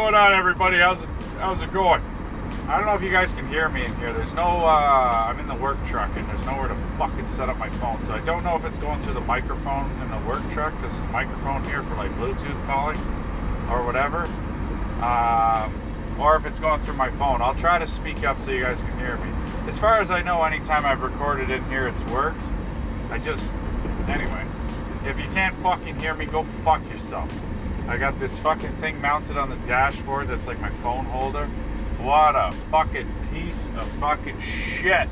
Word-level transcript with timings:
Going 0.00 0.14
on, 0.14 0.32
everybody? 0.32 0.78
How's 0.78 1.02
it 1.02 1.08
How's 1.40 1.60
it 1.60 1.70
going? 1.74 2.02
I 2.66 2.78
don't 2.78 2.86
know 2.86 2.94
if 2.94 3.02
you 3.02 3.10
guys 3.10 3.34
can 3.34 3.46
hear 3.48 3.68
me 3.68 3.84
in 3.84 3.94
here. 3.96 4.14
There's 4.14 4.32
no. 4.32 4.64
Uh, 4.64 5.26
I'm 5.28 5.38
in 5.38 5.46
the 5.46 5.54
work 5.54 5.76
truck, 5.86 6.10
and 6.16 6.26
there's 6.26 6.42
nowhere 6.46 6.68
to 6.68 6.74
fucking 6.96 7.28
set 7.28 7.50
up 7.50 7.58
my 7.58 7.68
phone. 7.68 8.02
So 8.04 8.14
I 8.14 8.20
don't 8.20 8.42
know 8.42 8.56
if 8.56 8.64
it's 8.64 8.78
going 8.78 8.98
through 9.02 9.12
the 9.12 9.20
microphone 9.20 9.90
in 10.00 10.10
the 10.10 10.26
work 10.26 10.40
truck. 10.50 10.72
This 10.80 10.90
is 10.90 11.02
a 11.02 11.08
microphone 11.08 11.62
here 11.64 11.82
for 11.82 11.96
like 11.96 12.10
Bluetooth 12.12 12.66
calling 12.66 12.96
or 13.68 13.84
whatever. 13.84 14.24
Um, 15.04 16.18
or 16.18 16.34
if 16.34 16.46
it's 16.46 16.58
going 16.58 16.80
through 16.80 16.96
my 16.96 17.10
phone. 17.10 17.42
I'll 17.42 17.54
try 17.54 17.78
to 17.78 17.86
speak 17.86 18.24
up 18.24 18.40
so 18.40 18.52
you 18.52 18.62
guys 18.62 18.80
can 18.80 18.98
hear 18.98 19.18
me. 19.18 19.30
As 19.68 19.76
far 19.76 20.00
as 20.00 20.10
I 20.10 20.22
know, 20.22 20.42
anytime 20.42 20.86
I've 20.86 21.02
recorded 21.02 21.50
in 21.50 21.62
here, 21.66 21.86
it's 21.86 22.02
worked. 22.04 22.40
I 23.10 23.18
just. 23.18 23.54
Anyway. 24.08 24.46
If 25.04 25.18
you 25.18 25.28
can't 25.34 25.54
fucking 25.56 25.98
hear 25.98 26.14
me, 26.14 26.24
go 26.24 26.44
fuck 26.64 26.82
yourself. 26.90 27.30
I 27.90 27.96
got 27.96 28.20
this 28.20 28.38
fucking 28.38 28.70
thing 28.76 29.00
mounted 29.00 29.36
on 29.36 29.50
the 29.50 29.56
dashboard 29.66 30.28
that's 30.28 30.46
like 30.46 30.60
my 30.60 30.70
phone 30.70 31.04
holder. 31.06 31.46
What 31.98 32.36
a 32.36 32.52
fucking 32.70 33.12
piece 33.32 33.66
of 33.66 33.84
fucking 33.98 34.40
shit. 34.40 35.08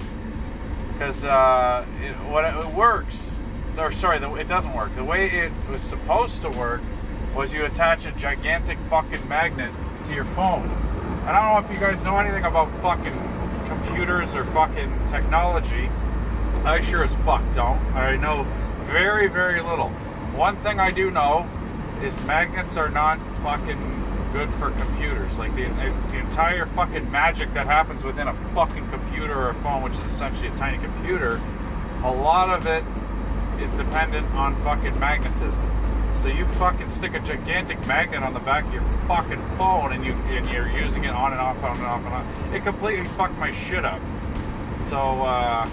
Because 0.92 1.24
uh, 1.24 1.84
it, 2.00 2.12
what 2.30 2.45
it, 2.45 2.55
it 2.55 2.72
works, 2.74 3.41
or 3.77 3.91
sorry, 3.91 4.20
the, 4.20 4.33
it 4.34 4.46
doesn't 4.46 4.74
work. 4.74 4.95
The 4.95 5.02
way 5.02 5.28
it 5.28 5.50
was 5.69 5.83
supposed 5.83 6.41
to 6.42 6.50
work 6.50 6.80
was 7.34 7.52
you 7.52 7.64
attach 7.64 8.06
a 8.06 8.12
gigantic 8.12 8.78
fucking 8.88 9.28
magnet 9.28 9.72
to 10.06 10.14
your 10.14 10.27
phone. 10.27 10.62
And 10.62 11.30
I 11.30 11.52
don't 11.52 11.60
know 11.60 11.69
if 11.69 11.74
you 11.74 11.84
guys 11.84 12.05
know 12.05 12.16
anything 12.19 12.44
about 12.44 12.70
fucking 12.81 13.12
computers 13.66 14.36
or 14.36 14.44
fucking 14.44 14.97
technology. 15.10 15.91
I 16.64 16.81
sure 16.81 17.03
as 17.03 17.12
fuck 17.16 17.42
don't. 17.56 17.81
I 17.97 18.14
know 18.14 18.47
very, 18.84 19.27
very 19.27 19.60
little. 19.62 19.88
One 20.36 20.55
thing 20.55 20.78
I 20.78 20.92
do 20.92 21.10
know 21.10 21.44
is 22.02 22.20
magnets 22.27 22.77
are 22.77 22.88
not 22.88 23.18
fucking 23.42 23.78
good 24.32 24.48
for 24.54 24.70
computers. 24.70 25.38
Like 25.38 25.54
the, 25.54 25.64
the 25.64 26.18
entire 26.18 26.66
fucking 26.66 27.10
magic 27.10 27.52
that 27.54 27.66
happens 27.66 28.04
within 28.04 28.28
a 28.28 28.34
fucking 28.54 28.88
computer 28.91 29.34
or 29.34 29.50
a 29.50 29.54
phone, 29.56 29.82
which 29.82 29.94
is 29.94 30.04
essentially 30.04 30.48
a 30.48 30.56
tiny 30.56 30.78
computer, 30.78 31.41
a 32.04 32.10
lot 32.10 32.50
of 32.50 32.66
it 32.66 32.84
is 33.62 33.74
dependent 33.74 34.26
on 34.32 34.54
fucking 34.62 34.98
magnetism. 35.00 35.64
So 36.16 36.28
you 36.28 36.46
fucking 36.54 36.88
stick 36.88 37.14
a 37.14 37.20
gigantic 37.20 37.84
magnet 37.86 38.22
on 38.22 38.34
the 38.34 38.41
back 38.41 38.64
of 38.66 38.72
your 38.72 38.82
fucking 39.06 39.41
phone 39.56 39.92
and 39.92 40.04
you 40.04 40.12
and 40.12 40.48
you're 40.50 40.69
using 40.69 41.04
it 41.04 41.10
on 41.10 41.32
and 41.32 41.41
off, 41.41 41.62
on 41.62 41.76
and 41.76 41.86
off 41.86 42.04
and 42.04 42.14
on. 42.14 42.54
It 42.54 42.64
completely 42.64 43.04
fucked 43.10 43.38
my 43.38 43.52
shit 43.52 43.84
up. 43.84 44.00
So 44.80 44.98
uh, 44.98 45.66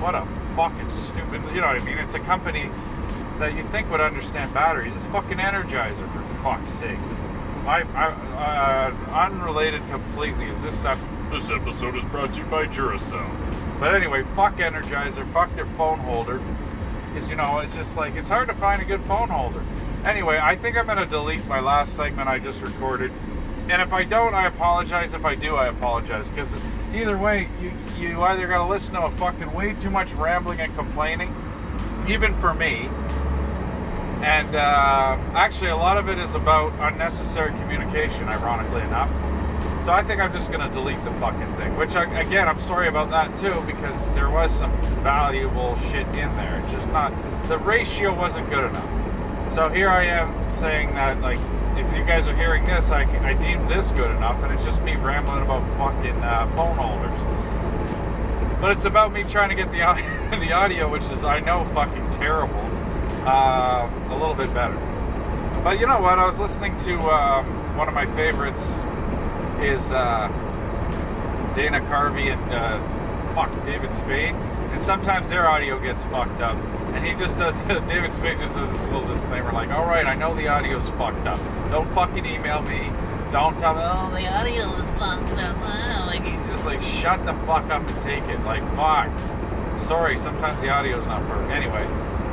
what 0.00 0.14
a 0.14 0.26
fucking 0.56 0.90
stupid. 0.90 1.42
You 1.54 1.60
know 1.60 1.68
what 1.68 1.80
I 1.80 1.84
mean? 1.84 1.98
It's 1.98 2.14
a 2.14 2.20
company 2.20 2.68
that 3.38 3.54
you 3.54 3.64
think 3.64 3.90
would 3.90 4.00
understand 4.00 4.52
batteries. 4.52 4.94
is 4.94 5.02
fucking 5.04 5.38
Energizer 5.38 6.10
for 6.12 6.42
fuck's 6.42 6.70
sakes. 6.72 7.20
I, 7.66 7.82
I 7.94 8.90
uh, 8.90 9.26
unrelated 9.26 9.82
completely. 9.90 10.46
Is 10.46 10.62
this 10.62 10.84
ep- 10.84 10.98
this 11.30 11.50
episode 11.50 11.96
is 11.96 12.04
brought 12.06 12.32
to 12.34 12.40
you 12.40 12.46
by 12.46 12.66
Duracell. 12.66 13.30
But 13.78 13.94
anyway, 13.94 14.24
fuck 14.34 14.56
Energizer. 14.56 15.30
Fuck 15.32 15.54
their 15.54 15.66
phone 15.66 15.98
holder. 16.00 16.40
Because 17.12 17.28
you 17.28 17.36
know, 17.36 17.58
it's 17.58 17.74
just 17.74 17.96
like 17.96 18.14
it's 18.14 18.28
hard 18.28 18.48
to 18.48 18.54
find 18.54 18.80
a 18.82 18.84
good 18.84 19.00
phone 19.02 19.28
holder. 19.28 19.62
Anyway, 20.04 20.38
I 20.42 20.56
think 20.56 20.76
I'm 20.76 20.86
gonna 20.86 21.06
delete 21.06 21.46
my 21.46 21.60
last 21.60 21.96
segment 21.96 22.28
I 22.28 22.38
just 22.38 22.60
recorded. 22.62 23.12
And 23.70 23.80
if 23.80 23.92
I 23.92 24.02
don't, 24.02 24.34
I 24.34 24.46
apologize. 24.46 25.14
If 25.14 25.24
I 25.24 25.36
do, 25.36 25.54
I 25.54 25.68
apologize. 25.68 26.28
Because 26.28 26.56
either 26.92 27.16
way, 27.16 27.48
you, 27.62 27.70
you 27.98 28.22
either 28.22 28.48
got 28.48 28.64
to 28.64 28.68
listen 28.68 28.94
to 28.94 29.02
a 29.02 29.10
fucking 29.12 29.52
way 29.52 29.74
too 29.74 29.90
much 29.90 30.12
rambling 30.14 30.60
and 30.60 30.74
complaining, 30.74 31.32
even 32.10 32.34
for 32.36 32.52
me. 32.54 32.88
And 34.22 34.54
uh, 34.54 35.16
actually, 35.34 35.70
a 35.70 35.76
lot 35.76 35.96
of 35.96 36.08
it 36.08 36.18
is 36.18 36.34
about 36.34 36.72
unnecessary 36.92 37.50
communication, 37.62 38.24
ironically 38.28 38.82
enough. 38.82 39.08
So 39.82 39.92
I 39.92 40.02
think 40.02 40.20
I'm 40.20 40.32
just 40.32 40.52
going 40.52 40.60
to 40.60 40.74
delete 40.74 41.02
the 41.04 41.12
fucking 41.12 41.54
thing. 41.56 41.74
Which, 41.78 41.96
I, 41.96 42.04
again, 42.20 42.46
I'm 42.46 42.60
sorry 42.60 42.88
about 42.88 43.08
that 43.10 43.34
too, 43.38 43.58
because 43.66 44.06
there 44.10 44.28
was 44.28 44.52
some 44.54 44.70
valuable 45.02 45.74
shit 45.90 46.06
in 46.08 46.36
there. 46.36 46.62
Just 46.70 46.86
not, 46.88 47.12
the 47.48 47.56
ratio 47.58 48.14
wasn't 48.14 48.48
good 48.50 48.64
enough. 48.68 49.52
So 49.52 49.68
here 49.70 49.88
I 49.88 50.04
am 50.04 50.52
saying 50.52 50.94
that, 50.94 51.20
like, 51.22 51.38
if 51.76 51.96
you 51.96 52.04
guys 52.04 52.28
are 52.28 52.36
hearing 52.36 52.64
this, 52.66 52.90
I, 52.90 53.04
I 53.24 53.32
deem 53.34 53.66
this 53.68 53.90
good 53.92 54.10
enough, 54.10 54.42
and 54.42 54.52
it's 54.52 54.64
just 54.64 54.82
me 54.82 54.96
rambling 54.96 55.42
about 55.42 55.62
fucking 55.78 56.22
uh, 56.22 56.46
phone 56.54 56.76
holders. 56.76 57.49
But 58.60 58.72
it's 58.72 58.84
about 58.84 59.12
me 59.12 59.24
trying 59.24 59.48
to 59.48 59.54
get 59.54 59.72
the 59.72 59.82
audio, 59.82 60.06
the 60.38 60.52
audio, 60.52 60.90
which 60.90 61.04
is 61.04 61.24
I 61.24 61.40
know 61.40 61.64
fucking 61.74 62.10
terrible, 62.10 62.60
uh, 63.26 63.88
a 64.10 64.12
little 64.12 64.34
bit 64.34 64.52
better. 64.52 64.74
But 65.64 65.80
you 65.80 65.86
know 65.86 66.00
what? 66.00 66.18
I 66.18 66.26
was 66.26 66.38
listening 66.38 66.76
to 66.78 66.98
um, 67.00 67.46
one 67.76 67.88
of 67.88 67.94
my 67.94 68.04
favorites 68.14 68.84
is 69.60 69.90
uh, 69.92 70.28
Dana 71.54 71.80
Carvey 71.80 72.32
and 72.32 72.52
uh, 72.52 73.34
fuck 73.34 73.50
David 73.64 73.92
Spade, 73.94 74.34
and 74.34 74.80
sometimes 74.80 75.30
their 75.30 75.48
audio 75.48 75.78
gets 75.78 76.02
fucked 76.04 76.40
up. 76.42 76.56
And 76.94 77.06
he 77.06 77.14
just 77.14 77.38
does, 77.38 77.60
David 77.88 78.12
Spade 78.12 78.38
just 78.40 78.56
does 78.56 78.70
this 78.72 78.84
little 78.86 79.06
disclaimer 79.06 79.52
like, 79.52 79.70
all 79.70 79.86
right, 79.86 80.06
I 80.06 80.14
know 80.14 80.34
the 80.34 80.48
audio's 80.48 80.88
fucked 80.90 81.26
up. 81.26 81.38
Don't 81.70 81.88
fucking 81.94 82.26
email 82.26 82.60
me. 82.62 82.90
Don't 83.32 83.56
tell 83.58 83.74
me, 83.74 83.82
oh, 83.84 84.10
the 84.10 84.26
audio's 84.26 84.84
fucked 84.98 85.38
up. 85.38 85.56
Oh, 85.60 86.04
like, 86.08 86.24
he's 86.24 86.44
just 86.48 86.66
like, 86.66 86.82
shut 86.82 87.24
the 87.24 87.32
fuck 87.46 87.70
up 87.70 87.86
and 87.88 88.02
take 88.02 88.24
it. 88.24 88.40
Like, 88.44 88.62
fuck. 88.74 89.08
Sorry, 89.80 90.18
sometimes 90.18 90.60
the 90.60 90.68
audio's 90.68 91.06
not 91.06 91.22
perfect. 91.28 91.52
Anyway, 91.52 91.84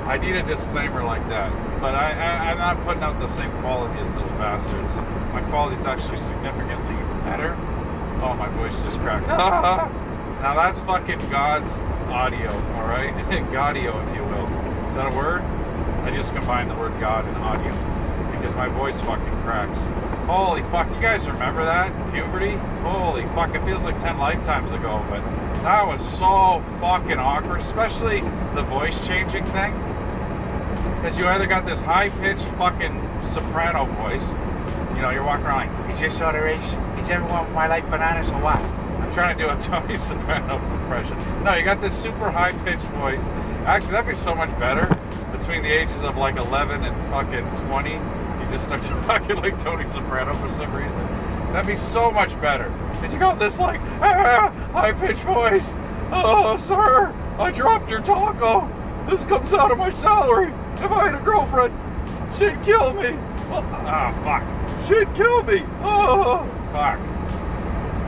I 0.08 0.18
need 0.18 0.36
a 0.36 0.42
disclaimer 0.44 1.04
like 1.04 1.28
that. 1.30 1.52
But 1.80 1.94
I, 1.94 2.14
I, 2.14 2.52
I'm 2.52 2.58
not 2.58 2.84
putting 2.84 3.04
out 3.04 3.20
the 3.20 3.28
same 3.28 3.52
quality 3.62 4.00
as 4.00 4.16
those 4.16 4.30
bastards. 4.42 4.96
My 5.34 5.42
quality's 5.50 5.86
actually 5.86 6.18
significantly 6.18 6.96
better. 7.26 7.56
Oh, 8.24 8.34
my 8.34 8.50
voice 8.58 8.74
just 8.82 8.98
cracked. 9.02 9.28
now 9.28 10.56
that's 10.56 10.80
fucking 10.80 11.20
God's 11.30 11.80
audio, 12.10 12.50
alright? 12.74 13.14
Godio, 13.54 13.94
if 14.10 14.16
you 14.16 14.24
will. 14.24 14.48
Is 14.90 14.96
that 14.96 15.14
a 15.14 15.16
word? 15.16 15.42
I 16.06 16.16
just 16.16 16.34
combined 16.34 16.72
the 16.72 16.76
word 16.76 17.00
God 17.00 17.26
and 17.26 17.38
audio 17.38 17.72
because 18.32 18.56
my 18.56 18.68
voice 18.70 19.00
fucking 19.02 19.42
cracks. 19.44 19.86
Holy 20.28 20.62
fuck, 20.64 20.94
you 20.94 21.00
guys 21.00 21.26
remember 21.26 21.64
that? 21.64 21.90
Puberty? 22.12 22.52
Holy 22.84 23.24
fuck, 23.28 23.56
it 23.56 23.64
feels 23.64 23.86
like 23.86 23.98
10 24.02 24.18
lifetimes 24.18 24.70
ago, 24.74 25.02
but 25.10 25.24
that 25.64 25.88
was 25.88 26.02
so 26.02 26.62
fucking 26.82 27.18
awkward, 27.18 27.62
especially 27.62 28.20
the 28.54 28.62
voice 28.64 29.00
changing 29.08 29.46
thing. 29.46 29.72
Because 30.98 31.18
you 31.18 31.28
either 31.28 31.48
got 31.48 31.66
this 31.66 31.80
high 31.80 32.10
pitched 32.10 32.44
fucking 32.58 33.02
soprano 33.30 33.86
voice, 33.86 34.34
you 34.98 35.02
know, 35.02 35.12
you're 35.12 35.24
walking 35.24 35.46
around 35.46 35.68
like, 35.68 35.96
is 35.96 36.02
this 36.02 36.20
other 36.20 36.46
age? 36.46 36.60
Is 36.60 37.10
everyone 37.10 37.50
my 37.54 37.68
like 37.68 37.90
bananas 37.90 38.30
or 38.30 38.42
what? 38.42 38.58
I'm 38.60 39.14
trying 39.14 39.38
to 39.38 39.44
do 39.46 39.50
a 39.50 39.62
Tony 39.62 39.96
Soprano 39.96 40.56
impression. 40.82 41.18
No, 41.46 41.56
you 41.56 41.64
got 41.64 41.80
this 41.80 41.98
super 41.98 42.30
high 42.30 42.52
pitched 42.66 42.84
voice. 43.00 43.30
Actually, 43.66 43.92
that'd 43.92 44.10
be 44.10 44.16
so 44.16 44.36
much 44.36 44.50
better 44.60 44.88
between 45.32 45.64
the 45.64 45.70
ages 45.70 46.02
of 46.04 46.18
like 46.18 46.36
11 46.36 46.84
and 46.84 47.10
fucking 47.12 47.46
20. 47.70 48.17
Just 48.52 48.66
start 48.66 48.84
talking 48.84 49.36
like 49.38 49.60
Tony 49.60 49.86
Soprano 49.86 50.34
for 50.36 50.52
some 50.52 50.74
reason. 50.74 51.00
That'd 51.52 51.68
be 51.68 51.76
so 51.76 52.12
much 52.12 52.40
better. 52.42 52.70
Because 52.94 53.14
you 53.14 53.20
got 53.20 53.40
this 53.40 53.60
like 53.60 53.80
ah, 54.02 54.50
high 54.74 54.94
pitched 54.94 55.22
voice. 55.22 55.76
Oh, 56.12 56.56
sir, 56.58 57.14
I 57.38 57.52
dropped 57.52 57.90
your 57.90 58.02
taco. 58.02 58.70
This 59.10 59.26
comes 59.26 59.54
out 59.54 59.72
of 59.72 59.78
my 59.78 59.90
salary. 59.90 60.54
If 60.76 60.92
I 60.92 61.10
had 61.10 61.16
a 61.16 61.24
girlfriend, 61.24 61.74
she'd 62.38 62.62
kill 62.64 62.94
me. 62.94 63.18
Ah, 63.50 64.14
oh, 64.14 64.24
fuck. 64.24 64.88
She'd 64.88 65.14
kill 65.16 65.44
me. 65.44 65.64
Oh, 65.82 66.48
fuck. 66.72 67.00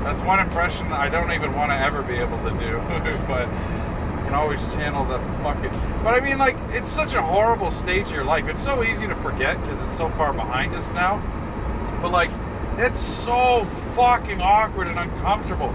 That's 0.03 0.21
one 0.21 0.39
impression 0.39 0.87
I 0.91 1.09
don't 1.09 1.31
even 1.31 1.53
want 1.53 1.71
to 1.71 1.75
ever 1.75 2.01
be 2.03 2.15
able 2.15 2.37
to 2.39 2.51
do, 2.59 2.77
but 3.27 3.47
can 4.29 4.37
always 4.37 4.61
channel 4.75 5.03
the 5.05 5.17
fucking. 5.41 5.71
But 6.03 6.13
I 6.13 6.19
mean, 6.19 6.37
like, 6.37 6.55
it's 6.69 6.89
such 6.89 7.13
a 7.13 7.21
horrible 7.21 7.71
stage 7.71 8.05
of 8.07 8.11
your 8.11 8.23
life. 8.23 8.47
It's 8.47 8.63
so 8.63 8.83
easy 8.83 9.07
to 9.07 9.15
forget 9.15 9.59
because 9.59 9.79
it's 9.87 9.97
so 9.97 10.09
far 10.09 10.33
behind 10.33 10.75
us 10.75 10.91
now. 10.91 11.17
But 11.99 12.11
like, 12.11 12.29
it's 12.77 12.99
so 12.99 13.65
fucking 13.95 14.39
awkward 14.39 14.87
and 14.87 14.99
uncomfortable. 14.99 15.73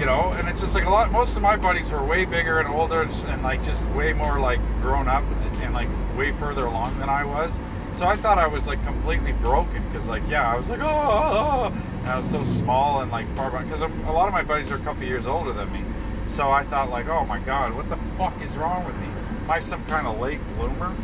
You 0.00 0.06
know, 0.06 0.32
and 0.34 0.48
it's 0.48 0.60
just 0.60 0.74
like 0.74 0.86
a 0.86 0.90
lot. 0.90 1.12
Most 1.12 1.36
of 1.36 1.42
my 1.42 1.54
buddies 1.54 1.92
were 1.92 2.04
way 2.04 2.24
bigger 2.24 2.58
and 2.58 2.66
older 2.66 3.02
and, 3.02 3.12
and 3.28 3.44
like 3.44 3.64
just 3.64 3.86
way 3.90 4.12
more 4.12 4.40
like 4.40 4.58
grown 4.82 5.06
up 5.06 5.22
and, 5.22 5.56
and 5.62 5.72
like 5.72 5.88
way 6.18 6.32
further 6.32 6.66
along 6.66 6.98
than 6.98 7.08
I 7.08 7.24
was. 7.24 7.56
So 7.96 8.06
I 8.06 8.16
thought 8.16 8.38
I 8.38 8.48
was 8.48 8.66
like 8.66 8.84
completely 8.84 9.30
broken 9.34 9.86
because 9.86 10.08
like 10.08 10.24
yeah, 10.28 10.52
I 10.52 10.56
was 10.56 10.68
like 10.68 10.80
oh, 10.80 10.84
oh, 10.84 10.88
oh, 10.88 11.72
oh, 11.72 11.98
and 12.00 12.08
I 12.08 12.16
was 12.16 12.28
so 12.28 12.42
small 12.42 13.02
and 13.02 13.12
like 13.12 13.28
far 13.36 13.52
behind 13.52 13.70
because 13.70 13.82
a 13.82 14.10
lot 14.10 14.26
of 14.26 14.32
my 14.32 14.42
buddies 14.42 14.72
are 14.72 14.76
a 14.76 14.80
couple 14.80 15.04
years 15.04 15.28
older 15.28 15.52
than 15.52 15.72
me. 15.72 15.84
So 16.28 16.50
I 16.50 16.62
thought 16.62 16.90
like 16.90 17.08
oh 17.08 17.24
my 17.26 17.38
god, 17.40 17.74
what 17.74 17.88
the 17.88 17.96
fuck 18.18 18.40
is 18.42 18.56
wrong 18.56 18.84
with 18.84 18.96
me? 18.96 19.06
Am 19.44 19.50
I 19.50 19.60
some 19.60 19.84
kind 19.86 20.06
of 20.06 20.18
late 20.20 20.40
bloomer? 20.54 20.94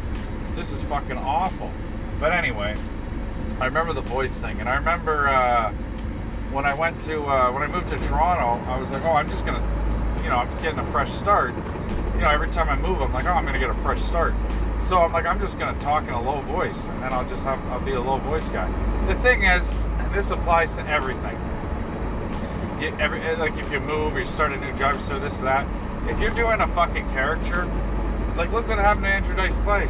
This 0.57 0.73
is 0.73 0.83
fucking 0.83 1.19
awful. 1.19 1.71
But 2.19 2.33
anyway, 2.33 2.77
I 3.61 3.67
remember 3.67 3.93
the 3.93 4.01
voice 4.03 4.39
thing, 4.41 4.61
and 4.61 4.69
I 4.69 4.75
remember 4.77 5.29
uh, 5.29 5.73
when 6.53 6.67
I 6.67 6.75
went 6.75 7.01
to 7.03 7.23
uh, 7.23 7.53
when 7.53 7.63
I 7.63 7.67
moved 7.69 7.91
to 7.91 7.99
Toronto, 8.09 8.63
I 8.71 8.79
was 8.79 8.91
like 8.91 9.05
oh 9.05 9.13
I'm 9.13 9.29
just 9.29 9.45
gonna 9.47 9.63
you 10.23 10.29
know 10.31 10.37
I'm 10.37 10.63
getting 10.63 10.79
a 10.79 10.87
fresh 10.93 11.13
start. 11.13 11.55
You 12.15 12.21
know 12.27 12.31
every 12.31 12.51
time 12.51 12.69
I 12.69 12.77
move 12.77 13.01
I'm 13.01 13.13
like 13.13 13.25
oh 13.27 13.33
I'm 13.33 13.45
gonna 13.47 13.59
get 13.59 13.71
a 13.71 13.75
fresh 13.83 14.03
start 14.03 14.35
So 14.83 14.99
I'm 14.99 15.13
like, 15.13 15.25
I'm 15.27 15.39
just 15.41 15.59
gonna 15.59 15.79
talk 15.81 16.03
in 16.05 16.11
a 16.15 16.21
low 16.23 16.41
voice, 16.43 16.85
and 16.87 17.03
then 17.03 17.13
I'll 17.13 17.29
just 17.29 17.45
have 17.45 17.65
I'll 17.67 17.81
be 17.81 17.93
a 17.93 18.01
low 18.01 18.19
voice 18.19 18.49
guy. 18.49 18.69
The 19.07 19.15
thing 19.17 19.45
is, 19.45 19.71
and 19.71 20.13
this 20.15 20.31
applies 20.31 20.73
to 20.75 20.87
everything. 20.89 21.39
You, 22.81 22.97
every 22.99 23.21
eh, 23.21 23.37
like 23.37 23.59
if 23.59 23.71
you 23.71 23.79
move, 23.81 24.17
or 24.17 24.21
you 24.21 24.27
start 24.27 24.53
a 24.53 24.57
new 24.57 24.73
job, 24.77 24.97
so 25.03 25.19
this 25.21 25.39
or 25.39 25.43
that. 25.43 25.67
If 26.09 26.19
you're 26.19 26.31
doing 26.31 26.61
a 26.61 26.69
fucking 26.69 27.07
character, 27.11 27.67
like 28.37 28.51
look 28.53 28.67
what 28.69 28.79
happened 28.79 29.05
to 29.05 29.11
Andrew 29.11 29.37
Dice 29.37 29.59
Clay. 29.59 29.87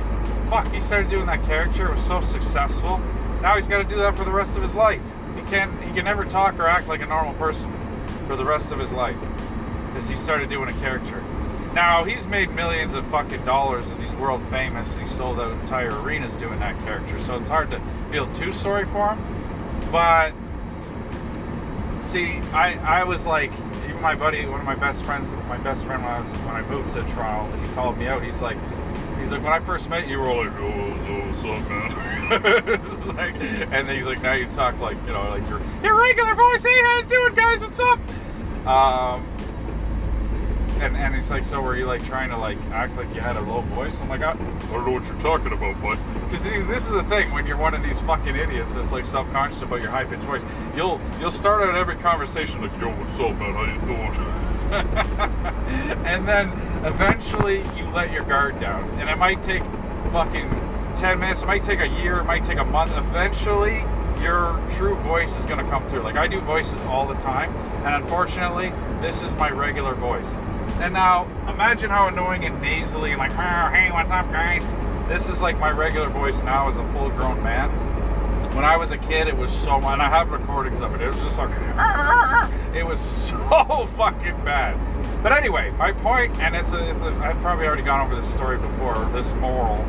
Fuck, 0.48 0.72
he 0.72 0.80
started 0.80 1.08
doing 1.08 1.26
that 1.26 1.44
character. 1.44 1.86
It 1.86 1.92
was 1.92 2.04
so 2.04 2.20
successful. 2.20 2.98
Now 3.42 3.54
he's 3.54 3.68
got 3.68 3.78
to 3.78 3.84
do 3.84 3.96
that 3.96 4.16
for 4.16 4.24
the 4.24 4.32
rest 4.32 4.56
of 4.56 4.62
his 4.62 4.74
life. 4.74 5.00
He 5.36 5.42
can't. 5.42 5.72
He 5.84 5.92
can 5.94 6.04
never 6.04 6.24
talk 6.24 6.58
or 6.58 6.66
act 6.66 6.88
like 6.88 7.00
a 7.00 7.06
normal 7.06 7.34
person 7.34 7.72
for 8.26 8.36
the 8.36 8.44
rest 8.44 8.72
of 8.72 8.78
his 8.78 8.92
life 8.92 9.18
because 9.86 10.08
he 10.08 10.16
started 10.16 10.48
doing 10.48 10.68
a 10.68 10.72
character. 10.80 11.22
Now 11.74 12.02
he's 12.02 12.26
made 12.26 12.50
millions 12.50 12.94
of 12.94 13.06
fucking 13.06 13.44
dollars 13.44 13.88
and 13.90 14.02
he's 14.02 14.12
world 14.14 14.42
famous 14.50 14.94
and 14.94 15.06
he 15.06 15.08
sold 15.08 15.38
out 15.38 15.52
entire 15.52 15.90
arenas 16.02 16.34
doing 16.36 16.58
that 16.58 16.76
character. 16.84 17.20
So 17.20 17.38
it's 17.38 17.48
hard 17.48 17.70
to 17.70 17.80
feel 18.10 18.32
too 18.34 18.50
sorry 18.50 18.86
for 18.86 19.14
him. 19.14 19.90
But 19.92 20.32
see, 22.10 22.40
I 22.52 22.74
I 23.00 23.04
was 23.04 23.26
like, 23.26 23.52
even 23.84 24.00
my 24.02 24.14
buddy, 24.14 24.44
one 24.46 24.60
of 24.60 24.66
my 24.66 24.74
best 24.74 25.02
friends, 25.04 25.30
my 25.48 25.58
best 25.58 25.84
friend 25.84 26.02
when 26.02 26.12
I 26.12 26.20
was 26.20 26.32
when 26.38 26.56
I 26.56 26.62
moved 26.62 26.94
to 26.94 27.02
Toronto, 27.14 27.56
he 27.56 27.74
called 27.74 27.96
me 27.98 28.08
out. 28.08 28.22
He's 28.22 28.42
like, 28.42 28.58
he's 29.20 29.30
like, 29.32 29.42
when 29.42 29.52
I 29.52 29.60
first 29.60 29.88
met 29.88 30.08
you, 30.08 30.14
you 30.14 30.18
were 30.20 30.44
like, 30.44 30.52
oh 30.58 30.90
what's 31.42 31.62
up, 31.62 31.70
man? 31.70 31.90
Like, 33.16 33.34
and 33.34 33.88
then 33.88 33.96
he's 33.96 34.06
like, 34.06 34.22
now 34.22 34.34
you 34.34 34.46
talk 34.48 34.78
like, 34.78 34.96
you 35.06 35.12
know, 35.12 35.28
like 35.30 35.48
your 35.48 35.60
your 35.82 35.98
regular 35.98 36.34
voice. 36.34 36.62
Hey, 36.62 36.80
how 36.82 36.98
you 36.98 37.04
doing, 37.04 37.34
guys? 37.34 37.60
What's 37.60 37.80
up? 37.80 37.98
Um, 38.66 39.26
and, 40.80 40.96
and 40.96 41.14
he's 41.14 41.30
like, 41.30 41.44
so 41.44 41.60
were 41.60 41.76
you 41.76 41.84
like 41.84 42.02
trying 42.04 42.30
to 42.30 42.36
like 42.36 42.58
act 42.72 42.96
like 42.96 43.12
you 43.14 43.20
had 43.20 43.36
a 43.36 43.40
low 43.42 43.60
voice? 43.60 44.00
I'm 44.00 44.08
like, 44.08 44.22
I, 44.22 44.32
I 44.32 44.34
don't 44.34 44.86
know 44.86 44.92
what 44.92 45.04
you're 45.04 45.20
talking 45.20 45.52
about, 45.52 45.80
bud. 45.82 45.98
Because 46.30 46.44
this 46.44 46.84
is 46.84 46.92
the 46.92 47.04
thing 47.04 47.30
when 47.32 47.46
you're 47.46 47.58
one 47.58 47.74
of 47.74 47.82
these 47.82 48.00
fucking 48.00 48.34
idiots 48.34 48.74
that's 48.74 48.90
like 48.90 49.04
self-conscious 49.04 49.60
about 49.62 49.82
your 49.82 49.90
high-pitched 49.90 50.22
voice. 50.22 50.42
You'll 50.74 51.00
you'll 51.20 51.30
start 51.30 51.62
out 51.62 51.74
every 51.74 51.96
conversation 51.96 52.62
like, 52.62 52.72
yo, 52.80 52.88
what's 52.88 53.18
up, 53.18 53.36
man? 53.38 53.54
How 53.54 53.64
you 53.64 53.80
doing? 53.82 54.40
and 56.06 56.26
then 56.26 56.48
eventually 56.86 57.58
you 57.76 57.84
let 57.90 58.10
your 58.12 58.24
guard 58.24 58.58
down, 58.58 58.88
and 59.00 59.10
it 59.10 59.18
might 59.18 59.42
take 59.42 59.62
fucking 60.12 60.48
ten 60.96 61.18
minutes. 61.18 61.42
It 61.42 61.46
might 61.46 61.64
take 61.64 61.80
a 61.80 61.88
year. 61.88 62.20
It 62.20 62.24
might 62.24 62.44
take 62.44 62.58
a 62.58 62.64
month. 62.64 62.96
Eventually, 62.96 63.82
your 64.22 64.58
true 64.70 64.94
voice 64.96 65.36
is 65.36 65.44
going 65.44 65.62
to 65.62 65.70
come 65.70 65.86
through. 65.90 66.02
Like 66.02 66.16
I 66.16 66.26
do 66.26 66.40
voices 66.40 66.80
all 66.82 67.06
the 67.06 67.14
time, 67.16 67.54
and 67.84 68.02
unfortunately, 68.02 68.72
this 69.02 69.22
is 69.22 69.34
my 69.34 69.50
regular 69.50 69.94
voice. 69.94 70.36
And 70.80 70.94
now, 70.94 71.24
imagine 71.46 71.90
how 71.90 72.08
annoying 72.08 72.46
and 72.46 72.58
nasally 72.62 73.14
like, 73.14 73.32
hey, 73.32 73.90
what's 73.92 74.10
up, 74.10 74.32
guys? 74.32 74.64
This 75.08 75.28
is 75.28 75.42
like 75.42 75.58
my 75.58 75.70
regular 75.70 76.08
voice 76.08 76.42
now 76.42 76.70
as 76.70 76.78
a 76.78 76.92
full-grown 76.94 77.42
man. 77.42 77.68
When 78.56 78.64
I 78.64 78.78
was 78.78 78.90
a 78.90 78.96
kid, 78.96 79.28
it 79.28 79.36
was 79.36 79.52
so, 79.52 79.76
and 79.76 80.00
I 80.00 80.08
have 80.08 80.30
recordings 80.30 80.80
of 80.80 80.94
it. 80.94 81.02
It 81.02 81.08
was 81.08 81.22
just 81.22 81.36
like, 81.36 81.50
it 82.74 82.86
was 82.86 82.98
so 83.28 83.86
fucking 83.98 84.42
bad. 84.42 84.78
But 85.22 85.32
anyway, 85.32 85.70
my 85.72 85.92
point, 85.92 86.34
and 86.40 86.56
it's 86.56 86.72
a, 86.72 86.90
it's 86.90 87.02
a, 87.02 87.08
I've 87.18 87.36
probably 87.42 87.66
already 87.66 87.82
gone 87.82 88.06
over 88.06 88.18
this 88.18 88.32
story 88.32 88.56
before. 88.56 88.94
This 89.12 89.34
moral, 89.34 89.84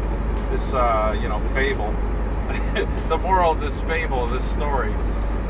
this 0.49 0.73
uh, 0.73 1.17
you 1.21 1.29
know, 1.29 1.39
fable. 1.53 1.93
the 3.07 3.17
moral 3.17 3.53
of 3.53 3.61
this 3.61 3.79
fable, 3.81 4.27
this 4.27 4.43
story, 4.43 4.93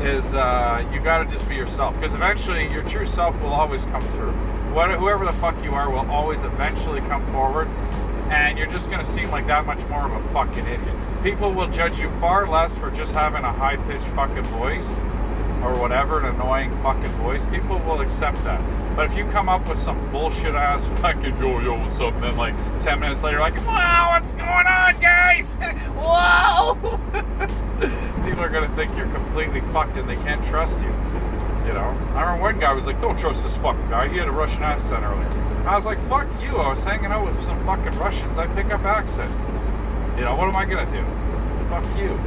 is 0.04 0.34
uh, 0.34 0.88
you 0.92 1.00
got 1.00 1.24
to 1.24 1.30
just 1.30 1.48
be 1.48 1.54
yourself 1.54 1.94
because 1.94 2.14
eventually 2.14 2.70
your 2.72 2.82
true 2.84 3.06
self 3.06 3.40
will 3.42 3.52
always 3.52 3.84
come 3.86 4.02
through 4.12 4.32
whoever 4.72 5.24
the 5.24 5.32
fuck 5.32 5.62
you 5.62 5.72
are 5.72 5.90
will 5.90 6.10
always 6.10 6.42
eventually 6.42 7.00
come 7.02 7.24
forward, 7.32 7.68
and 8.30 8.56
you're 8.56 8.68
just 8.68 8.90
gonna 8.90 9.04
seem 9.04 9.30
like 9.30 9.46
that 9.46 9.66
much 9.66 9.80
more 9.88 10.04
of 10.04 10.12
a 10.12 10.28
fucking 10.32 10.66
idiot. 10.66 10.96
People 11.22 11.52
will 11.52 11.68
judge 11.68 11.98
you 11.98 12.10
far 12.20 12.48
less 12.48 12.74
for 12.74 12.90
just 12.92 13.12
having 13.12 13.44
a 13.44 13.52
high 13.52 13.76
pitched 13.76 14.06
fucking 14.14 14.42
voice 14.44 14.98
or 15.62 15.78
whatever, 15.78 16.18
an 16.20 16.34
annoying 16.34 16.70
fucking 16.82 17.10
voice. 17.22 17.44
People 17.46 17.78
will 17.80 18.00
accept 18.00 18.42
that. 18.44 18.60
But 18.96 19.10
if 19.10 19.16
you 19.16 19.24
come 19.26 19.48
up 19.48 19.66
with 19.68 19.78
some 19.78 20.10
bullshit 20.10 20.54
ass 20.54 20.84
fucking 21.00 21.38
yo 21.38 21.60
yo 21.60 21.78
what's 21.78 22.00
up, 22.00 22.18
then 22.20 22.36
like 22.36 22.54
ten 22.80 23.00
minutes 23.00 23.22
later, 23.22 23.40
like 23.40 23.56
wow, 23.66 24.10
what's 24.12 24.32
going 24.34 24.66
on, 24.66 25.00
guys? 25.00 25.54
Whoa! 25.96 26.74
People 28.24 28.42
are 28.42 28.48
gonna 28.48 28.74
think 28.76 28.94
you're 28.96 29.08
completely 29.08 29.60
fucked 29.72 29.96
and 29.96 30.08
they 30.08 30.16
can't 30.16 30.44
trust 30.46 30.80
you. 30.80 30.92
You 31.66 31.74
know, 31.74 31.96
I 32.14 32.22
remember 32.22 32.42
one 32.42 32.58
guy 32.58 32.74
was 32.74 32.86
like, 32.86 33.00
"Don't 33.00 33.18
trust 33.18 33.42
this 33.44 33.54
fucking 33.56 33.88
guy." 33.88 34.08
He 34.08 34.18
had 34.18 34.28
a 34.28 34.32
Russian 34.32 34.62
accent 34.62 35.04
earlier. 35.04 35.28
I 35.66 35.76
was 35.76 35.86
like, 35.86 35.98
"Fuck 36.08 36.26
you!" 36.42 36.56
I 36.56 36.74
was 36.74 36.82
hanging 36.82 37.06
out 37.06 37.24
with 37.24 37.40
some 37.44 37.64
fucking 37.64 37.96
Russians. 37.98 38.36
I 38.36 38.46
pick 38.48 38.66
up 38.72 38.82
accents. 38.82 39.46
You 40.16 40.24
know, 40.24 40.34
what 40.34 40.48
am 40.48 40.56
I 40.56 40.66
gonna 40.66 40.90
do? 40.90 41.02
Fuck 41.70 41.86
you. 41.96 42.18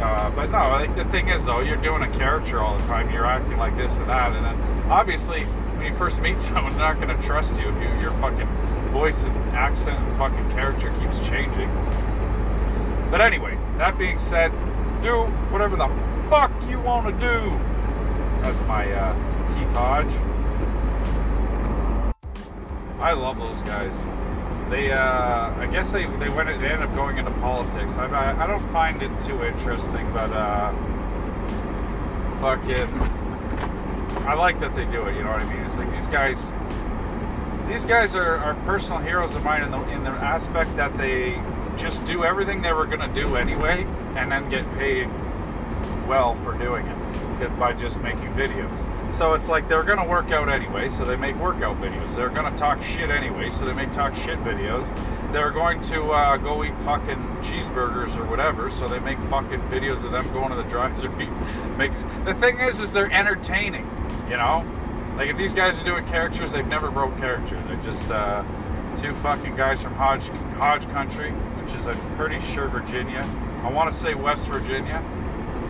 Uh, 0.00 0.30
but 0.30 0.50
no, 0.50 0.58
I 0.58 0.84
think 0.84 0.96
the 0.96 1.04
thing 1.06 1.28
is 1.28 1.44
though, 1.46 1.60
you're 1.60 1.76
doing 1.76 2.02
a 2.02 2.18
character 2.18 2.60
all 2.60 2.76
the 2.76 2.86
time. 2.86 3.10
You're 3.10 3.26
acting 3.26 3.56
like 3.56 3.76
this 3.76 3.96
and 3.96 4.08
that, 4.10 4.32
and 4.32 4.44
then 4.44 4.90
obviously 4.90 5.42
when 5.44 5.86
you 5.86 5.98
first 5.98 6.20
meet 6.20 6.40
someone, 6.40 6.72
they're 6.76 6.94
not 6.94 7.00
gonna 7.00 7.20
trust 7.22 7.52
you 7.56 7.68
if 7.68 7.74
you, 7.82 8.00
your 8.00 8.12
fucking 8.20 8.46
voice 8.92 9.24
and 9.24 9.36
accent 9.56 9.98
and 9.98 10.18
fucking 10.18 10.50
character 10.50 10.92
keeps 11.00 11.28
changing. 11.28 11.68
But 13.10 13.20
anyway, 13.20 13.58
that 13.78 13.98
being 13.98 14.18
said, 14.18 14.52
do 15.02 15.24
whatever 15.50 15.76
the 15.76 15.88
fuck 16.28 16.50
you 16.68 16.80
want 16.80 17.06
to 17.06 17.12
do. 17.12 17.50
That's 18.42 18.60
my 18.62 18.92
uh, 18.92 19.12
Keith 19.54 19.72
Hodge. 19.74 20.12
I 22.98 23.12
love 23.12 23.38
those 23.38 23.60
guys. 23.62 23.94
They, 24.70 24.90
uh, 24.90 24.98
I 24.98 25.68
guess 25.70 25.92
they 25.92 26.06
they 26.06 26.28
went 26.30 26.48
they 26.60 26.66
ended 26.66 26.82
up 26.82 26.94
going 26.94 27.18
into 27.18 27.30
politics. 27.32 27.98
I 27.98 28.06
I, 28.06 28.44
I 28.44 28.46
don't 28.46 28.66
find 28.72 29.00
it 29.00 29.10
too 29.22 29.44
interesting, 29.44 30.10
but 30.12 30.30
uh, 30.32 30.72
fucking, 32.40 32.88
I 34.26 34.34
like 34.34 34.58
that 34.60 34.74
they 34.74 34.84
do 34.86 35.04
it. 35.04 35.16
You 35.16 35.22
know 35.22 35.30
what 35.30 35.42
I 35.42 35.52
mean? 35.52 35.64
It's 35.64 35.76
like 35.78 35.90
these 35.92 36.08
guys. 36.08 36.52
These 37.68 37.84
guys 37.84 38.14
are, 38.14 38.36
are 38.36 38.54
personal 38.64 38.98
heroes 39.00 39.34
of 39.34 39.42
mine 39.44 39.62
in 39.62 39.70
the 39.70 39.82
in 39.90 40.04
the 40.04 40.10
aspect 40.10 40.74
that 40.76 40.96
they 40.96 41.40
just 41.76 42.04
do 42.04 42.24
everything 42.24 42.62
they 42.62 42.72
were 42.72 42.86
gonna 42.86 43.12
do 43.12 43.36
anyway, 43.36 43.84
and 44.16 44.30
then 44.30 44.48
get 44.50 44.64
paid 44.78 45.08
well 46.08 46.34
for 46.36 46.56
doing 46.58 46.86
it 47.40 47.58
by 47.58 47.72
just 47.72 47.98
making 48.00 48.32
videos. 48.34 48.95
So 49.12 49.32
it's 49.32 49.48
like 49.48 49.66
they're 49.68 49.82
going 49.82 49.98
to 49.98 50.04
work 50.04 50.30
out 50.30 50.48
anyway, 50.48 50.88
so 50.88 51.04
they 51.04 51.16
make 51.16 51.36
workout 51.36 51.80
videos. 51.80 52.14
They're 52.14 52.28
going 52.28 52.52
to 52.52 52.58
talk 52.58 52.82
shit 52.82 53.10
anyway, 53.10 53.50
so 53.50 53.64
they 53.64 53.72
make 53.72 53.92
talk 53.92 54.14
shit 54.14 54.38
videos. 54.44 54.92
They're 55.32 55.50
going 55.50 55.80
to 55.82 56.10
uh, 56.12 56.36
go 56.36 56.64
eat 56.64 56.74
fucking 56.84 57.16
cheeseburgers 57.42 58.16
or 58.16 58.24
whatever, 58.26 58.70
so 58.70 58.86
they 58.88 59.00
make 59.00 59.18
fucking 59.30 59.60
videos 59.62 60.04
of 60.04 60.12
them 60.12 60.30
going 60.32 60.50
to 60.50 60.56
the 60.56 60.64
drive-thru. 60.64 61.10
Make 61.76 61.92
the 62.24 62.34
thing 62.34 62.58
is, 62.60 62.80
is 62.80 62.92
they're 62.92 63.12
entertaining, 63.12 63.88
you 64.30 64.36
know. 64.36 64.64
Like 65.16 65.30
if 65.30 65.36
these 65.36 65.52
guys 65.52 65.80
are 65.80 65.84
doing 65.84 66.06
characters, 66.06 66.52
they've 66.52 66.66
never 66.66 66.90
broke 66.90 67.16
character. 67.18 67.62
They're 67.66 67.82
just 67.82 68.10
uh, 68.10 68.44
two 68.96 69.14
fucking 69.16 69.56
guys 69.56 69.82
from 69.82 69.94
Hodge 69.94 70.28
Hodge 70.58 70.88
Country, 70.90 71.30
which 71.30 71.74
is 71.74 71.86
I'm 71.86 72.16
pretty 72.16 72.40
sure 72.52 72.68
Virginia. 72.68 73.28
I 73.62 73.70
want 73.70 73.90
to 73.90 73.96
say 73.96 74.14
West 74.14 74.46
Virginia 74.46 75.02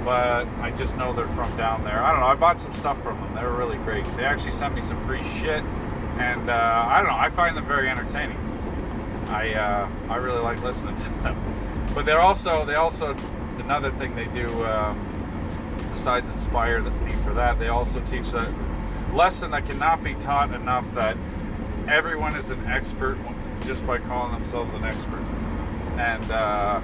but 0.07 0.47
I 0.61 0.71
just 0.79 0.97
know 0.97 1.13
they're 1.13 1.27
from 1.27 1.55
down 1.57 1.83
there. 1.83 2.01
I 2.01 2.13
don't 2.13 2.21
know. 2.21 2.27
I 2.27 2.37
bought 2.37 2.61
some 2.61 2.73
stuff 2.75 3.03
from 3.03 3.21
them. 3.21 3.35
They 3.35 3.43
were 3.43 3.57
really 3.57 3.77
great. 3.79 4.05
They 4.17 4.25
actually 4.25 4.53
sent 4.53 4.73
me 4.73 4.81
some 4.81 5.05
free 5.05 5.25
shit, 5.41 5.65
and 6.19 6.49
uh, 6.49 6.87
I 6.89 6.99
don't 6.99 7.09
know. 7.09 7.19
I 7.19 7.29
find 7.29 7.57
them 7.57 7.67
very 7.67 7.89
entertaining. 7.89 8.39
I 9.27 9.55
uh, 9.55 9.89
I 10.09 10.17
really 10.17 10.39
like 10.39 10.63
listening 10.63 10.95
to 10.95 11.09
them. 11.25 11.37
But 11.93 12.07
they're 12.07 12.21
also 12.21 12.65
they 12.65 12.77
also 12.77 13.17
another 13.59 13.91
thing 13.91 14.15
they 14.15 14.27
do 14.27 14.47
um, 14.65 14.97
besides 15.93 16.29
inspire 16.29 16.81
the 16.81 16.91
me 16.91 17.11
for 17.25 17.35
that. 17.35 17.59
They 17.59 17.69
also 17.69 17.99
teach 18.03 18.31
that 18.31 18.49
lesson 19.13 19.51
that 19.51 19.67
cannot 19.67 20.05
be 20.05 20.15
taught 20.15 20.55
enough 20.55 20.87
that 20.95 21.17
everyone 21.89 22.37
is 22.37 22.51
an 22.51 22.65
expert 22.67 23.19
just 23.65 23.85
by 23.85 23.99
calling 23.99 24.31
themselves 24.35 24.73
an 24.75 24.85
expert, 24.85 25.25
and. 25.99 26.31
Uh, 26.31 26.81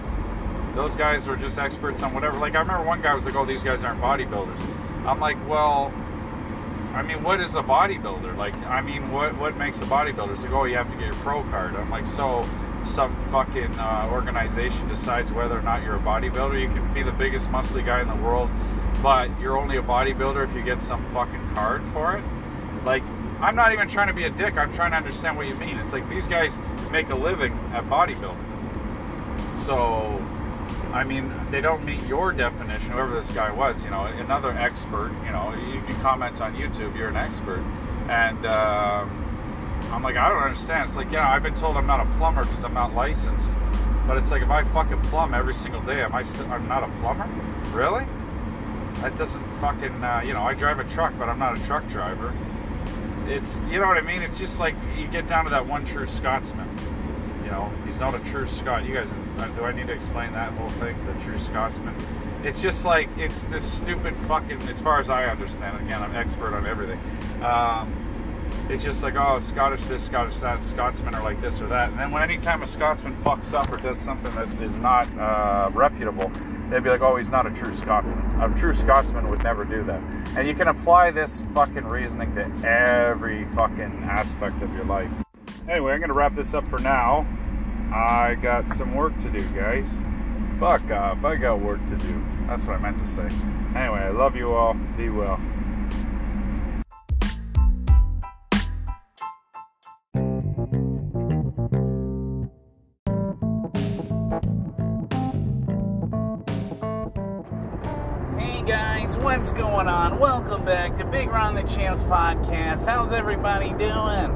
those 0.74 0.96
guys 0.96 1.26
were 1.26 1.36
just 1.36 1.58
experts 1.58 2.02
on 2.02 2.14
whatever. 2.14 2.38
Like 2.38 2.54
I 2.54 2.60
remember 2.60 2.86
one 2.86 3.02
guy 3.02 3.14
was 3.14 3.24
like, 3.24 3.36
"Oh, 3.36 3.44
these 3.44 3.62
guys 3.62 3.84
aren't 3.84 4.00
bodybuilders." 4.00 4.58
I'm 5.06 5.20
like, 5.20 5.36
"Well, 5.48 5.92
I 6.94 7.02
mean, 7.02 7.22
what 7.22 7.40
is 7.40 7.54
a 7.54 7.62
bodybuilder? 7.62 8.36
Like, 8.36 8.54
I 8.66 8.80
mean, 8.80 9.10
what 9.10 9.36
what 9.38 9.56
makes 9.56 9.80
a 9.80 9.84
bodybuilder?" 9.84 10.32
It's 10.32 10.42
like, 10.42 10.52
"Oh, 10.52 10.64
you 10.64 10.76
have 10.76 10.90
to 10.90 10.96
get 10.96 11.06
your 11.06 11.14
pro 11.16 11.42
card." 11.44 11.74
I'm 11.76 11.90
like, 11.90 12.06
"So, 12.06 12.46
some 12.84 13.14
fucking 13.30 13.74
uh, 13.78 14.08
organization 14.10 14.88
decides 14.88 15.30
whether 15.32 15.58
or 15.58 15.62
not 15.62 15.82
you're 15.82 15.96
a 15.96 16.00
bodybuilder. 16.00 16.60
You 16.60 16.68
can 16.68 16.94
be 16.94 17.02
the 17.02 17.12
biggest 17.12 17.50
muscly 17.50 17.84
guy 17.84 18.00
in 18.00 18.08
the 18.08 18.16
world, 18.16 18.50
but 19.02 19.28
you're 19.40 19.58
only 19.58 19.76
a 19.76 19.82
bodybuilder 19.82 20.44
if 20.44 20.54
you 20.54 20.62
get 20.62 20.82
some 20.82 21.04
fucking 21.12 21.54
card 21.54 21.82
for 21.92 22.16
it." 22.16 22.24
Like, 22.84 23.02
I'm 23.40 23.54
not 23.54 23.72
even 23.72 23.88
trying 23.88 24.08
to 24.08 24.14
be 24.14 24.24
a 24.24 24.30
dick. 24.30 24.56
I'm 24.56 24.72
trying 24.72 24.92
to 24.92 24.96
understand 24.96 25.36
what 25.36 25.48
you 25.48 25.54
mean. 25.56 25.76
It's 25.78 25.92
like 25.92 26.08
these 26.08 26.26
guys 26.26 26.56
make 26.90 27.10
a 27.10 27.14
living 27.14 27.52
at 27.72 27.84
bodybuilding. 27.84 28.36
So 29.54 30.20
I 30.92 31.04
mean, 31.04 31.32
they 31.50 31.60
don't 31.62 31.84
meet 31.84 32.02
your 32.06 32.32
definition, 32.32 32.90
whoever 32.90 33.14
this 33.14 33.30
guy 33.30 33.50
was, 33.50 33.82
you 33.82 33.90
know, 33.90 34.04
another 34.04 34.50
expert, 34.52 35.10
you 35.24 35.32
know, 35.32 35.54
you 35.72 35.80
can 35.82 35.98
comment 36.00 36.40
on 36.42 36.54
YouTube, 36.54 36.96
you're 36.96 37.08
an 37.08 37.16
expert. 37.16 37.62
And 38.08 38.44
uh, 38.44 39.06
I'm 39.90 40.02
like, 40.02 40.16
I 40.16 40.28
don't 40.28 40.42
understand. 40.42 40.86
It's 40.88 40.96
like, 40.96 41.10
yeah, 41.10 41.30
I've 41.30 41.42
been 41.42 41.54
told 41.54 41.76
I'm 41.76 41.86
not 41.86 42.00
a 42.00 42.10
plumber 42.18 42.42
because 42.42 42.62
I'm 42.64 42.74
not 42.74 42.94
licensed. 42.94 43.50
But 44.06 44.18
it's 44.18 44.30
like 44.30 44.42
if 44.42 44.50
I 44.50 44.64
fucking 44.64 45.00
plumb 45.02 45.32
every 45.32 45.54
single 45.54 45.80
day, 45.82 46.02
am 46.02 46.14
I 46.14 46.24
still? 46.24 46.50
I'm 46.50 46.66
not 46.68 46.82
a 46.82 46.88
plumber, 47.00 47.28
really? 47.72 48.04
That 49.00 49.16
doesn't 49.16 49.42
fucking. 49.60 50.02
Uh, 50.02 50.22
you 50.26 50.32
know, 50.32 50.42
I 50.42 50.54
drive 50.54 50.80
a 50.80 50.84
truck, 50.84 51.14
but 51.18 51.28
I'm 51.28 51.38
not 51.38 51.56
a 51.56 51.62
truck 51.64 51.88
driver. 51.88 52.34
It's 53.28 53.60
you 53.70 53.78
know 53.78 53.86
what 53.86 53.96
I 53.96 54.00
mean. 54.00 54.20
It's 54.20 54.38
just 54.38 54.58
like 54.58 54.74
you 54.98 55.06
get 55.06 55.28
down 55.28 55.44
to 55.44 55.50
that 55.50 55.66
one 55.66 55.84
true 55.84 56.06
Scotsman. 56.06 56.68
Know, 57.52 57.70
he's 57.84 58.00
not 58.00 58.14
a 58.14 58.18
true 58.30 58.46
Scot. 58.46 58.82
You 58.86 58.94
guys, 58.94 59.08
uh, 59.36 59.46
do 59.48 59.64
I 59.64 59.72
need 59.72 59.86
to 59.88 59.92
explain 59.92 60.32
that 60.32 60.52
whole 60.54 60.70
thing? 60.70 60.96
The 61.04 61.12
true 61.22 61.36
Scotsman. 61.36 61.94
It's 62.44 62.62
just 62.62 62.86
like 62.86 63.10
it's 63.18 63.44
this 63.44 63.62
stupid 63.62 64.16
fucking. 64.26 64.62
As 64.62 64.80
far 64.80 65.00
as 65.00 65.10
I 65.10 65.26
understand, 65.26 65.78
again, 65.86 66.02
I'm 66.02 66.16
expert 66.16 66.54
on 66.54 66.66
everything. 66.66 66.98
Um, 67.44 67.94
it's 68.70 68.82
just 68.82 69.02
like, 69.02 69.16
oh, 69.16 69.38
Scottish 69.38 69.84
this, 69.84 70.02
Scottish 70.02 70.36
that, 70.36 70.62
Scotsmen 70.62 71.14
are 71.14 71.22
like 71.22 71.42
this 71.42 71.60
or 71.60 71.66
that. 71.66 71.90
And 71.90 71.98
then 71.98 72.10
when 72.10 72.22
anytime 72.22 72.62
a 72.62 72.66
Scotsman 72.66 73.14
fucks 73.16 73.52
up 73.52 73.70
or 73.70 73.76
does 73.76 73.98
something 73.98 74.34
that 74.34 74.48
is 74.62 74.78
not 74.78 75.06
uh, 75.18 75.70
reputable, 75.74 76.32
they'd 76.70 76.82
be 76.82 76.88
like, 76.88 77.02
oh, 77.02 77.16
he's 77.16 77.28
not 77.28 77.46
a 77.46 77.50
true 77.50 77.74
Scotsman. 77.74 78.40
A 78.40 78.48
true 78.56 78.72
Scotsman 78.72 79.28
would 79.28 79.44
never 79.44 79.66
do 79.66 79.84
that. 79.84 80.00
And 80.38 80.48
you 80.48 80.54
can 80.54 80.68
apply 80.68 81.10
this 81.10 81.42
fucking 81.52 81.84
reasoning 81.84 82.34
to 82.34 82.46
every 82.66 83.44
fucking 83.54 84.04
aspect 84.04 84.62
of 84.62 84.74
your 84.74 84.84
life. 84.84 85.10
Anyway, 85.68 85.92
I'm 85.92 86.00
gonna 86.00 86.14
wrap 86.14 86.34
this 86.34 86.54
up 86.54 86.66
for 86.66 86.78
now. 86.78 87.26
I 87.92 88.36
got 88.36 88.70
some 88.70 88.94
work 88.94 89.14
to 89.20 89.30
do, 89.30 89.46
guys. 89.50 90.00
Fuck 90.58 90.90
off, 90.90 91.22
I 91.26 91.36
got 91.36 91.60
work 91.60 91.78
to 91.90 91.96
do. 91.96 92.24
That's 92.46 92.64
what 92.64 92.76
I 92.76 92.78
meant 92.78 92.98
to 93.00 93.06
say. 93.06 93.28
Anyway, 93.76 94.00
I 94.00 94.08
love 94.08 94.34
you 94.34 94.50
all. 94.52 94.72
Be 94.96 95.10
well. 95.10 95.36
Hey 108.38 108.62
guys, 108.62 109.18
what's 109.18 109.52
going 109.52 109.86
on? 109.86 110.18
Welcome 110.18 110.64
back 110.64 110.96
to 110.96 111.04
Big 111.04 111.28
Ron 111.28 111.54
the 111.54 111.62
Champs 111.64 112.04
podcast. 112.04 112.86
How's 112.86 113.12
everybody 113.12 113.68
doing? 113.72 114.32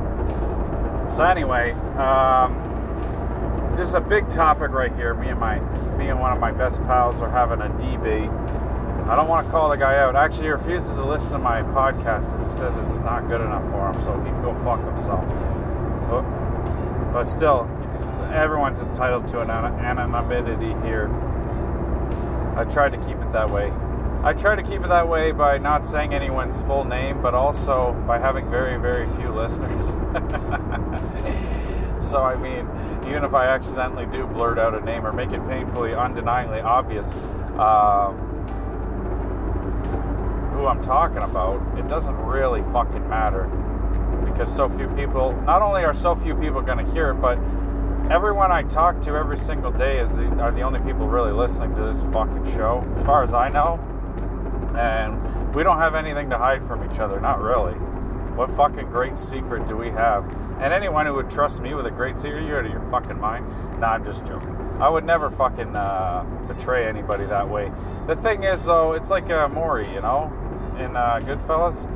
So 1.11 1.25
anyway, 1.25 1.73
um, 1.97 2.76
this 3.77 3.89
is 3.89 3.95
a 3.95 4.01
big 4.01 4.29
topic 4.31 4.71
right 4.71 4.95
here. 4.95 5.13
Me 5.15 5.29
and 5.29 5.39
my, 5.39 5.59
me 5.97 6.09
and 6.09 6.19
one 6.19 6.33
of 6.33 6.41
my 6.41 6.51
best 6.51 6.83
pals 6.85 7.21
are 7.21 7.31
having 7.31 7.61
a 7.61 7.69
debate. 7.79 8.31
I 9.09 9.15
don't 9.15 9.29
want 9.29 9.47
to 9.47 9.53
call 9.53 9.69
the 9.69 9.77
guy 9.77 9.99
out. 9.99 10.17
Actually, 10.17 10.45
he 10.45 10.51
refuses 10.51 10.97
to 10.97 11.05
listen 11.05 11.33
to 11.33 11.39
my 11.39 11.63
podcast 11.63 12.25
because 12.25 12.53
he 12.53 12.59
says 12.59 12.77
it's 12.79 12.99
not 13.01 13.29
good 13.29 13.41
enough 13.41 13.63
for 13.71 13.93
him. 13.93 14.03
So 14.03 14.19
he 14.21 14.31
can 14.31 14.43
go 14.43 14.55
fuck 14.65 14.83
himself. 14.85 15.25
But, 16.09 16.23
but 17.13 17.25
still, 17.25 17.69
everyone's 18.33 18.79
entitled 18.79 19.29
to 19.29 19.41
an 19.41 19.51
anonymity 19.51 20.73
here. 20.87 21.11
I 22.57 22.65
tried 22.65 22.93
to 22.93 22.99
keep 22.99 23.19
it 23.19 23.33
that 23.33 23.51
way. 23.51 23.71
I 24.25 24.33
try 24.33 24.57
to 24.57 24.63
keep 24.63 24.81
it 24.81 24.89
that 24.89 25.07
way 25.07 25.33
by 25.33 25.59
not 25.59 25.87
saying 25.87 26.15
anyone's 26.15 26.63
full 26.63 26.85
name, 26.85 27.21
but 27.21 27.35
also 27.35 27.93
by 28.07 28.19
having 28.19 28.51
very, 28.51 28.81
very 28.81 29.07
few 29.17 29.31
listeners. 29.31 29.99
so, 32.07 32.23
I 32.23 32.35
mean, 32.37 32.69
even 33.09 33.25
if 33.25 33.35
I 33.35 33.47
accidentally 33.47 34.07
do 34.07 34.27
blurt 34.27 34.59
out 34.59 34.75
a 34.75 34.81
name 34.85 35.07
or 35.07 35.13
make 35.13 35.33
it 35.33 35.47
painfully, 35.49 35.95
undeniably 35.95 36.61
obvious 36.61 37.13
um, 37.59 38.17
who 40.53 40.67
I'm 40.67 40.83
talking 40.83 41.23
about, 41.23 41.61
it 41.79 41.89
doesn't 41.89 42.17
really 42.17 42.63
fucking 42.73 43.09
matter. 43.09 43.45
Because 44.25 44.55
so 44.55 44.69
few 44.69 44.89
people, 44.89 45.33
not 45.43 45.63
only 45.63 45.85
are 45.85 45.95
so 45.95 46.15
few 46.15 46.35
people 46.35 46.61
going 46.61 46.85
to 46.85 46.93
hear 46.93 47.11
it, 47.11 47.15
but 47.15 47.39
everyone 48.11 48.53
I 48.53 48.63
talk 48.63 49.01
to 49.03 49.17
every 49.17 49.39
single 49.39 49.73
day 49.73 49.99
is 49.99 50.15
the, 50.15 50.27
are 50.41 50.53
the 50.53 50.63
only 50.63 50.81
people 50.81 51.07
really 51.07 51.33
listening 51.33 51.75
to 51.77 51.83
this 51.83 52.01
fucking 52.13 52.45
show, 52.53 52.87
as 52.97 53.03
far 53.03 53.25
as 53.25 53.35
I 53.35 53.49
know 53.49 53.81
and 54.77 55.55
we 55.55 55.63
don't 55.63 55.79
have 55.79 55.95
anything 55.95 56.31
to 56.31 56.39
hide 56.39 56.67
from 56.67 56.89
each 56.91 56.99
other. 56.99 57.21
Not 57.21 57.41
really. 57.41 57.75
What 58.37 58.51
fucking 58.51 58.91
great 58.91 59.17
secret 59.17 59.67
do 59.67 59.77
we 59.77 59.89
have? 59.89 60.31
And 60.61 60.73
anyone 60.73 61.07
who 61.07 61.15
would 61.15 61.31
trust 61.31 61.63
me 61.63 61.75
with 61.75 61.87
a 61.87 61.91
great 61.91 62.19
secret, 62.19 62.47
you're 62.47 62.59
out 62.59 62.67
of 62.67 62.71
your 62.71 62.83
fucking 62.91 63.19
mind. 63.19 63.47
Nah, 63.81 63.93
I'm 63.93 64.05
just 64.05 64.27
joking. 64.27 64.55
I 64.79 64.91
would 64.91 65.05
never 65.05 65.31
fucking 65.31 65.75
uh, 65.75 66.23
betray 66.47 66.87
anybody 66.87 67.25
that 67.25 67.49
way. 67.49 67.73
The 68.07 68.15
thing 68.15 68.45
is, 68.45 68.67
though, 68.67 68.93
it's 68.93 69.09
like 69.09 69.25
uh, 69.25 69.49
Morrie, 69.49 69.91
you 69.93 70.03
know, 70.03 70.31
in 70.79 70.95
uh, 70.95 71.21
Goodfellas, 71.23 71.87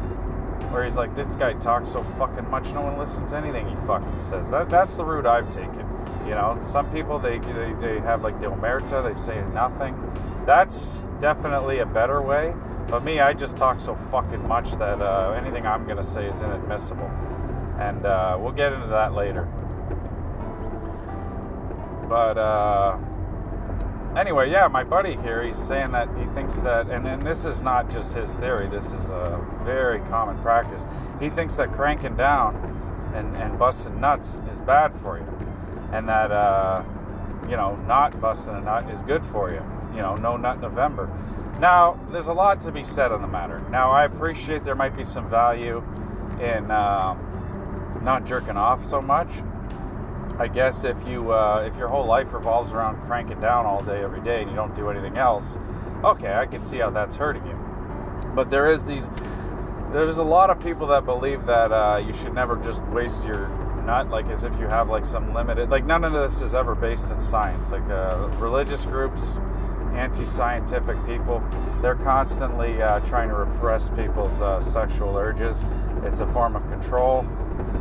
where 0.73 0.83
he's 0.83 0.97
like, 0.97 1.15
this 1.15 1.35
guy 1.35 1.53
talks 1.55 1.91
so 1.91 2.03
fucking 2.19 2.49
much, 2.49 2.73
no 2.73 2.81
one 2.81 2.99
listens 2.99 3.33
to 3.33 3.37
anything 3.37 3.69
he 3.69 3.77
fucking 3.87 4.21
says. 4.21 4.51
That 4.51 4.71
that's 4.71 4.97
the 4.97 5.05
route 5.05 5.27
I've 5.27 5.49
taken. 5.49 5.87
You 6.25 6.37
know, 6.37 6.59
some 6.63 6.91
people 6.93 7.19
they 7.19 7.39
they, 7.39 7.75
they 7.81 8.01
have 8.01 8.23
like 8.23 8.41
the 8.41 8.47
omerta, 8.47 9.03
they 9.03 9.19
say 9.21 9.43
nothing. 9.53 9.95
That's 10.47 11.07
definitely 11.21 11.81
a 11.81 11.87
better 11.87 12.23
way. 12.23 12.55
But 12.91 13.05
me, 13.05 13.21
I 13.21 13.33
just 13.33 13.57
talk 13.57 13.81
so 13.81 13.95
fucking 14.11 14.47
much 14.49 14.73
that 14.73 15.01
uh, 15.01 15.37
anything 15.41 15.65
I'm 15.65 15.87
gonna 15.87 16.03
say 16.03 16.27
is 16.27 16.41
inadmissible, 16.41 17.09
and 17.79 18.05
uh, 18.05 18.37
we'll 18.41 18.51
get 18.51 18.73
into 18.73 18.89
that 18.89 19.15
later. 19.15 19.45
But 22.09 22.37
uh, 22.37 22.99
anyway, 24.17 24.51
yeah, 24.51 24.67
my 24.67 24.83
buddy 24.83 25.15
here, 25.19 25.45
he's 25.45 25.57
saying 25.57 25.93
that 25.93 26.09
he 26.19 26.27
thinks 26.35 26.63
that, 26.63 26.91
and, 26.91 27.07
and 27.07 27.23
this 27.23 27.45
is 27.45 27.63
not 27.63 27.89
just 27.89 28.13
his 28.13 28.35
theory. 28.35 28.69
This 28.69 28.93
is 28.93 29.09
a 29.09 29.41
very 29.63 30.01
common 30.11 30.37
practice. 30.43 30.85
He 31.21 31.31
thinks 31.31 31.55
that 31.57 31.73
cranking 31.73 32.17
down 32.17 32.57
and, 33.15 33.37
and 33.37 33.57
busting 33.57 34.01
nuts 34.01 34.41
is 34.51 34.59
bad 34.59 34.93
for 34.97 35.19
you, 35.19 35.27
and 35.93 36.09
that 36.09 36.33
uh, 36.33 36.83
you 37.49 37.57
know 37.57 37.77
not 37.87 38.21
busting 38.21 38.55
a 38.55 38.61
nut 38.61 38.91
is 38.91 39.03
good 39.03 39.25
for 39.27 39.53
you. 39.53 39.63
You 39.95 40.03
know, 40.03 40.17
no 40.17 40.37
nut 40.37 40.61
November. 40.61 41.09
Now, 41.61 42.01
there's 42.11 42.29
a 42.29 42.33
lot 42.33 42.63
to 42.63 42.73
be 42.73 42.83
said 42.83 43.13
on 43.13 43.21
the 43.21 43.29
matter. 43.29 43.61
Now, 43.71 43.91
I 43.91 44.07
appreciate 44.07 44.65
there 44.65 44.75
might 44.75 44.97
be 44.97 45.05
some 45.05 45.29
value 45.29 45.85
in 46.41 46.71
um, 46.71 48.01
not 48.03 48.25
jerking 48.25 48.57
off 48.57 48.87
so 48.87 49.03
much. 49.03 49.29
I 50.39 50.49
guess 50.49 50.85
if 50.85 51.07
you 51.07 51.33
uh, 51.33 51.69
if 51.71 51.77
your 51.77 51.89
whole 51.89 52.07
life 52.07 52.33
revolves 52.33 52.73
around 52.73 53.03
cranking 53.03 53.41
down 53.41 53.67
all 53.67 53.83
day 53.83 54.03
every 54.03 54.23
day 54.23 54.41
and 54.41 54.49
you 54.49 54.57
don't 54.57 54.75
do 54.75 54.89
anything 54.89 55.19
else, 55.19 55.59
okay, 56.03 56.33
I 56.33 56.47
can 56.47 56.63
see 56.63 56.79
how 56.79 56.89
that's 56.89 57.15
hurting 57.15 57.47
you. 57.47 57.59
But 58.35 58.49
there 58.49 58.73
is 58.73 58.87
these 58.87 59.07
there's 59.93 60.17
a 60.17 60.25
lot 60.25 60.49
of 60.49 60.59
people 60.63 60.87
that 60.87 61.05
believe 61.05 61.45
that 61.45 61.73
uh, 61.73 62.03
you 62.03 62.15
should 62.15 62.33
never 62.33 62.57
just 62.57 62.81
waste 62.85 63.23
your 63.25 63.49
nut 63.85 64.09
like 64.09 64.27
as 64.29 64.45
if 64.45 64.59
you 64.59 64.67
have 64.67 64.89
like 64.89 65.05
some 65.05 65.35
limited 65.35 65.69
like 65.69 65.85
none 65.85 66.05
of 66.05 66.13
this 66.13 66.43
is 66.43 66.55
ever 66.55 66.75
based 66.75 67.11
in 67.11 67.19
science 67.19 67.73
like 67.73 67.83
uh, 67.91 68.29
religious 68.39 68.85
groups 68.85 69.39
anti-scientific 69.95 70.97
people. 71.07 71.43
They're 71.83 71.95
constantly 71.97 72.83
uh, 72.83 73.01
trying 73.01 73.29
to 73.29 73.35
repress 73.35 73.89
people's 73.91 74.41
uh, 74.43 74.61
sexual 74.61 75.17
urges. 75.17 75.65
It's 76.05 76.21
a 76.21 76.27
form 76.29 76.57
of 76.57 76.63
control. 76.71 77.21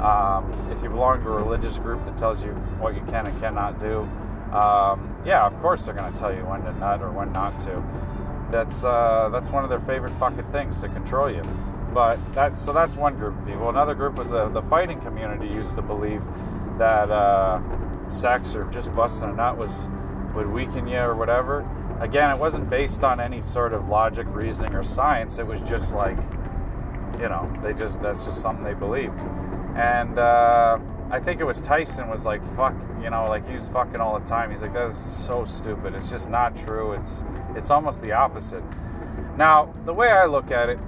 Um, 0.01 0.51
if 0.71 0.83
you 0.83 0.89
belong 0.89 1.23
to 1.23 1.29
a 1.29 1.43
religious 1.43 1.77
group 1.79 2.03
that 2.05 2.17
tells 2.17 2.43
you 2.43 2.51
what 2.79 2.95
you 2.95 3.01
can 3.01 3.27
and 3.27 3.39
cannot 3.39 3.79
do, 3.79 3.99
um, 4.53 5.15
yeah, 5.25 5.45
of 5.45 5.59
course 5.61 5.85
they're 5.85 5.93
going 5.93 6.11
to 6.11 6.17
tell 6.19 6.33
you 6.33 6.41
when 6.45 6.61
to 6.63 6.73
nut 6.79 7.01
or 7.01 7.11
when 7.11 7.31
not 7.31 7.59
to. 7.61 7.83
That's 8.51 8.83
uh, 8.83 9.29
that's 9.31 9.49
one 9.51 9.63
of 9.63 9.69
their 9.69 9.79
favorite 9.81 10.13
fucking 10.17 10.45
things 10.45 10.81
to 10.81 10.89
control 10.89 11.29
you. 11.31 11.43
But 11.93 12.17
that 12.33 12.57
so 12.57 12.73
that's 12.73 12.95
one 12.95 13.15
group 13.17 13.37
of 13.37 13.45
people. 13.45 13.69
Another 13.69 13.93
group 13.93 14.15
was 14.15 14.33
uh, 14.33 14.49
the 14.49 14.61
fighting 14.63 14.99
community 15.01 15.47
used 15.47 15.75
to 15.75 15.81
believe 15.81 16.23
that 16.77 17.11
uh, 17.11 17.61
sex 18.09 18.55
or 18.55 18.63
just 18.65 18.93
busting 18.95 19.29
a 19.29 19.33
nut 19.33 19.57
was 19.57 19.87
would 20.33 20.47
weaken 20.47 20.87
you 20.87 20.97
or 20.97 21.15
whatever 21.15 21.67
again, 21.99 22.31
it 22.31 22.37
wasn't 22.37 22.69
based 22.69 23.03
on 23.03 23.19
any 23.19 23.41
sort 23.41 23.73
of 23.73 23.87
logic, 23.87 24.27
reasoning, 24.29 24.73
or 24.75 24.83
science. 24.83 25.37
It 25.37 25.45
was 25.45 25.61
just 25.61 25.93
like, 25.93 26.17
you 27.19 27.29
know, 27.29 27.51
they 27.61 27.73
just 27.73 28.01
that's 28.01 28.25
just 28.25 28.41
something 28.41 28.63
they 28.63 28.73
believed. 28.73 29.19
And 29.75 30.17
uh, 30.17 30.79
I 31.11 31.19
think 31.19 31.41
it 31.41 31.43
was 31.43 31.61
Tyson 31.61 32.07
was 32.09 32.25
like, 32.25 32.43
fuck, 32.55 32.75
you 33.01 33.09
know, 33.09 33.25
like 33.27 33.47
he 33.47 33.55
was 33.55 33.67
fucking 33.67 33.99
all 33.99 34.19
the 34.19 34.25
time. 34.25 34.49
He's 34.51 34.61
like, 34.61 34.73
that 34.73 34.91
is 34.91 34.97
so 34.97 35.45
stupid. 35.45 35.95
It's 35.95 36.09
just 36.09 36.29
not 36.29 36.55
true. 36.55 36.93
It's 36.93 37.23
it's 37.55 37.71
almost 37.71 38.01
the 38.01 38.11
opposite. 38.11 38.63
Now, 39.37 39.73
the 39.85 39.93
way 39.93 40.09
I 40.09 40.25
look 40.25 40.51
at 40.51 40.69
it 40.69 40.79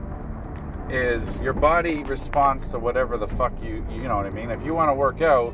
is 0.90 1.40
your 1.40 1.54
body 1.54 2.04
responds 2.04 2.68
to 2.70 2.80
whatever 2.80 3.18
the 3.18 3.28
fuck 3.28 3.54
you 3.64 3.86
you 3.90 4.04
know 4.04 4.18
what 4.18 4.26
I 4.26 4.30
mean. 4.30 4.52
If 4.52 4.64
you 4.64 4.74
want 4.74 4.90
to 4.90 4.94
work 4.94 5.22
out, 5.22 5.54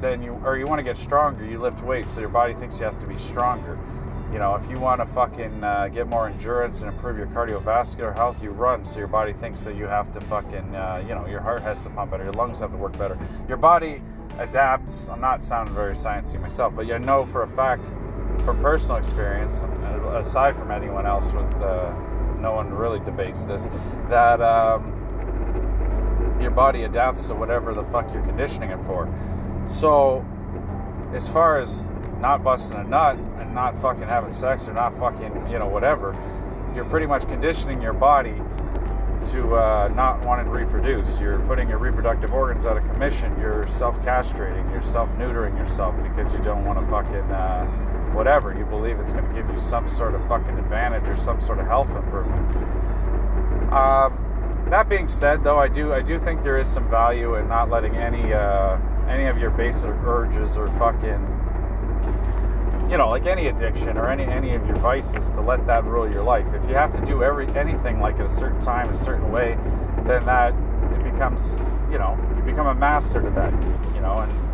then 0.00 0.22
you 0.22 0.32
or 0.44 0.56
you 0.56 0.66
want 0.66 0.78
to 0.78 0.82
get 0.82 0.96
stronger, 0.96 1.44
you 1.44 1.58
lift 1.58 1.82
weights, 1.82 2.14
so 2.14 2.20
your 2.20 2.28
body 2.28 2.54
thinks 2.54 2.78
you 2.78 2.84
have 2.84 3.00
to 3.00 3.06
be 3.06 3.16
stronger. 3.16 3.78
You 4.32 4.38
know, 4.38 4.54
if 4.54 4.70
you 4.70 4.78
want 4.78 5.00
to 5.00 5.06
fucking 5.06 5.64
uh, 5.64 5.88
get 5.88 6.06
more 6.06 6.28
endurance 6.28 6.82
and 6.82 6.92
improve 6.92 7.18
your 7.18 7.26
cardiovascular 7.28 8.14
health, 8.14 8.40
you 8.42 8.50
run. 8.50 8.84
So 8.84 8.98
your 8.98 9.08
body 9.08 9.32
thinks 9.32 9.64
that 9.64 9.74
you 9.74 9.86
have 9.86 10.12
to 10.12 10.20
fucking, 10.20 10.74
uh, 10.74 11.04
you 11.06 11.14
know, 11.14 11.26
your 11.26 11.40
heart 11.40 11.62
has 11.62 11.82
to 11.82 11.90
pump 11.90 12.12
better, 12.12 12.24
your 12.24 12.32
lungs 12.34 12.60
have 12.60 12.70
to 12.70 12.76
work 12.76 12.96
better. 12.96 13.18
Your 13.48 13.56
body 13.56 14.00
adapts. 14.38 15.08
I'm 15.08 15.20
not 15.20 15.42
sounding 15.42 15.74
very 15.74 15.94
sciencey 15.94 16.40
myself, 16.40 16.74
but 16.76 16.86
you 16.86 16.98
know 16.98 17.26
for 17.26 17.42
a 17.42 17.48
fact, 17.48 17.84
from 18.44 18.60
personal 18.62 18.96
experience, 18.96 19.64
aside 20.14 20.54
from 20.56 20.70
anyone 20.70 21.06
else, 21.06 21.32
with 21.32 21.52
uh, 21.56 21.92
no 22.38 22.52
one 22.52 22.72
really 22.72 23.00
debates 23.00 23.44
this, 23.44 23.68
that 24.08 24.40
um, 24.40 24.96
your 26.40 26.50
body 26.50 26.84
adapts 26.84 27.26
to 27.26 27.34
whatever 27.34 27.74
the 27.74 27.84
fuck 27.84 28.12
you're 28.14 28.24
conditioning 28.24 28.70
it 28.70 28.78
for. 28.86 29.12
So, 29.68 30.24
as 31.12 31.28
far 31.28 31.58
as 31.58 31.84
not 32.20 32.44
busting 32.44 32.78
a 32.78 32.84
nut 32.84 33.16
and 33.38 33.54
not 33.54 33.80
fucking 33.80 34.02
having 34.02 34.30
sex 34.30 34.68
or 34.68 34.74
not 34.74 34.94
fucking, 34.98 35.50
you 35.50 35.58
know, 35.58 35.66
whatever, 35.66 36.16
you're 36.74 36.84
pretty 36.84 37.06
much 37.06 37.26
conditioning 37.26 37.80
your 37.80 37.92
body 37.92 38.34
to 39.26 39.54
uh, 39.54 39.92
not 39.94 40.24
wanting 40.24 40.46
to 40.46 40.52
reproduce. 40.52 41.18
You're 41.20 41.40
putting 41.40 41.68
your 41.68 41.78
reproductive 41.78 42.32
organs 42.32 42.66
out 42.66 42.76
of 42.76 42.84
commission. 42.92 43.38
You're 43.38 43.66
self-castrating. 43.66 44.70
You're 44.70 44.82
self-neutering 44.82 45.58
yourself 45.58 46.00
because 46.02 46.32
you 46.32 46.38
don't 46.40 46.64
want 46.64 46.80
to 46.80 46.86
fucking 46.86 47.32
uh, 47.32 47.66
whatever. 48.12 48.54
You 48.56 48.64
believe 48.64 48.98
it's 48.98 49.12
going 49.12 49.28
to 49.28 49.34
give 49.34 49.50
you 49.50 49.58
some 49.58 49.88
sort 49.88 50.14
of 50.14 50.26
fucking 50.26 50.58
advantage 50.58 51.08
or 51.08 51.16
some 51.16 51.40
sort 51.40 51.58
of 51.58 51.66
health 51.66 51.94
improvement. 51.94 52.46
Um, 53.72 54.64
that 54.66 54.88
being 54.88 55.08
said, 55.08 55.44
though, 55.44 55.58
I 55.58 55.68
do 55.68 55.92
I 55.92 56.00
do 56.00 56.18
think 56.18 56.42
there 56.42 56.56
is 56.56 56.68
some 56.68 56.88
value 56.88 57.34
in 57.34 57.48
not 57.48 57.68
letting 57.70 57.96
any 57.96 58.32
uh, 58.32 58.78
any 59.08 59.24
of 59.26 59.38
your 59.38 59.50
basic 59.50 59.90
urges 60.04 60.56
or 60.56 60.68
fucking 60.78 61.39
you 62.90 62.96
know 62.96 63.08
like 63.08 63.26
any 63.26 63.46
addiction 63.46 63.96
or 63.96 64.10
any 64.10 64.24
any 64.24 64.54
of 64.54 64.66
your 64.66 64.76
vices 64.76 65.30
to 65.30 65.40
let 65.40 65.64
that 65.66 65.84
rule 65.84 66.10
your 66.10 66.24
life. 66.24 66.46
If 66.52 66.68
you 66.68 66.74
have 66.74 66.92
to 66.98 67.06
do 67.06 67.22
every 67.22 67.46
anything 67.56 68.00
like 68.00 68.18
at 68.18 68.26
a 68.26 68.30
certain 68.30 68.60
time, 68.60 68.90
a 68.90 68.96
certain 68.96 69.30
way, 69.30 69.56
then 70.04 70.26
that 70.26 70.52
it 70.92 71.12
becomes 71.12 71.58
you 71.90 71.98
know 71.98 72.18
you 72.36 72.42
become 72.42 72.66
a 72.66 72.74
master 72.74 73.22
to 73.22 73.30
that. 73.30 73.52
You 73.94 74.00
know 74.00 74.18
and 74.18 74.50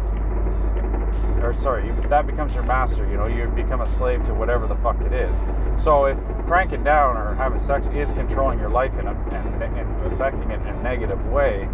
or 1.42 1.52
sorry, 1.52 1.90
that 2.08 2.26
becomes 2.26 2.54
your 2.54 2.64
master. 2.64 3.08
You 3.08 3.16
know, 3.16 3.26
you 3.26 3.46
become 3.48 3.80
a 3.80 3.86
slave 3.86 4.24
to 4.26 4.34
whatever 4.34 4.66
the 4.66 4.74
fuck 4.76 5.00
it 5.02 5.12
is. 5.12 5.44
So 5.78 6.06
if 6.06 6.18
cranking 6.46 6.82
down 6.82 7.16
or 7.16 7.34
having 7.34 7.58
sex 7.58 7.88
is 7.88 8.12
controlling 8.12 8.58
your 8.58 8.70
life 8.70 8.96
and, 8.98 9.08
and, 9.08 9.62
and 9.62 10.12
affecting 10.12 10.50
it 10.50 10.60
in 10.60 10.66
a 10.66 10.82
negative 10.82 11.24
way, 11.28 11.64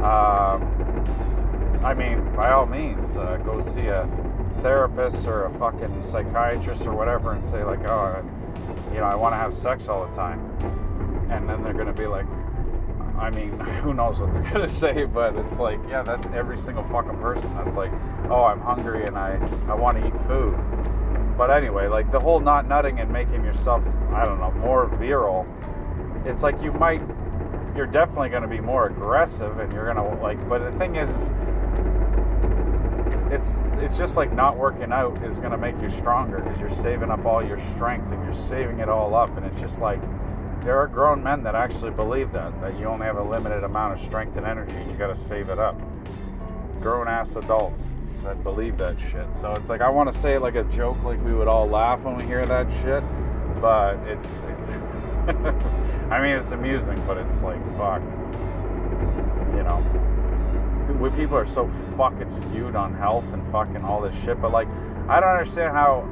um, 0.00 0.62
I 1.84 1.94
mean, 1.94 2.24
by 2.34 2.52
all 2.52 2.66
means, 2.66 3.16
uh, 3.16 3.36
go 3.38 3.60
see 3.60 3.86
a 3.86 4.04
therapist 4.60 5.26
or 5.26 5.46
a 5.46 5.54
fucking 5.58 6.02
psychiatrist 6.04 6.86
or 6.86 6.94
whatever 6.94 7.32
and 7.32 7.46
say 7.46 7.64
like, 7.64 7.84
oh, 7.88 8.24
you 8.92 8.98
know, 8.98 9.04
I 9.04 9.14
want 9.14 9.32
to 9.32 9.36
have 9.36 9.54
sex 9.54 9.88
all 9.88 10.06
the 10.06 10.14
time, 10.14 10.40
and 11.30 11.48
then 11.48 11.62
they're 11.62 11.72
gonna 11.72 11.92
be 11.92 12.06
like, 12.06 12.26
I 13.18 13.30
mean, 13.30 13.58
who 13.82 13.94
knows 13.94 14.20
what 14.20 14.32
they're 14.32 14.50
gonna 14.52 14.68
say, 14.68 15.04
but 15.04 15.34
it's 15.36 15.58
like, 15.58 15.80
yeah, 15.88 16.02
that's 16.02 16.26
every 16.28 16.58
single 16.58 16.84
fucking 16.84 17.18
person. 17.18 17.54
That's 17.54 17.76
like, 17.76 17.92
oh, 18.28 18.44
I'm 18.44 18.60
hungry 18.60 19.04
and 19.04 19.16
I, 19.16 19.36
I 19.68 19.74
want 19.74 19.98
to 19.98 20.06
eat 20.06 20.16
food. 20.26 20.56
But 21.36 21.50
anyway, 21.50 21.88
like 21.88 22.10
the 22.12 22.20
whole 22.20 22.40
not 22.40 22.68
nutting 22.68 23.00
and 23.00 23.10
making 23.10 23.44
yourself, 23.44 23.82
I 24.12 24.24
don't 24.24 24.38
know, 24.38 24.50
more 24.52 24.86
virile. 24.86 25.46
It's 26.24 26.42
like 26.42 26.62
you 26.62 26.72
might, 26.72 27.02
you're 27.74 27.86
definitely 27.86 28.28
going 28.28 28.42
to 28.42 28.48
be 28.48 28.60
more 28.60 28.86
aggressive, 28.86 29.58
and 29.58 29.72
you're 29.72 29.92
going 29.92 29.96
to 29.96 30.22
like. 30.22 30.48
But 30.48 30.70
the 30.70 30.78
thing 30.78 30.96
is, 30.96 31.32
it's 33.32 33.56
it's 33.78 33.96
just 33.96 34.16
like 34.18 34.30
not 34.32 34.58
working 34.58 34.92
out 34.92 35.16
is 35.24 35.38
going 35.38 35.52
to 35.52 35.56
make 35.56 35.80
you 35.80 35.88
stronger 35.88 36.38
because 36.38 36.60
you're 36.60 36.68
saving 36.68 37.10
up 37.10 37.24
all 37.24 37.44
your 37.44 37.58
strength 37.58 38.12
and 38.12 38.22
you're 38.24 38.34
saving 38.34 38.78
it 38.80 38.90
all 38.90 39.14
up, 39.14 39.34
and 39.38 39.46
it's 39.46 39.58
just 39.58 39.80
like 39.80 40.00
there 40.62 40.78
are 40.78 40.86
grown 40.86 41.22
men 41.22 41.42
that 41.42 41.54
actually 41.54 41.90
believe 41.92 42.30
that 42.32 42.60
that 42.60 42.78
you 42.78 42.84
only 42.84 43.06
have 43.06 43.16
a 43.16 43.22
limited 43.22 43.64
amount 43.64 43.98
of 43.98 44.04
strength 44.04 44.36
and 44.36 44.46
energy 44.46 44.74
and 44.74 44.90
you 44.90 44.96
got 44.98 45.08
to 45.08 45.16
save 45.16 45.48
it 45.48 45.58
up. 45.58 45.80
Grown 46.80 47.08
ass 47.08 47.36
adults 47.36 47.84
that 48.22 48.42
believe 48.44 48.76
that 48.76 49.00
shit. 49.00 49.26
So 49.40 49.52
it's 49.52 49.70
like 49.70 49.80
i 49.80 49.88
want 49.88 50.12
to 50.12 50.16
say 50.16 50.34
it 50.34 50.42
like 50.42 50.54
a 50.54 50.64
joke 50.64 51.02
like 51.02 51.22
we 51.24 51.32
would 51.32 51.48
all 51.48 51.66
laugh 51.66 52.00
when 52.02 52.16
we 52.16 52.24
hear 52.24 52.44
that 52.46 52.70
shit 52.82 53.02
but 53.60 53.96
it's 54.06 54.44
it's 54.58 54.68
i 56.10 56.20
mean 56.20 56.36
it's 56.36 56.52
amusing 56.52 57.02
but 57.06 57.16
it's 57.16 57.42
like 57.42 57.60
fuck. 57.76 58.02
You 59.56 59.62
know 59.64 60.11
we 61.02 61.10
people 61.10 61.36
are 61.36 61.46
so 61.46 61.68
fucking 61.96 62.30
skewed 62.30 62.76
on 62.76 62.94
health 62.94 63.24
and 63.32 63.52
fucking 63.52 63.84
all 63.84 64.00
this 64.00 64.14
shit 64.22 64.40
but 64.40 64.52
like 64.52 64.68
i 65.08 65.20
don't 65.20 65.30
understand 65.30 65.72
how 65.72 66.08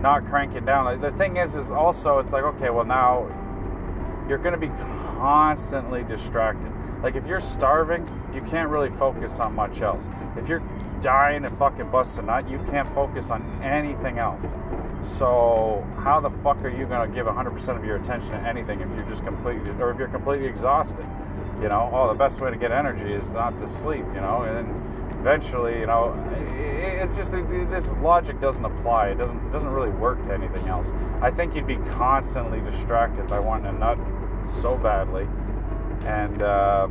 not 0.00 0.24
cranking 0.26 0.64
down. 0.64 0.84
Like, 0.84 1.00
the 1.00 1.12
thing 1.12 1.36
is, 1.36 1.54
is 1.54 1.70
also 1.70 2.18
it's 2.18 2.32
like 2.32 2.44
okay, 2.44 2.70
well 2.70 2.84
now 2.84 3.28
you're 4.28 4.38
to 4.52 4.58
be 4.58 4.70
constantly 5.16 6.04
distracted. 6.04 6.72
Like 7.02 7.16
if 7.16 7.26
you're 7.26 7.40
starving, 7.40 8.08
you 8.34 8.40
can't 8.42 8.68
really 8.68 8.90
focus 8.90 9.40
on 9.40 9.54
much 9.54 9.80
else. 9.80 10.08
If 10.36 10.48
you're 10.48 10.62
dying 11.00 11.42
to 11.42 11.50
fucking 11.50 11.90
bust 11.90 12.18
a 12.18 12.22
nut, 12.22 12.48
you 12.48 12.58
can't 12.70 12.88
focus 12.94 13.30
on 13.30 13.42
anything 13.62 14.18
else. 14.18 14.52
So 15.02 15.84
how 15.96 16.20
the 16.20 16.30
fuck 16.30 16.58
are 16.58 16.68
you 16.68 16.86
to 16.86 17.10
give 17.12 17.26
100% 17.26 17.76
of 17.76 17.84
your 17.84 17.96
attention 17.96 18.30
to 18.30 18.36
anything 18.36 18.80
if 18.80 18.88
you're 18.94 19.08
just 19.08 19.24
completely, 19.24 19.70
or 19.80 19.90
if 19.90 19.98
you're 19.98 20.08
completely 20.08 20.46
exhausted? 20.46 21.06
You 21.60 21.68
know, 21.68 21.90
oh, 21.92 22.08
the 22.08 22.14
best 22.14 22.40
way 22.40 22.50
to 22.50 22.56
get 22.56 22.72
energy 22.72 23.12
is 23.12 23.28
not 23.30 23.58
to 23.58 23.68
sleep. 23.68 24.04
You 24.14 24.20
know, 24.20 24.42
and 24.42 24.68
eventually, 25.20 25.78
you 25.78 25.86
know, 25.86 26.14
it's 27.02 27.16
just 27.16 27.32
this 27.32 27.86
logic 28.02 28.40
doesn't 28.40 28.64
apply. 28.64 29.08
It 29.08 29.18
doesn't 29.18 29.52
doesn't 29.52 29.68
really 29.68 29.90
work 29.90 30.24
to 30.26 30.32
anything 30.32 30.68
else. 30.68 30.90
I 31.20 31.30
think 31.30 31.54
you'd 31.54 31.66
be 31.66 31.76
constantly 31.76 32.60
distracted 32.60 33.28
by 33.28 33.38
wanting 33.38 33.66
a 33.66 33.78
nut 33.78 33.98
so 34.60 34.76
badly, 34.76 35.28
and 36.06 36.42
uh, 36.42 36.88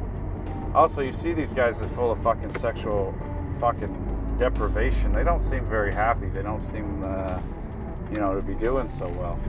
also 0.75 1.01
you 1.01 1.11
see 1.11 1.33
these 1.33 1.53
guys 1.53 1.79
that 1.79 1.85
are 1.85 1.95
full 1.95 2.11
of 2.11 2.21
fucking 2.21 2.51
sexual 2.57 3.15
fucking 3.59 4.35
deprivation. 4.37 5.13
They 5.13 5.23
don't 5.23 5.41
seem 5.41 5.65
very 5.65 5.93
happy. 5.93 6.27
They 6.29 6.41
don't 6.41 6.61
seem, 6.61 7.03
uh, 7.03 7.39
you 8.09 8.17
know, 8.17 8.35
to 8.35 8.41
be 8.41 8.55
doing 8.55 8.87
so 8.87 9.07
well. 9.09 9.39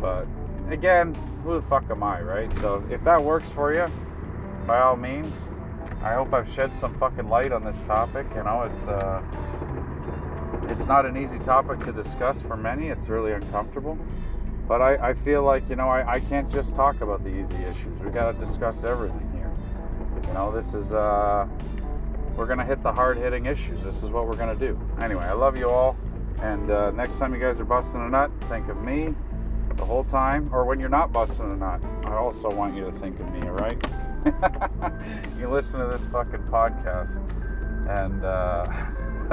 But 0.00 0.26
again, 0.70 1.14
who 1.44 1.54
the 1.54 1.62
fuck 1.62 1.90
am 1.90 2.02
I, 2.02 2.22
right? 2.22 2.52
So 2.56 2.82
if 2.90 3.04
that 3.04 3.22
works 3.22 3.48
for 3.50 3.74
you, 3.74 3.86
by 4.66 4.80
all 4.80 4.96
means 4.96 5.44
I 6.02 6.14
hope 6.14 6.32
I've 6.32 6.48
shed 6.48 6.76
some 6.76 6.94
fucking 6.94 7.28
light 7.28 7.52
on 7.52 7.64
this 7.64 7.80
topic. 7.82 8.26
You 8.34 8.44
know, 8.44 8.62
it's 8.62 8.86
uh, 8.86 9.22
it's 10.68 10.86
not 10.86 11.06
an 11.06 11.16
easy 11.16 11.38
topic 11.38 11.80
to 11.80 11.92
discuss 11.92 12.40
for 12.40 12.56
many. 12.56 12.88
It's 12.88 13.08
really 13.08 13.32
uncomfortable. 13.32 13.98
But 14.68 14.82
I, 14.82 15.10
I 15.10 15.14
feel 15.14 15.42
like, 15.42 15.68
you 15.68 15.76
know, 15.76 15.88
I, 15.88 16.14
I 16.14 16.20
can't 16.20 16.50
just 16.50 16.74
talk 16.74 17.00
about 17.00 17.22
the 17.22 17.30
easy 17.30 17.56
issues. 17.56 17.98
We 18.00 18.10
got 18.10 18.32
to 18.32 18.38
discuss 18.38 18.82
everything 18.82 19.30
here. 19.32 19.50
You 20.26 20.34
know, 20.34 20.50
this 20.50 20.74
is, 20.74 20.92
uh, 20.92 21.46
we're 22.36 22.46
to 22.58 22.64
hit 22.64 22.82
the 22.82 22.92
hard 22.92 23.16
hitting 23.16 23.46
issues. 23.46 23.84
This 23.84 24.02
is 24.02 24.10
what 24.10 24.26
we're 24.26 24.36
to 24.58 24.66
do. 24.66 24.78
Anyway, 25.00 25.24
I 25.24 25.32
love 25.32 25.56
you 25.56 25.70
all. 25.70 25.96
And 26.42 26.70
uh, 26.70 26.90
next 26.90 27.18
time 27.18 27.32
you 27.32 27.40
guys 27.40 27.60
are 27.60 27.64
busting 27.64 28.00
a 28.00 28.08
nut, 28.08 28.30
think 28.48 28.68
of 28.68 28.82
me 28.82 29.14
the 29.76 29.84
whole 29.84 30.04
time. 30.04 30.52
Or 30.52 30.64
when 30.64 30.80
you're 30.80 30.88
not 30.88 31.12
busting 31.12 31.50
a 31.50 31.56
nut, 31.56 31.80
I 32.04 32.14
also 32.14 32.50
want 32.50 32.74
you 32.74 32.84
to 32.84 32.92
think 32.92 33.20
of 33.20 33.32
me, 33.32 33.42
all 33.42 33.54
right? 33.54 34.15
you 35.38 35.48
listen 35.48 35.78
to 35.80 35.86
this 35.86 36.04
fucking 36.06 36.42
podcast 36.44 37.16
and 37.88 38.24
uh, 38.24 38.64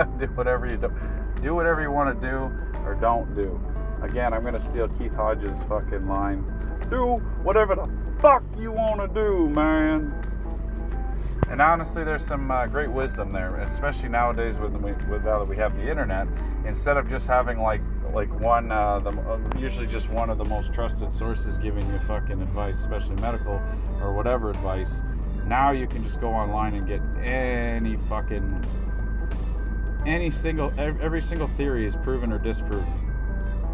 do 0.17 0.27
whatever 0.27 0.67
you 0.67 0.77
do. 0.77 0.93
Do 1.41 1.55
whatever 1.55 1.81
you 1.81 1.91
want 1.91 2.19
to 2.19 2.27
do 2.27 2.51
or 2.85 2.95
don't 2.99 3.33
do. 3.35 3.59
Again, 4.01 4.33
I'm 4.33 4.43
gonna 4.43 4.59
steal 4.59 4.87
Keith 4.89 5.15
Hodges' 5.15 5.57
fucking 5.67 6.07
line. 6.07 6.43
Do 6.89 7.15
whatever 7.41 7.75
the 7.75 7.89
fuck 8.19 8.43
you 8.57 8.71
want 8.71 9.01
to 9.01 9.07
do, 9.07 9.49
man. 9.49 10.13
And 11.49 11.61
honestly, 11.61 12.03
there's 12.03 12.25
some 12.25 12.51
uh, 12.51 12.67
great 12.67 12.91
wisdom 12.91 13.31
there, 13.31 13.55
especially 13.57 14.09
nowadays 14.09 14.59
with, 14.59 14.73
with 14.73 15.23
now 15.25 15.39
that 15.39 15.47
we 15.47 15.55
have 15.57 15.75
the 15.75 15.89
internet. 15.89 16.27
Instead 16.65 16.97
of 16.97 17.09
just 17.09 17.27
having 17.27 17.59
like 17.59 17.81
like 18.13 18.31
one, 18.39 18.71
uh, 18.71 18.99
the, 18.99 19.09
uh, 19.09 19.39
usually 19.59 19.87
just 19.87 20.09
one 20.09 20.29
of 20.29 20.37
the 20.37 20.45
most 20.45 20.71
trusted 20.71 21.11
sources 21.11 21.57
giving 21.57 21.85
you 21.91 21.99
fucking 22.07 22.41
advice, 22.41 22.79
especially 22.79 23.15
medical 23.15 23.61
or 24.01 24.13
whatever 24.13 24.51
advice. 24.51 25.01
Now 25.47 25.71
you 25.71 25.87
can 25.87 26.03
just 26.03 26.21
go 26.21 26.29
online 26.29 26.75
and 26.75 26.87
get 26.87 27.01
any 27.23 27.97
fucking 27.97 28.65
any 30.05 30.29
single 30.29 30.71
every 30.77 31.21
single 31.21 31.47
theory 31.47 31.85
is 31.85 31.95
proven 31.95 32.31
or 32.31 32.37
disproven. 32.37 32.93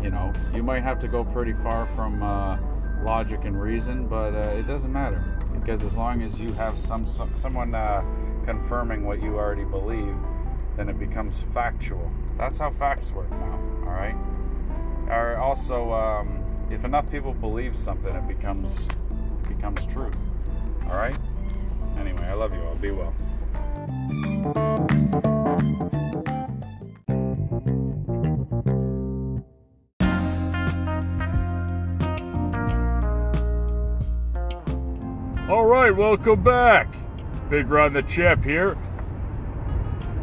You 0.02 0.12
know, 0.12 0.32
you 0.54 0.64
might 0.64 0.84
have 0.84 1.00
to 1.00 1.08
go 1.08 1.26
pretty 1.26 1.54
far 1.54 1.86
from 1.88 2.24
uh, 2.24 2.58
logic 3.04 3.44
and 3.44 3.60
reason, 3.60 4.08
but 4.08 4.34
uh, 4.34 4.56
it 4.58 4.68
doesn't 4.68 4.92
matter 4.92 5.24
because 5.54 5.84
as 5.84 5.96
long 5.96 6.22
as 6.22 6.40
you 6.40 6.54
have 6.54 6.80
some, 6.80 7.06
some 7.06 7.34
someone 7.36 7.76
uh, 7.76 8.04
confirming 8.46 9.06
what 9.06 9.22
you 9.22 9.36
already 9.36 9.66
believe, 9.66 10.16
then 10.80 10.88
it 10.88 10.98
becomes 10.98 11.42
factual. 11.54 12.10
That's 12.38 12.58
how 12.58 12.70
facts 12.70 13.12
work 13.12 13.30
now. 13.32 13.60
All 13.86 13.92
right. 13.92 14.16
Or 15.10 15.36
also, 15.36 15.92
um, 15.92 16.42
if 16.72 16.86
enough 16.86 17.12
people 17.12 17.34
believe 17.34 17.76
something, 17.76 18.16
it 18.16 18.26
becomes 18.30 18.88
becomes 19.46 19.86
truth. 19.88 20.16
All 20.86 20.96
right. 20.96 21.18
Anyway, 21.98 22.24
I 22.24 22.32
love 22.32 22.54
you 22.54 22.62
all. 22.62 22.76
Be 22.76 22.92
well. 22.92 23.14
All 35.50 35.66
right, 35.66 35.94
welcome 35.94 36.42
back. 36.42 36.88
Big 37.50 37.68
Ron 37.68 37.92
the 37.92 38.04
Champ 38.04 38.46
here. 38.46 38.78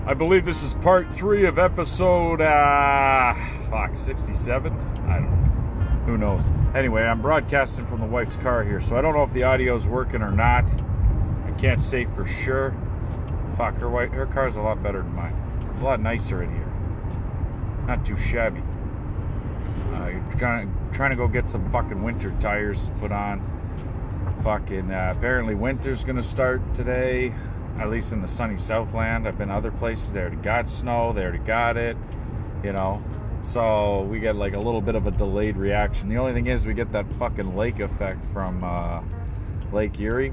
I 0.07 0.15
believe 0.15 0.45
this 0.45 0.63
is 0.63 0.73
part 0.73 1.13
three 1.13 1.47
of 1.47 1.59
episode, 1.59 2.41
uh, 2.41 3.35
fuck, 3.69 3.97
67? 3.97 4.73
I 4.73 5.19
don't 5.19 5.31
know. 5.31 5.37
Who 6.07 6.17
knows? 6.17 6.47
Anyway, 6.77 7.03
I'm 7.03 7.21
broadcasting 7.21 7.85
from 7.87 7.99
the 7.99 8.07
wife's 8.07 8.37
car 8.37 8.63
here, 8.63 8.81
so 8.81 8.97
I 8.97 9.03
don't 9.03 9.15
know 9.15 9.25
if 9.25 9.33
the 9.33 9.43
audio 9.43 9.75
is 9.75 9.89
working 9.89 10.23
or 10.23 10.31
not. 10.31 10.65
I 11.45 11.51
can't 11.59 11.83
say 11.83 12.05
for 12.05 12.25
sure. 12.25 12.73
Fuck, 13.57 13.79
her, 13.79 13.91
wife, 13.91 14.13
her 14.13 14.27
car's 14.27 14.55
a 14.55 14.63
lot 14.63 14.81
better 14.81 15.03
than 15.03 15.13
mine. 15.13 15.35
It's 15.71 15.81
a 15.81 15.85
lot 15.85 16.01
nicer 16.01 16.41
in 16.41 16.55
here. 16.55 16.73
not 17.89 18.07
too 18.07 18.17
shabby. 18.17 18.63
Uh, 19.93 20.11
trying 20.39 20.73
trying 20.93 21.11
to 21.11 21.17
go 21.17 21.27
get 21.27 21.49
some 21.49 21.69
fucking 21.71 22.01
winter 22.01 22.33
tires 22.39 22.93
put 23.01 23.11
on. 23.11 23.43
Fucking 24.43 24.93
uh, 24.93 25.15
apparently 25.17 25.57
winter's 25.57 26.05
gonna 26.05 26.23
start 26.23 26.63
today, 26.75 27.33
at 27.79 27.91
least 27.91 28.13
in 28.13 28.21
the 28.21 28.29
sunny 28.29 28.57
Southland. 28.57 29.27
I've 29.27 29.39
been 29.39 29.51
other 29.51 29.71
places 29.71 30.13
they 30.13 30.21
already 30.21 30.37
got 30.37 30.67
snow, 30.69 31.13
they 31.13 31.23
already 31.23 31.39
got 31.39 31.77
it, 31.77 31.97
you 32.63 32.73
know. 32.73 33.03
So 33.43 34.03
we 34.03 34.19
get 34.19 34.37
like 34.37 34.55
a 34.55 34.59
little 34.59 34.81
bit 34.81 34.95
of 34.95 35.07
a 35.07 35.11
delayed 35.11 35.57
reaction. 35.57 36.09
The 36.09 36.17
only 36.17 36.33
thing 36.33 36.47
is 36.47 36.67
we 36.67 36.75
get 36.75 36.91
that 36.93 37.07
fucking 37.19 37.57
lake 37.57 37.81
effect 37.81 38.25
from 38.33 38.65
uh, 38.65 39.03
Lake 39.73 40.01
Erie. 40.01 40.33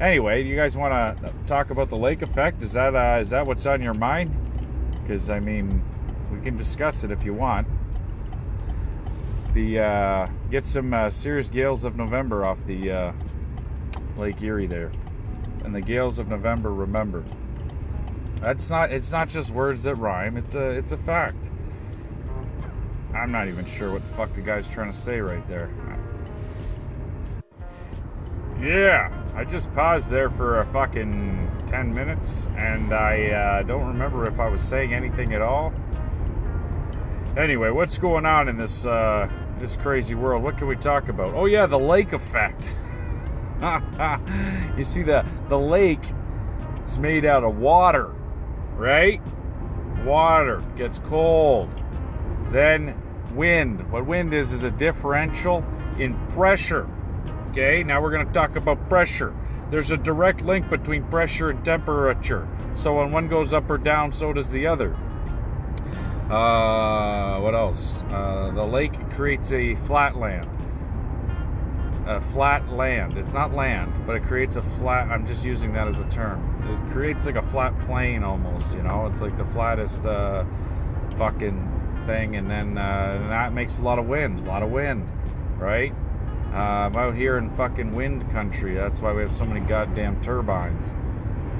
Anyway, 0.00 0.42
you 0.42 0.54
guys 0.54 0.76
want 0.76 1.18
to 1.20 1.32
talk 1.46 1.70
about 1.70 1.88
the 1.88 1.96
lake 1.96 2.22
effect? 2.22 2.62
Is 2.62 2.72
that 2.72 2.94
uh, 2.94 3.18
is 3.20 3.30
that 3.30 3.46
what's 3.46 3.66
on 3.66 3.82
your 3.82 3.94
mind? 3.94 4.34
Because 5.02 5.30
I 5.30 5.40
mean, 5.40 5.82
we 6.32 6.40
can 6.40 6.56
discuss 6.56 7.02
it 7.04 7.10
if 7.10 7.24
you 7.24 7.34
want. 7.34 7.66
The 9.54 9.80
uh, 9.80 10.26
get 10.50 10.66
some 10.66 10.92
uh, 10.92 11.10
serious 11.10 11.48
gales 11.48 11.84
of 11.84 11.96
November 11.96 12.44
off 12.44 12.64
the 12.66 12.92
uh, 12.92 13.12
Lake 14.16 14.42
Erie 14.42 14.66
there, 14.66 14.92
and 15.68 15.76
the 15.76 15.80
gales 15.80 16.18
of 16.18 16.28
November. 16.28 16.72
Remember, 16.72 17.22
that's 18.40 18.70
not. 18.70 18.90
It's 18.90 19.12
not 19.12 19.28
just 19.28 19.50
words 19.50 19.82
that 19.82 19.96
rhyme. 19.96 20.36
It's 20.36 20.54
a. 20.54 20.70
It's 20.70 20.92
a 20.92 20.96
fact. 20.96 21.50
I'm 23.14 23.30
not 23.30 23.48
even 23.48 23.64
sure 23.64 23.92
what 23.92 24.02
the 24.06 24.14
fuck 24.14 24.32
the 24.32 24.40
guy's 24.40 24.68
trying 24.68 24.90
to 24.90 24.96
say 24.96 25.20
right 25.20 25.46
there. 25.46 25.70
Yeah, 28.60 29.12
I 29.34 29.44
just 29.44 29.72
paused 29.74 30.10
there 30.10 30.30
for 30.30 30.60
a 30.60 30.66
fucking 30.66 31.50
10 31.68 31.94
minutes 31.94 32.48
and 32.56 32.92
I 32.92 33.30
uh, 33.30 33.62
don't 33.62 33.86
remember 33.86 34.28
if 34.28 34.40
I 34.40 34.48
was 34.48 34.60
saying 34.60 34.94
anything 34.94 35.32
at 35.32 35.40
all. 35.40 35.72
Anyway, 37.36 37.70
what's 37.70 37.98
going 37.98 38.26
on 38.26 38.48
in 38.48 38.56
this 38.56 38.84
uh, 38.84 39.28
this 39.58 39.76
crazy 39.76 40.14
world? 40.14 40.42
What 40.42 40.58
can 40.58 40.66
we 40.66 40.76
talk 40.76 41.08
about? 41.08 41.34
Oh 41.34 41.46
yeah, 41.46 41.66
the 41.66 41.78
lake 41.78 42.12
effect. 42.12 42.72
you 44.78 44.84
see 44.84 45.02
the 45.02 45.24
the 45.48 45.58
lake 45.58 46.00
it's 46.88 46.96
made 46.96 47.26
out 47.26 47.44
of 47.44 47.58
water, 47.58 48.14
right? 48.76 49.20
Water 50.04 50.62
gets 50.74 50.98
cold. 51.00 51.68
Then 52.50 52.98
wind. 53.34 53.90
What 53.92 54.06
wind 54.06 54.32
is 54.32 54.52
is 54.52 54.64
a 54.64 54.70
differential 54.70 55.62
in 55.98 56.14
pressure. 56.28 56.88
Okay, 57.50 57.82
now 57.82 58.00
we're 58.00 58.10
going 58.10 58.26
to 58.26 58.32
talk 58.32 58.56
about 58.56 58.88
pressure. 58.88 59.34
There's 59.70 59.90
a 59.90 59.98
direct 59.98 60.40
link 60.40 60.70
between 60.70 61.04
pressure 61.04 61.50
and 61.50 61.62
temperature. 61.62 62.48
So 62.72 62.96
when 62.96 63.12
one 63.12 63.28
goes 63.28 63.52
up 63.52 63.68
or 63.68 63.76
down, 63.76 64.12
so 64.12 64.32
does 64.32 64.50
the 64.50 64.66
other. 64.66 64.96
Uh, 66.30 67.38
what 67.40 67.54
else? 67.54 68.02
Uh, 68.10 68.50
the 68.54 68.64
lake 68.64 69.10
creates 69.10 69.52
a 69.52 69.74
flat 69.74 70.16
land. 70.16 70.48
A 72.08 72.20
flat 72.20 72.66
land. 72.70 73.18
It's 73.18 73.34
not 73.34 73.52
land, 73.52 73.92
but 74.06 74.16
it 74.16 74.22
creates 74.22 74.56
a 74.56 74.62
flat. 74.62 75.08
I'm 75.08 75.26
just 75.26 75.44
using 75.44 75.74
that 75.74 75.86
as 75.86 76.00
a 76.00 76.08
term. 76.08 76.40
It 76.64 76.90
creates 76.90 77.26
like 77.26 77.36
a 77.36 77.42
flat 77.42 77.78
plane 77.80 78.24
almost. 78.24 78.74
You 78.74 78.82
know, 78.82 79.06
it's 79.06 79.20
like 79.20 79.36
the 79.36 79.44
flattest 79.44 80.06
uh, 80.06 80.44
fucking 81.18 82.02
thing, 82.06 82.36
and 82.36 82.50
then 82.50 82.78
uh, 82.78 83.26
that 83.28 83.52
makes 83.52 83.76
a 83.76 83.82
lot 83.82 83.98
of 83.98 84.06
wind. 84.06 84.40
A 84.40 84.48
lot 84.48 84.62
of 84.62 84.70
wind, 84.70 85.06
right? 85.58 85.92
Uh, 86.50 86.56
I'm 86.56 86.96
out 86.96 87.14
here 87.14 87.36
in 87.36 87.50
fucking 87.50 87.94
wind 87.94 88.30
country. 88.30 88.72
That's 88.74 89.02
why 89.02 89.12
we 89.12 89.20
have 89.20 89.30
so 89.30 89.44
many 89.44 89.60
goddamn 89.60 90.22
turbines. 90.22 90.94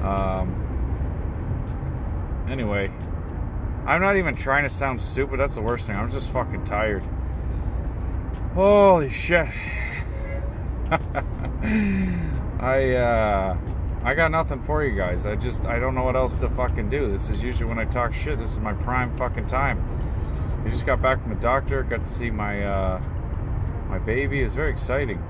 Um, 0.01 0.55
anyway, 2.49 2.91
I'm 3.85 4.01
not 4.01 4.15
even 4.15 4.35
trying 4.35 4.63
to 4.63 4.69
sound 4.69 4.99
stupid. 4.99 5.39
That's 5.39 5.53
the 5.53 5.61
worst 5.61 5.85
thing. 5.85 5.95
I'm 5.95 6.09
just 6.09 6.31
fucking 6.31 6.63
tired. 6.63 7.03
Holy 8.55 9.11
shit. 9.11 9.47
I 12.59 12.93
uh 12.95 13.57
I 14.03 14.13
got 14.15 14.31
nothing 14.31 14.61
for 14.61 14.83
you 14.83 14.95
guys. 14.95 15.25
I 15.25 15.35
just 15.35 15.65
I 15.65 15.77
don't 15.77 15.93
know 15.93 16.03
what 16.03 16.15
else 16.15 16.35
to 16.35 16.49
fucking 16.49 16.89
do. 16.89 17.11
This 17.11 17.29
is 17.29 17.43
usually 17.43 17.69
when 17.69 17.77
I 17.77 17.85
talk 17.85 18.13
shit. 18.13 18.39
This 18.39 18.51
is 18.51 18.59
my 18.59 18.73
prime 18.73 19.15
fucking 19.17 19.47
time. 19.47 19.83
I 20.65 20.69
just 20.69 20.85
got 20.85 21.01
back 21.01 21.21
from 21.21 21.33
the 21.35 21.39
doctor. 21.39 21.83
Got 21.83 22.01
to 22.01 22.09
see 22.09 22.31
my 22.31 22.63
uh 22.63 23.01
my 23.87 23.99
baby 23.99 24.41
is 24.41 24.55
very 24.55 24.69
exciting. 24.69 25.21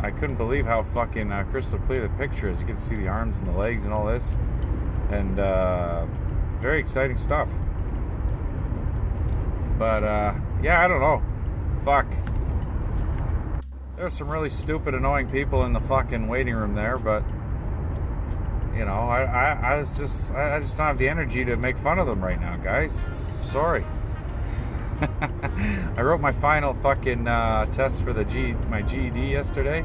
I 0.00 0.10
couldn't 0.10 0.36
believe 0.36 0.66
how 0.66 0.82
fucking 0.82 1.32
uh, 1.32 1.44
crystal 1.44 1.78
clear 1.78 2.02
the 2.02 2.14
picture 2.16 2.50
is. 2.50 2.60
You 2.60 2.66
can 2.66 2.76
see 2.76 2.96
the 2.96 3.08
arms 3.08 3.38
and 3.38 3.48
the 3.48 3.56
legs 3.56 3.86
and 3.86 3.94
all 3.94 4.04
this, 4.04 4.38
and 5.10 5.38
uh, 5.40 6.04
very 6.60 6.78
exciting 6.78 7.16
stuff. 7.16 7.48
But 9.78 10.04
uh, 10.04 10.34
yeah, 10.62 10.84
I 10.84 10.88
don't 10.88 11.00
know. 11.00 11.22
Fuck. 11.84 12.06
There's 13.96 14.12
some 14.12 14.28
really 14.28 14.48
stupid, 14.48 14.94
annoying 14.94 15.28
people 15.28 15.64
in 15.64 15.72
the 15.72 15.80
fucking 15.80 16.26
waiting 16.26 16.54
room 16.54 16.74
there, 16.74 16.98
but 16.98 17.22
you 18.74 18.84
know, 18.84 18.92
I, 18.92 19.22
I, 19.22 19.74
I 19.74 19.76
was 19.76 19.96
just, 19.96 20.32
I 20.32 20.58
just 20.58 20.76
don't 20.76 20.88
have 20.88 20.98
the 20.98 21.08
energy 21.08 21.44
to 21.44 21.56
make 21.56 21.78
fun 21.78 22.00
of 22.00 22.06
them 22.08 22.22
right 22.22 22.40
now, 22.40 22.56
guys. 22.56 23.06
Sorry. 23.40 23.84
I 25.96 26.02
wrote 26.02 26.20
my 26.20 26.32
final 26.32 26.74
fucking 26.74 27.28
uh, 27.28 27.66
test 27.66 28.02
for 28.02 28.12
the 28.12 28.24
G 28.24 28.54
my 28.68 28.82
GED 28.82 29.30
yesterday. 29.30 29.84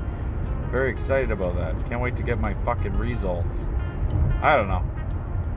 Very 0.71 0.89
excited 0.89 1.29
about 1.29 1.55
that. 1.57 1.75
Can't 1.87 2.01
wait 2.01 2.15
to 2.17 2.23
get 2.23 2.39
my 2.39 2.53
fucking 2.53 2.97
results. 2.97 3.67
I 4.41 4.55
don't 4.55 4.67
know. 4.67 4.83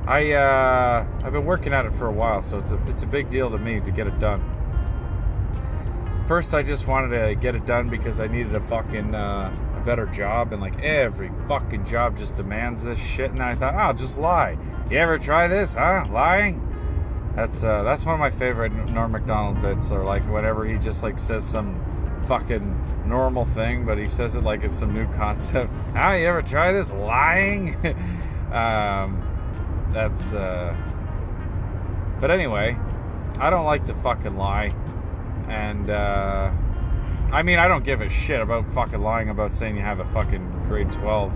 I 0.07 0.33
uh, 0.33 1.07
I've 1.25 1.33
been 1.33 1.45
working 1.45 1.73
at 1.73 1.87
it 1.87 1.93
for 1.93 2.07
a 2.07 2.13
while, 2.13 2.43
so 2.43 2.59
it's 2.59 2.71
a 2.71 2.79
it's 2.89 3.03
a 3.03 3.07
big 3.07 3.31
deal 3.31 3.51
to 3.51 3.59
me 3.59 3.81
to 3.81 3.91
get 3.91 4.07
it 4.07 4.19
done. 4.19 4.43
First, 6.27 6.55
I 6.55 6.63
just 6.63 6.87
wanted 6.87 7.19
to 7.19 7.35
get 7.35 7.57
it 7.57 7.67
done 7.67 7.89
because 7.89 8.21
I 8.21 8.27
needed 8.29 8.55
a 8.55 8.61
fucking 8.61 9.15
uh, 9.15 9.55
a 9.77 9.85
better 9.85 10.07
job, 10.07 10.53
and 10.53 10.61
like 10.61 10.81
every 10.83 11.31
fucking 11.49 11.85
job 11.85 12.17
just 12.17 12.37
demands 12.37 12.83
this 12.85 12.99
shit. 12.99 13.31
And 13.31 13.43
I 13.43 13.55
thought, 13.55 13.75
oh, 13.77 13.93
just 13.93 14.19
lie. 14.19 14.57
You 14.91 14.99
ever 14.99 15.19
try 15.19 15.49
this, 15.49 15.75
huh? 15.75 16.07
Lying? 16.11 16.69
That's 17.35 17.65
uh, 17.65 17.83
that's 17.83 18.05
one 18.05 18.15
of 18.15 18.21
my 18.21 18.31
favorite 18.31 18.73
Norm 18.73 19.13
Macdonald 19.13 19.61
bits. 19.63 19.91
Or 19.91 20.05
like 20.05 20.23
whenever 20.31 20.65
he 20.65 20.79
just 20.79 21.03
like 21.03 21.19
says 21.19 21.45
some 21.45 21.81
fucking 22.29 23.07
normal 23.07 23.45
thing, 23.45 23.85
but 23.85 23.99
he 23.99 24.07
says 24.07 24.37
it 24.37 24.43
like 24.43 24.63
it's 24.63 24.79
some 24.79 24.95
new 24.95 25.07
concept. 25.15 25.71
Ah, 25.95 26.15
you 26.15 26.27
ever 26.27 26.43
try 26.43 26.73
this 26.73 26.91
lying? 26.91 27.75
um, 28.53 29.91
that's. 29.93 30.33
Uh... 30.33 30.75
But 32.21 32.31
anyway, 32.31 32.77
I 33.39 33.51
don't 33.51 33.67
like 33.67 33.87
to 33.87 33.95
fucking 33.95 34.37
lie, 34.37 34.75
and 35.53 35.91
uh, 35.91 36.51
I 37.31 37.43
mean 37.43 37.59
I 37.59 37.69
don't 37.69 37.85
give 37.85 38.01
a 38.01 38.09
shit 38.09 38.41
about 38.41 38.67
fucking 38.73 39.01
lying 39.01 39.29
about 39.29 39.53
saying 39.53 39.77
you 39.77 39.83
have 39.83 40.01
a 40.01 40.07
fucking 40.07 40.65
grade 40.67 40.91
twelve 40.91 41.33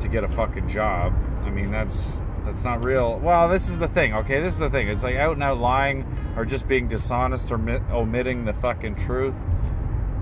to 0.00 0.08
get 0.08 0.24
a 0.24 0.28
fucking 0.28 0.68
job. 0.68 1.12
I 1.44 1.50
mean 1.50 1.70
that's 1.70 2.22
that's 2.44 2.64
not 2.64 2.82
real. 2.82 3.18
Well, 3.18 3.48
this 3.48 3.68
is 3.68 3.78
the 3.78 3.88
thing, 3.88 4.14
okay? 4.14 4.40
This 4.40 4.54
is 4.54 4.60
the 4.60 4.70
thing. 4.70 4.88
It's 4.88 5.02
like 5.02 5.16
out 5.16 5.34
and 5.34 5.42
out 5.42 5.58
lying 5.58 6.06
or 6.36 6.44
just 6.44 6.68
being 6.68 6.86
dishonest 6.86 7.50
or 7.50 7.58
omitting 7.90 8.44
the 8.44 8.52
fucking 8.52 8.94
truth. 8.94 9.36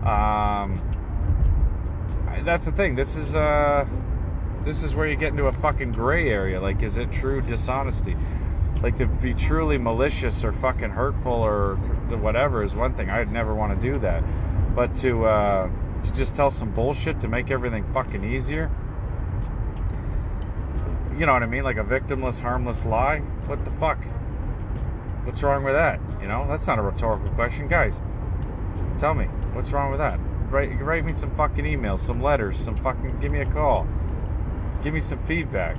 Um, 0.05 0.81
that's 2.45 2.65
the 2.65 2.73
thing. 2.73 2.95
This 2.95 3.17
is 3.17 3.37
uh, 3.37 3.87
this 4.65 4.83
is 4.83 4.95
where 4.95 5.07
you 5.07 5.17
get 5.17 5.31
into 5.31 5.47
a 5.47 5.53
fucking 5.53 5.93
gray 5.93 6.31
area. 6.31 6.61
Like, 6.61 6.83
is 6.83 6.97
it 6.97 7.13
true 7.13 7.41
dishonesty? 7.43 8.17
Like 8.83 8.97
to 8.97 9.07
be 9.07 9.35
truly 9.35 9.79
malicious 9.79 10.45
or 10.45 10.53
fucking 10.53 10.91
hurtful 10.91 11.33
or 11.33 11.79
whatever 12.09 12.63
is 12.63 12.75
one 12.75 12.95
thing. 12.95 13.11
I'd 13.11 13.33
never 13.33 13.55
want 13.55 13.79
to 13.79 13.93
do 13.93 13.99
that. 14.01 14.23
But 14.75 14.95
to 14.97 15.25
uh, 15.25 15.71
to 16.03 16.13
just 16.15 16.37
tell 16.37 16.51
some 16.51 16.71
bullshit 16.73 17.21
to 17.21 17.29
make 17.29 17.51
everything 17.51 17.85
fucking 17.93 18.25
easier 18.25 18.71
you 21.19 21.27
know 21.27 21.33
what 21.33 21.43
I 21.43 21.47
mean? 21.47 21.65
Like 21.65 21.77
a 21.77 21.85
victimless, 21.85 22.41
harmless 22.41 22.85
lie. 22.85 23.21
What 23.47 23.65
the 23.65 23.71
fuck? 23.73 24.03
What's 25.25 25.43
wrong 25.43 25.65
with 25.65 25.75
that? 25.75 26.01
You 26.21 26.29
know, 26.29 26.47
that's 26.49 26.67
not 26.67 26.79
a 26.79 26.83
rhetorical 26.83 27.31
question, 27.31 27.69
guys. 27.69 28.03
Tell 28.99 29.15
me, 29.15 29.27
what's 29.53 29.71
wrong 29.73 29.91
with 29.91 30.01
that? 30.01 30.19
Write, 30.51 30.81
write 30.81 31.05
me 31.05 31.13
some 31.13 31.31
fucking 31.35 31.65
emails, 31.65 32.01
some 32.01 32.21
letters, 32.21 32.59
some 32.59 32.77
fucking, 32.77 33.21
give 33.21 33.31
me 33.33 33.41
a 33.41 33.47
call. 33.47 33.87
Give 34.83 34.93
me 34.93 35.01
some 35.01 35.19
feedback. 35.21 35.77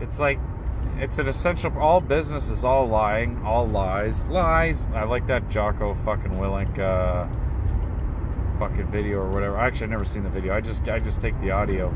It's 0.00 0.20
like, 0.20 0.38
it's 0.98 1.18
an 1.18 1.28
essential, 1.28 1.76
all 1.78 2.00
business 2.00 2.48
is 2.48 2.64
all 2.64 2.86
lying, 2.86 3.40
all 3.44 3.66
lies, 3.66 4.28
lies. 4.28 4.86
I 4.88 5.04
like 5.04 5.26
that 5.28 5.48
Jocko 5.48 5.94
fucking 5.94 6.32
Willink, 6.32 6.78
uh, 6.78 7.26
fucking 8.58 8.88
video 8.88 9.18
or 9.18 9.30
whatever. 9.30 9.56
Actually, 9.56 9.84
I've 9.84 9.90
never 9.90 10.04
seen 10.04 10.24
the 10.24 10.30
video. 10.30 10.54
I 10.54 10.60
just 10.60 10.88
I 10.88 10.98
just 10.98 11.20
take 11.20 11.40
the 11.40 11.52
audio. 11.52 11.88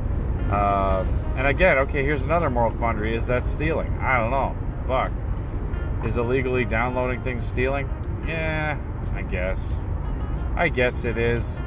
Uh, 0.50 1.04
and 1.36 1.46
again, 1.46 1.78
okay, 1.78 2.04
here's 2.04 2.22
another 2.22 2.48
moral 2.48 2.70
quandary: 2.72 3.16
is 3.16 3.26
that 3.26 3.46
stealing? 3.46 3.92
I 3.98 4.18
don't 4.18 4.30
know. 4.30 4.56
Fuck. 4.86 5.12
Is 6.06 6.18
illegally 6.18 6.64
downloading 6.64 7.20
things 7.22 7.44
stealing? 7.44 7.88
Yeah, 8.26 8.78
I 9.14 9.22
guess. 9.22 9.82
I 10.54 10.68
guess 10.68 11.04
it 11.04 11.18
is. 11.18 11.60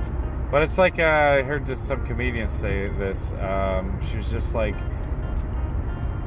But 0.52 0.64
it's 0.64 0.78
like 0.78 1.00
uh, 1.00 1.04
I 1.04 1.42
heard 1.42 1.66
just 1.66 1.86
some 1.86 2.06
comedians 2.06 2.54
say 2.54 2.88
this. 2.88 3.34
Um, 3.34 4.00
she 4.02 4.18
was 4.18 4.32
just 4.32 4.56
like, 4.56 4.76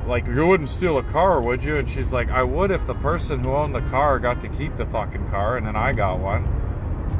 like, 0.08 0.26
you 0.26 0.46
wouldn't 0.46 0.68
steal 0.68 0.98
a 0.98 1.02
car, 1.02 1.40
would 1.40 1.62
you? 1.62 1.76
And 1.76 1.88
she's 1.88 2.12
like, 2.12 2.30
I 2.30 2.42
would 2.42 2.70
if 2.70 2.86
the 2.86 2.94
person 2.94 3.40
who 3.40 3.52
owned 3.52 3.74
the 3.74 3.82
car 3.82 4.18
got 4.18 4.40
to 4.40 4.48
keep 4.48 4.74
the 4.76 4.86
fucking 4.86 5.28
car, 5.28 5.58
and 5.58 5.66
then 5.66 5.76
I 5.76 5.92
got 5.92 6.18
one. 6.18 6.46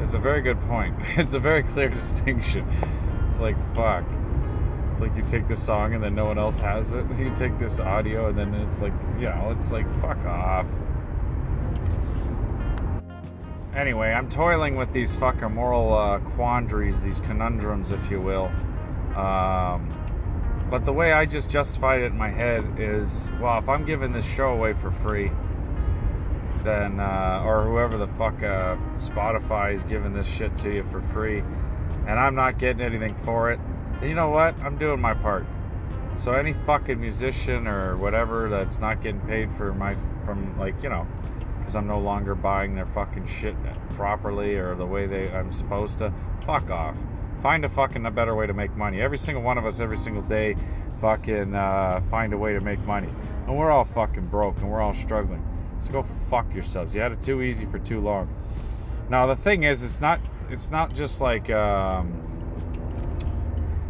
It's 0.01 0.13
a 0.13 0.19
very 0.19 0.41
good 0.41 0.59
point. 0.61 0.95
It's 1.17 1.33
a 1.33 1.39
very 1.39 1.63
clear 1.63 1.89
distinction. 2.01 2.67
It's 3.27 3.39
like, 3.39 3.57
fuck. 3.75 4.03
It's 4.91 5.01
like 5.01 5.15
you 5.15 5.23
take 5.23 5.47
this 5.47 5.63
song 5.63 5.93
and 5.93 6.03
then 6.03 6.15
no 6.15 6.25
one 6.25 6.37
else 6.37 6.57
has 6.59 6.93
it. 6.93 7.05
You 7.17 7.33
take 7.35 7.57
this 7.57 7.79
audio 7.79 8.29
and 8.29 8.37
then 8.37 8.53
it's 8.55 8.81
like, 8.81 8.93
you 9.17 9.25
know, 9.25 9.55
it's 9.57 9.71
like, 9.71 9.85
fuck 10.01 10.17
off. 10.25 10.65
Anyway, 13.75 14.11
I'm 14.11 14.27
toiling 14.27 14.75
with 14.75 14.91
these 14.91 15.15
fucking 15.15 15.53
moral 15.53 15.93
uh, 15.93 16.19
quandaries, 16.19 17.01
these 17.01 17.19
conundrums, 17.19 17.91
if 17.91 18.09
you 18.09 18.19
will. 18.19 18.51
Um, 19.15 19.95
but 20.69 20.85
the 20.85 20.93
way 20.93 21.11
I 21.11 21.25
just 21.25 21.49
justified 21.49 22.01
it 22.01 22.11
in 22.11 22.17
my 22.17 22.29
head 22.29 22.63
is, 22.77 23.31
well, 23.41 23.57
if 23.57 23.67
I'm 23.67 23.85
giving 23.85 24.13
this 24.13 24.25
show 24.25 24.49
away 24.49 24.73
for 24.73 24.91
free, 24.91 25.31
then 26.63 26.99
uh, 26.99 27.43
or 27.45 27.63
whoever 27.63 27.97
the 27.97 28.07
fuck 28.07 28.43
uh, 28.43 28.75
Spotify 28.95 29.73
is 29.73 29.83
giving 29.85 30.13
this 30.13 30.27
shit 30.27 30.57
to 30.59 30.73
you 30.73 30.83
for 30.83 31.01
free, 31.01 31.39
and 32.05 32.19
I'm 32.19 32.35
not 32.35 32.59
getting 32.59 32.81
anything 32.81 33.15
for 33.15 33.51
it, 33.51 33.59
then 33.99 34.09
you 34.09 34.15
know 34.15 34.29
what? 34.29 34.55
I'm 34.59 34.77
doing 34.77 35.01
my 35.01 35.13
part. 35.13 35.45
So 36.15 36.33
any 36.33 36.53
fucking 36.53 36.99
musician 36.99 37.67
or 37.67 37.97
whatever 37.97 38.49
that's 38.49 38.79
not 38.79 39.01
getting 39.01 39.21
paid 39.21 39.51
for 39.53 39.73
my 39.73 39.95
from 40.25 40.57
like 40.59 40.83
you 40.83 40.89
know, 40.89 41.07
because 41.59 41.75
I'm 41.75 41.87
no 41.87 41.99
longer 41.99 42.35
buying 42.35 42.75
their 42.75 42.85
fucking 42.85 43.25
shit 43.25 43.55
properly 43.95 44.55
or 44.55 44.75
the 44.75 44.85
way 44.85 45.07
they 45.07 45.31
I'm 45.31 45.51
supposed 45.51 45.97
to, 45.99 46.13
fuck 46.45 46.69
off. 46.69 46.97
Find 47.41 47.63
a 47.63 47.69
fucking 47.69 48.05
a 48.05 48.11
better 48.11 48.35
way 48.35 48.47
to 48.47 48.53
make 48.53 48.75
money. 48.75 49.01
Every 49.01 49.17
single 49.17 49.43
one 49.43 49.57
of 49.57 49.65
us, 49.65 49.79
every 49.79 49.97
single 49.97 50.23
day, 50.23 50.55
fucking 50.99 51.55
uh, 51.55 52.01
find 52.09 52.33
a 52.33 52.37
way 52.37 52.53
to 52.53 52.59
make 52.59 52.79
money. 52.79 53.09
And 53.47 53.57
we're 53.57 53.71
all 53.71 53.85
fucking 53.85 54.27
broke 54.27 54.57
and 54.57 54.69
we're 54.69 54.81
all 54.81 54.93
struggling. 54.93 55.45
So 55.79 55.91
go 55.91 56.03
fuck 56.03 56.53
yourselves. 56.53 56.93
You 56.93 57.01
had 57.01 57.13
it 57.13 57.21
too 57.23 57.41
easy 57.41 57.65
for 57.65 57.79
too 57.79 58.01
long. 58.01 58.33
Now 59.09 59.25
the 59.25 59.35
thing 59.35 59.63
is, 59.63 59.83
it's 59.83 60.01
not. 60.01 60.19
It's 60.49 60.69
not 60.69 60.93
just 60.93 61.21
like. 61.21 61.49
Um, 61.49 62.25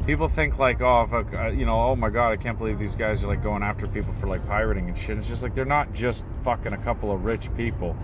people 0.06 0.28
think 0.28 0.58
like, 0.58 0.82
oh, 0.82 1.04
if 1.04 1.12
a, 1.14 1.54
you 1.54 1.66
know, 1.66 1.80
oh 1.80 1.96
my 1.96 2.10
god, 2.10 2.32
I 2.32 2.38
can't 2.38 2.58
believe 2.58 2.80
these 2.80 2.96
guys 2.96 3.24
are 3.24 3.28
like 3.28 3.44
going 3.44 3.62
after 3.62 3.88
people 3.88 4.14
for 4.14 4.28
like 4.28 4.46
pirating 4.48 4.88
and 4.88 4.98
shit. 4.98 5.18
It's 5.18 5.28
just 5.28 5.44
like 5.44 5.54
they're 5.54 5.66
not 5.66 5.94
just 5.94 6.26
fucking 6.44 6.74
a 6.74 6.78
couple 6.78 7.12
of 7.12 7.26
rich 7.26 7.54
people. 7.56 7.96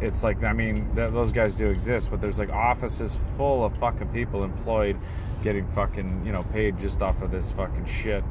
It's 0.00 0.22
like, 0.22 0.42
I 0.44 0.52
mean, 0.52 0.86
th- 0.94 1.12
those 1.12 1.32
guys 1.32 1.54
do 1.54 1.68
exist, 1.68 2.10
but 2.10 2.20
there's 2.20 2.38
like 2.38 2.50
offices 2.50 3.18
full 3.36 3.64
of 3.64 3.76
fucking 3.76 4.08
people 4.08 4.44
employed, 4.44 4.96
getting 5.42 5.66
fucking, 5.68 6.22
you 6.24 6.32
know, 6.32 6.42
paid 6.52 6.78
just 6.78 7.02
off 7.02 7.20
of 7.22 7.30
this 7.30 7.52
fucking 7.52 7.84
shit. 7.84 8.24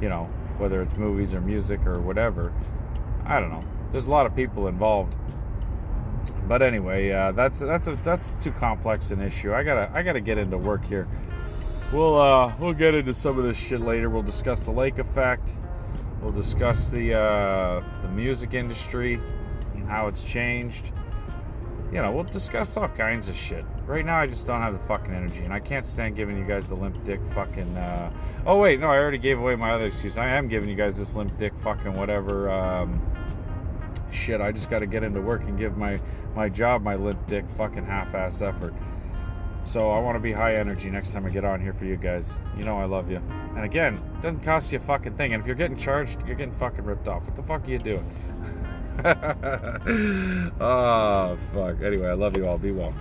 You 0.00 0.08
know, 0.08 0.24
whether 0.58 0.80
it's 0.80 0.96
movies 0.96 1.34
or 1.34 1.40
music 1.40 1.86
or 1.86 2.00
whatever. 2.00 2.52
I 3.24 3.38
don't 3.38 3.50
know 3.50 3.62
there's 3.92 4.06
a 4.06 4.10
lot 4.10 4.26
of 4.26 4.34
people 4.34 4.68
involved. 4.68 5.16
But 6.46 6.62
anyway, 6.62 7.10
uh, 7.10 7.32
that's 7.32 7.60
that's 7.60 7.88
a 7.88 7.96
that's 7.96 8.34
too 8.34 8.52
complex 8.52 9.10
an 9.10 9.20
issue. 9.20 9.54
I 9.54 9.62
gotta 9.62 9.90
I 9.94 10.02
gotta 10.02 10.20
get 10.20 10.38
into 10.38 10.58
work 10.58 10.84
here. 10.84 11.08
We'll 11.92 12.20
uh, 12.20 12.52
we'll 12.58 12.72
get 12.72 12.94
into 12.94 13.14
some 13.14 13.38
of 13.38 13.44
this 13.44 13.58
shit 13.58 13.80
later. 13.80 14.10
We'll 14.10 14.22
discuss 14.22 14.64
the 14.64 14.72
lake 14.72 14.98
effect. 14.98 15.54
We'll 16.20 16.32
discuss 16.32 16.90
the 16.90 17.14
uh, 17.14 17.84
the 18.02 18.08
music 18.08 18.54
industry 18.54 19.20
and 19.74 19.88
how 19.88 20.08
it's 20.08 20.24
changed. 20.24 20.92
You 21.92 22.00
know, 22.02 22.12
we'll 22.12 22.24
discuss 22.24 22.76
all 22.76 22.88
kinds 22.88 23.28
of 23.28 23.34
shit. 23.34 23.64
Right 23.84 24.04
now, 24.04 24.18
I 24.18 24.26
just 24.26 24.46
don't 24.46 24.60
have 24.60 24.72
the 24.72 24.78
fucking 24.78 25.12
energy, 25.12 25.44
and 25.44 25.52
I 25.52 25.58
can't 25.58 25.84
stand 25.84 26.14
giving 26.14 26.38
you 26.38 26.44
guys 26.44 26.68
the 26.68 26.76
limp 26.76 27.02
dick 27.02 27.20
fucking. 27.34 27.76
Uh... 27.76 28.12
Oh 28.46 28.58
wait, 28.58 28.78
no, 28.78 28.86
I 28.86 28.98
already 28.98 29.18
gave 29.18 29.40
away 29.40 29.56
my 29.56 29.72
other 29.72 29.86
excuse. 29.86 30.16
I 30.16 30.28
am 30.28 30.46
giving 30.46 30.68
you 30.68 30.76
guys 30.76 30.96
this 30.96 31.16
limp 31.16 31.36
dick 31.36 31.52
fucking 31.56 31.94
whatever. 31.94 32.48
Um 32.48 33.02
shit, 34.12 34.40
I 34.40 34.52
just 34.52 34.70
got 34.70 34.80
to 34.80 34.86
get 34.86 35.02
into 35.02 35.20
work 35.20 35.42
and 35.42 35.58
give 35.58 35.76
my 35.76 36.00
my 36.34 36.48
job 36.48 36.82
my 36.82 36.94
limp 36.94 37.26
dick 37.26 37.48
fucking 37.48 37.86
half-ass 37.86 38.42
effort. 38.42 38.74
So 39.64 39.90
I 39.90 40.00
want 40.00 40.16
to 40.16 40.20
be 40.20 40.32
high 40.32 40.56
energy 40.56 40.90
next 40.90 41.12
time 41.12 41.26
I 41.26 41.30
get 41.30 41.44
on 41.44 41.60
here 41.60 41.72
for 41.72 41.84
you 41.84 41.96
guys. 41.96 42.40
You 42.56 42.64
know 42.64 42.78
I 42.78 42.84
love 42.84 43.10
you. 43.10 43.22
And 43.56 43.64
again, 43.64 44.00
doesn't 44.20 44.40
cost 44.40 44.72
you 44.72 44.78
a 44.78 44.82
fucking 44.82 45.16
thing. 45.16 45.34
And 45.34 45.40
if 45.40 45.46
you're 45.46 45.56
getting 45.56 45.76
charged, 45.76 46.26
you're 46.26 46.36
getting 46.36 46.54
fucking 46.54 46.84
ripped 46.84 47.08
off. 47.08 47.26
What 47.26 47.36
the 47.36 47.42
fuck 47.42 47.66
are 47.66 47.70
you 47.70 47.78
doing? 47.78 48.04
oh 50.60 51.38
fuck. 51.54 51.80
Anyway, 51.82 52.06
I 52.06 52.12
love 52.12 52.36
you 52.36 52.46
all. 52.46 52.58
Be 52.58 52.70
well. 52.70 52.94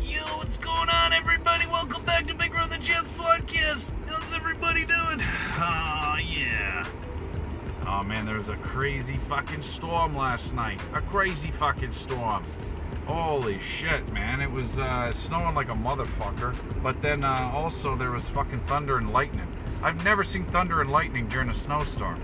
Yo, 0.00 0.22
what's 0.36 0.56
going 0.58 0.88
on, 0.88 1.12
everybody? 1.12 1.66
Welcome 1.66 2.04
back 2.04 2.26
to 2.28 2.34
Big 2.34 2.52
Brother 2.52 2.76
Jet's 2.76 3.12
podcast. 3.14 3.92
How's 4.06 4.34
everybody 4.34 4.84
doing? 4.84 5.20
Oh, 5.20 6.16
yeah. 6.24 6.86
Oh 7.86 8.02
man, 8.04 8.24
there 8.24 8.36
was 8.36 8.48
a 8.50 8.56
crazy 8.56 9.16
fucking 9.16 9.62
storm 9.62 10.16
last 10.16 10.54
night. 10.54 10.80
A 10.94 11.00
crazy 11.00 11.50
fucking 11.50 11.92
storm. 11.92 12.44
Holy 13.06 13.58
shit, 13.58 14.12
man. 14.12 14.40
It 14.40 14.50
was 14.50 14.78
uh, 14.78 15.10
snowing 15.10 15.54
like 15.54 15.68
a 15.68 15.74
motherfucker. 15.74 16.54
But 16.82 17.02
then 17.02 17.24
uh, 17.24 17.50
also 17.52 17.96
there 17.96 18.12
was 18.12 18.26
fucking 18.28 18.60
thunder 18.60 18.96
and 18.98 19.12
lightning. 19.12 19.46
I've 19.82 20.04
never 20.04 20.22
seen 20.22 20.44
thunder 20.46 20.80
and 20.80 20.90
lightning 20.90 21.28
during 21.28 21.48
a 21.48 21.54
snowstorm. 21.54 22.20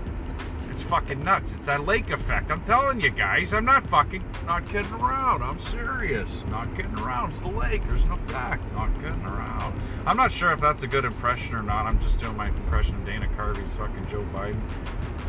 Fucking 0.89 1.23
nuts. 1.23 1.53
It's 1.53 1.67
that 1.67 1.85
lake 1.85 2.09
effect. 2.09 2.49
I'm 2.49 2.63
telling 2.63 2.99
you 2.99 3.11
guys, 3.11 3.53
I'm 3.53 3.63
not 3.63 3.85
fucking, 3.87 4.23
not 4.47 4.67
kidding 4.67 4.91
around. 4.93 5.43
I'm 5.43 5.59
serious. 5.59 6.43
Not 6.49 6.75
kidding 6.75 6.97
around. 6.97 7.29
It's 7.29 7.41
the 7.41 7.49
lake. 7.49 7.85
There's 7.85 8.07
no 8.07 8.15
fact. 8.27 8.63
Not 8.73 8.91
kidding 8.95 9.23
around. 9.23 9.79
I'm 10.07 10.17
not 10.17 10.31
sure 10.31 10.51
if 10.51 10.59
that's 10.59 10.81
a 10.81 10.87
good 10.87 11.05
impression 11.05 11.53
or 11.53 11.61
not. 11.61 11.85
I'm 11.85 12.01
just 12.01 12.19
doing 12.19 12.35
my 12.35 12.47
impression 12.47 12.95
of 12.95 13.05
Dana 13.05 13.29
Carvey's 13.35 13.71
fucking 13.73 14.07
Joe 14.07 14.25
Biden. 14.33 14.59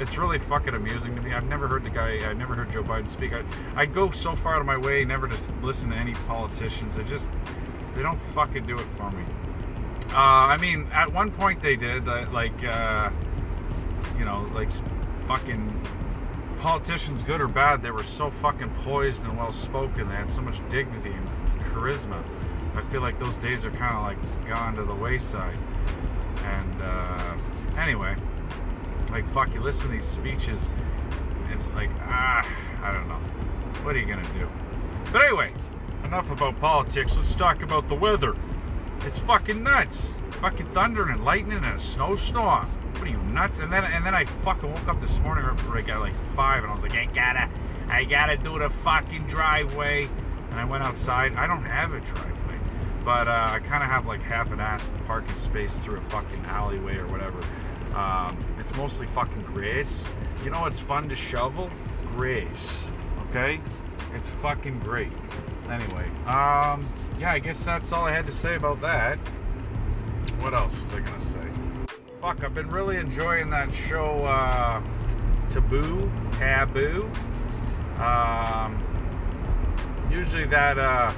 It's 0.00 0.16
really 0.16 0.38
fucking 0.38 0.72
amusing 0.72 1.14
to 1.14 1.20
me. 1.20 1.34
I've 1.34 1.44
never 1.44 1.68
heard 1.68 1.84
the 1.84 1.90
guy, 1.90 2.26
I've 2.26 2.38
never 2.38 2.54
heard 2.54 2.72
Joe 2.72 2.82
Biden 2.82 3.10
speak. 3.10 3.34
I, 3.34 3.44
I 3.76 3.84
go 3.84 4.10
so 4.10 4.34
far 4.36 4.54
out 4.54 4.60
of 4.62 4.66
my 4.66 4.78
way 4.78 5.04
never 5.04 5.28
to 5.28 5.36
listen 5.60 5.90
to 5.90 5.96
any 5.96 6.14
politicians. 6.26 6.96
They 6.96 7.04
just, 7.04 7.30
they 7.94 8.00
don't 8.00 8.20
fucking 8.34 8.64
do 8.64 8.78
it 8.78 8.86
for 8.96 9.10
me. 9.10 9.24
Uh, 10.08 10.16
I 10.16 10.56
mean, 10.56 10.88
at 10.92 11.12
one 11.12 11.30
point 11.30 11.60
they 11.60 11.76
did, 11.76 12.08
uh, 12.08 12.24
like, 12.32 12.64
uh, 12.64 13.10
you 14.18 14.24
know, 14.24 14.50
like 14.54 14.70
fucking 15.30 15.86
politicians, 16.58 17.22
good 17.22 17.40
or 17.40 17.46
bad, 17.46 17.80
they 17.80 17.92
were 17.92 18.02
so 18.02 18.32
fucking 18.42 18.68
poised 18.82 19.22
and 19.22 19.38
well 19.38 19.52
spoken. 19.52 20.08
They 20.08 20.16
had 20.16 20.32
so 20.32 20.42
much 20.42 20.56
dignity 20.70 21.12
and 21.12 21.28
charisma. 21.66 22.20
I 22.74 22.82
feel 22.90 23.00
like 23.00 23.16
those 23.20 23.38
days 23.38 23.64
are 23.64 23.70
kind 23.70 23.94
of 23.94 24.02
like 24.02 24.48
gone 24.48 24.74
to 24.74 24.82
the 24.82 24.94
wayside. 24.94 25.56
And 26.44 26.82
uh, 26.82 27.36
anyway, 27.78 28.16
like 29.12 29.32
fuck, 29.32 29.54
you 29.54 29.60
listen 29.60 29.86
to 29.86 29.92
these 29.92 30.04
speeches, 30.04 30.68
it's 31.52 31.76
like 31.76 31.90
ah, 32.00 32.44
I 32.82 32.92
don't 32.92 33.06
know. 33.06 33.20
What 33.84 33.94
are 33.94 34.00
you 34.00 34.06
gonna 34.06 34.26
do? 34.36 34.48
But 35.12 35.26
anyway, 35.26 35.52
enough 36.02 36.28
about 36.32 36.58
politics. 36.58 37.16
Let's 37.16 37.36
talk 37.36 37.62
about 37.62 37.88
the 37.88 37.94
weather. 37.94 38.34
It's 39.02 39.18
fucking 39.20 39.62
nuts. 39.62 40.14
Fucking 40.42 40.66
thunder 40.74 41.08
and 41.08 41.24
lightning 41.24 41.56
and 41.56 41.66
a 41.66 41.80
snowstorm. 41.80 42.66
What 42.66 43.02
are 43.02 43.08
you 43.08 43.16
nuts? 43.32 43.58
And 43.58 43.72
then 43.72 43.84
and 43.84 44.04
then 44.04 44.14
I 44.14 44.24
fucking 44.24 44.70
woke 44.70 44.88
up 44.88 45.00
this 45.00 45.18
morning 45.20 45.44
like 45.70 45.88
at 45.88 46.00
like 46.00 46.12
five 46.36 46.62
and 46.62 46.70
I 46.70 46.74
was 46.74 46.82
like, 46.82 46.94
I 46.94 47.06
gotta 47.06 47.48
I 47.88 48.04
gotta 48.04 48.36
do 48.36 48.58
the 48.58 48.70
fucking 48.70 49.26
driveway. 49.26 50.08
And 50.50 50.60
I 50.60 50.64
went 50.64 50.84
outside. 50.84 51.34
I 51.36 51.46
don't 51.46 51.64
have 51.64 51.92
a 51.92 52.00
driveway. 52.00 52.58
But 53.04 53.28
uh, 53.28 53.48
I 53.50 53.60
kind 53.60 53.82
of 53.82 53.88
have 53.88 54.06
like 54.06 54.20
half 54.22 54.52
an 54.52 54.60
ass 54.60 54.92
parking 55.06 55.36
space 55.36 55.78
through 55.78 55.98
a 55.98 56.02
fucking 56.02 56.44
alleyway 56.46 56.96
or 56.96 57.06
whatever. 57.06 57.40
Um, 57.94 58.36
it's 58.58 58.74
mostly 58.74 59.06
fucking 59.08 59.42
grass. 59.42 60.04
You 60.44 60.50
know 60.50 60.60
what's 60.60 60.78
fun 60.78 61.08
to 61.08 61.16
shovel? 61.16 61.70
Grass. 62.14 62.76
Okay? 63.30 63.60
It's 64.14 64.28
fucking 64.42 64.80
great. 64.80 65.12
Anyway, 65.70 66.08
um, 66.26 66.84
yeah, 67.18 67.30
I 67.32 67.38
guess 67.38 67.64
that's 67.64 67.92
all 67.92 68.04
I 68.04 68.12
had 68.12 68.26
to 68.26 68.32
say 68.32 68.56
about 68.56 68.80
that. 68.80 69.18
What 70.40 70.52
else 70.52 70.78
was 70.78 70.92
I 70.92 71.00
gonna 71.00 71.20
say? 71.20 71.40
fuck, 72.20 72.44
I've 72.44 72.54
been 72.54 72.68
really 72.68 72.98
enjoying 72.98 73.48
that 73.50 73.72
show, 73.72 74.22
uh, 74.24 74.82
Taboo, 75.50 76.10
Taboo. 76.32 77.10
Um, 77.98 78.78
usually 80.10 80.44
that, 80.46 80.78
uh, 80.78 81.12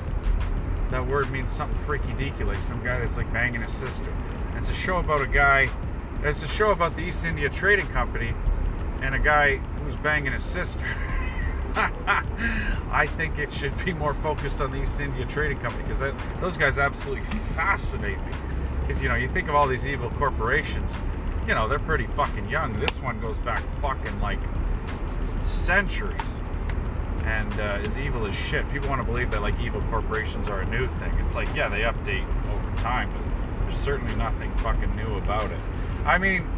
that 0.91 1.05
word 1.05 1.31
means 1.33 1.53
something 1.53 1.79
freaky 1.85 2.13
deaky, 2.13 2.47
like 2.47 2.63
some 2.63 2.83
guy 2.85 3.01
that's 3.01 3.17
like 3.17 3.33
banging 3.33 3.63
his 3.63 3.73
sister. 3.73 4.15
It's 4.57 4.71
a 4.71 4.75
show 4.75 4.99
about 4.99 5.23
a 5.23 5.27
guy, 5.27 5.69
it's 6.23 6.45
a 6.45 6.49
show 6.49 6.71
about 6.71 6.95
the 6.95 7.03
East 7.03 7.25
India 7.25 7.49
Trading 7.49 7.87
Company 7.89 8.33
and 9.01 9.15
a 9.15 9.19
guy 9.19 9.57
who's 9.57 9.97
banging 9.97 10.33
his 10.33 10.45
sister. 10.45 10.87
I 12.91 13.07
think 13.17 13.39
it 13.39 13.53
should 13.53 13.73
be 13.85 13.93
more 13.93 14.15
focused 14.15 14.61
on 14.61 14.71
the 14.71 14.83
East 14.83 15.01
India 15.01 15.25
Trading 15.27 15.59
Company 15.59 15.85
because 15.85 16.01
those 16.41 16.57
guys 16.57 16.79
absolutely 16.79 17.25
fascinate 17.55 18.19
me. 18.19 18.33
Because, 18.87 19.03
you 19.03 19.09
know, 19.09 19.15
you 19.15 19.29
think 19.29 19.49
of 19.49 19.55
all 19.55 19.67
these 19.67 19.87
evil 19.87 20.11
corporations, 20.11 20.93
you 21.47 21.55
know, 21.55 21.69
they're 21.69 21.79
pretty 21.79 22.07
fucking 22.09 22.49
young. 22.49 22.79
This 22.81 23.01
one 23.01 23.21
goes 23.21 23.39
back 23.39 23.63
fucking 23.81 24.21
like 24.21 24.41
centuries. 25.45 26.21
and 27.25 27.61
uh, 27.61 27.79
is 27.83 27.97
evil 27.97 28.27
as 28.27 28.35
shit. 28.35 28.69
People 28.71 28.89
want 28.89 29.01
to 29.01 29.07
believe 29.07 29.31
that 29.31 29.43
like 29.43 29.59
evil 29.61 29.81
corporations 29.91 30.49
are 30.49 30.61
a 30.61 30.67
new 30.67 30.87
thing. 30.99 31.13
It's 31.25 31.35
like 31.35 31.49
yeah, 31.55 31.69
they 31.69 31.83
update 31.83 32.27
over 32.53 32.77
time, 32.83 33.13
but 33.13 33.63
there's 33.63 33.77
certainly 33.77 34.15
nothing 34.17 34.51
fucking 34.59 34.95
new 34.97 35.17
about 35.17 35.51
it. 35.51 35.61
I 36.05 36.19
mean, 36.19 36.49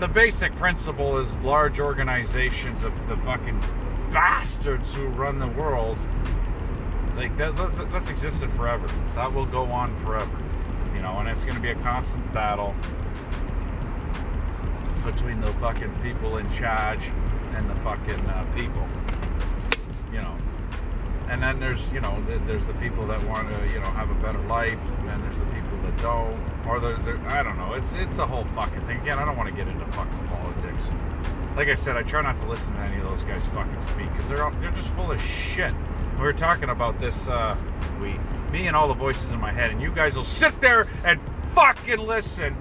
the 0.00 0.08
basic 0.08 0.54
principle 0.56 1.18
is 1.18 1.34
large 1.36 1.80
organizations 1.80 2.82
of 2.82 2.92
the 3.08 3.16
fucking 3.18 3.60
bastards 4.12 4.92
who 4.92 5.06
run 5.08 5.38
the 5.38 5.48
world. 5.48 5.98
Like 7.16 7.36
that, 7.36 7.56
that's, 7.56 7.78
that's 7.92 8.08
existed 8.08 8.50
forever. 8.52 8.88
That 9.14 9.32
will 9.32 9.46
go 9.46 9.64
on 9.64 9.94
forever, 10.04 10.38
you 10.94 11.02
know, 11.02 11.18
and 11.18 11.28
it's 11.28 11.44
going 11.44 11.56
to 11.56 11.62
be 11.62 11.70
a 11.70 11.74
constant 11.76 12.32
battle 12.32 12.74
between 15.04 15.40
the 15.40 15.52
fucking 15.54 15.94
people 16.02 16.38
in 16.38 16.50
charge 16.52 17.10
and 17.54 17.68
the 17.68 17.74
fucking 17.76 18.20
uh, 18.26 18.44
people 18.54 18.86
you 20.12 20.20
know 20.20 20.36
and 21.28 21.42
then 21.42 21.60
there's 21.60 21.90
you 21.92 22.00
know 22.00 22.22
there's 22.46 22.66
the 22.66 22.72
people 22.74 23.06
that 23.06 23.22
want 23.24 23.48
to 23.50 23.72
you 23.72 23.78
know 23.80 23.90
have 23.92 24.10
a 24.10 24.14
better 24.14 24.40
life 24.42 24.78
and 25.08 25.22
there's 25.22 25.38
the 25.38 25.44
people 25.46 25.78
that 25.82 25.96
don't 26.02 26.38
or 26.66 26.80
the, 26.80 27.20
I 27.28 27.42
don't 27.42 27.58
know 27.58 27.74
it's 27.74 27.94
it's 27.94 28.18
a 28.18 28.26
whole 28.26 28.44
fucking 28.56 28.80
thing 28.82 29.00
again 29.00 29.18
I 29.18 29.24
don't 29.24 29.36
want 29.36 29.48
to 29.48 29.54
get 29.54 29.68
into 29.68 29.84
fucking 29.86 30.28
politics 30.28 30.90
like 31.58 31.68
I 31.68 31.74
said 31.74 31.96
I 31.96 32.04
try 32.04 32.22
not 32.22 32.40
to 32.40 32.48
listen 32.48 32.72
to 32.74 32.80
any 32.80 32.98
of 32.98 33.02
those 33.02 33.22
guys 33.22 33.44
fucking 33.46 33.80
speak 33.80 34.10
because 34.12 34.28
they're 34.28 34.44
all, 34.44 34.52
they're 34.60 34.70
just 34.70 34.88
full 34.90 35.10
of 35.10 35.20
shit 35.20 35.74
we 36.14 36.22
were 36.22 36.32
talking 36.32 36.68
about 36.68 37.00
this 37.00 37.28
uh, 37.28 37.56
we 38.00 38.14
me 38.52 38.68
and 38.68 38.76
all 38.76 38.86
the 38.86 38.94
voices 38.94 39.32
in 39.32 39.40
my 39.40 39.50
head 39.50 39.72
and 39.72 39.82
you 39.82 39.92
guys 39.92 40.16
will 40.16 40.24
sit 40.24 40.58
there 40.60 40.86
and 41.04 41.20
fucking 41.56 41.98
listen 41.98 42.56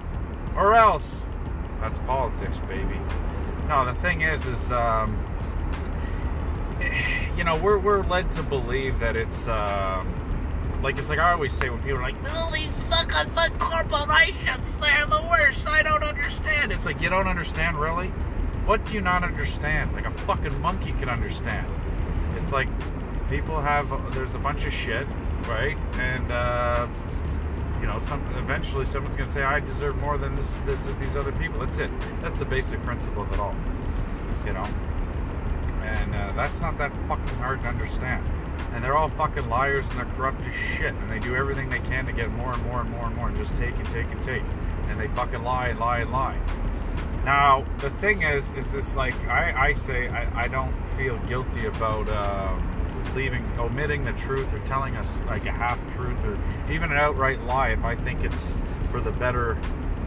or 0.56 0.74
else 0.74 1.28
that's 1.80 2.00
politics 2.00 2.58
baby 2.68 3.00
no 3.68 3.86
the 3.86 3.94
thing 3.94 4.22
is 4.22 4.48
is 4.48 4.72
um, 4.72 5.16
you 7.38 7.44
know, 7.44 7.56
we're, 7.58 7.78
we're 7.78 8.04
led 8.04 8.32
to 8.34 8.44
believe 8.44 9.00
that 9.00 9.16
it's, 9.16 9.48
um, 9.48 10.82
like, 10.82 10.98
it's 10.98 11.10
like 11.10 11.20
I 11.20 11.32
always 11.32 11.54
say 11.54 11.70
when 11.70 11.80
people 11.80 12.00
are 12.00 12.02
like, 12.02 12.16
oh, 12.26 12.52
these 12.54 12.80
fucking 12.82 13.32
big 13.34 13.60
corporations, 13.60 14.62
they're 14.80 15.06
the 15.06 15.28
worst, 15.30 15.68
I 15.68 15.84
don't 15.84 16.04
understand. 16.04 16.72
It's 16.72 16.86
like, 16.86 17.02
you 17.02 17.10
don't 17.10 17.28
understand, 17.28 17.78
really? 17.78 18.12
What 18.68 18.86
do 18.86 18.94
you 18.94 19.02
not 19.02 19.24
understand? 19.24 19.94
Like, 19.94 20.06
a 20.06 20.12
fucking 20.12 20.60
monkey 20.62 20.92
can 20.92 21.10
understand. 21.10 21.66
It's 22.36 22.52
like, 22.52 22.68
people 23.30 23.60
have, 23.60 23.90
there's 24.14 24.36
a 24.36 24.40
bunch 24.40 24.66
of 24.66 24.74
shit, 24.74 25.08
right? 25.48 25.78
And, 25.94 26.32
uh, 26.32 26.88
you 27.82 27.88
know, 27.88 28.00
some 28.00 28.22
eventually 28.36 28.86
someone's 28.86 29.16
gonna 29.16 29.32
say, 29.32 29.44
I 29.44 29.60
deserve 29.62 29.98
more 29.98 30.18
than 30.18 30.36
this, 30.36 30.54
this, 30.66 30.88
these 31.00 31.16
other 31.16 31.32
people. 31.32 31.60
That's 31.60 31.80
it. 31.80 31.92
That's 32.22 32.40
the 32.40 32.46
basic 32.46 32.82
principle 32.84 33.24
of 33.24 33.32
it 33.32 33.40
all. 33.40 33.56
You 34.46 34.54
know? 34.54 34.68
and 35.88 36.16
uh, 36.16 36.32
that's 36.34 36.60
not 36.60 36.78
that 36.78 36.92
fucking 37.08 37.36
hard 37.36 37.62
to 37.62 37.70
understand. 37.70 38.26
And 38.74 38.84
they're 38.84 38.98
all 38.98 39.10
fucking 39.10 39.50
liars 39.50 39.90
and 39.90 40.00
they're 40.00 40.14
corrupt 40.16 40.42
as 40.42 40.54
shit, 40.54 40.94
and 40.94 41.10
they 41.10 41.20
do 41.20 41.36
everything 41.36 41.70
they 41.70 41.80
can 41.80 42.06
to 42.06 42.12
get 42.12 42.30
more 42.32 42.54
and 42.54 42.64
more 42.64 42.82
and 42.82 42.90
more 42.90 43.06
and 43.06 43.16
more, 43.16 43.30
and 43.30 43.38
just 43.38 43.56
take 43.56 43.76
and 43.76 43.86
take 43.90 44.08
and 44.12 44.22
take, 44.22 44.44
and 44.88 45.00
they 45.00 45.08
fucking 45.10 45.44
lie 45.44 45.70
and 45.70 45.80
lie 45.80 46.00
and 46.00 46.12
lie. 46.12 46.38
Now 47.28 47.66
the 47.80 47.90
thing 47.90 48.22
is, 48.22 48.50
is 48.52 48.72
this 48.72 48.96
like 48.96 49.14
I, 49.28 49.68
I 49.68 49.74
say 49.74 50.08
I, 50.08 50.46
I 50.46 50.48
don't 50.48 50.74
feel 50.96 51.18
guilty 51.28 51.66
about 51.66 52.08
um, 52.08 53.14
leaving, 53.18 53.44
omitting 53.60 54.06
the 54.06 54.14
truth 54.14 54.48
or 54.54 54.60
telling 54.60 54.96
us 54.96 55.22
like 55.26 55.46
a 55.46 55.52
half 55.52 55.78
truth 55.94 56.18
or 56.24 56.40
even 56.72 56.90
an 56.90 56.98
outright 56.98 57.44
lie 57.44 57.72
if 57.72 57.84
I 57.84 57.96
think 57.98 58.24
it's 58.24 58.54
for 58.92 59.02
the 59.02 59.12
better, 59.12 59.58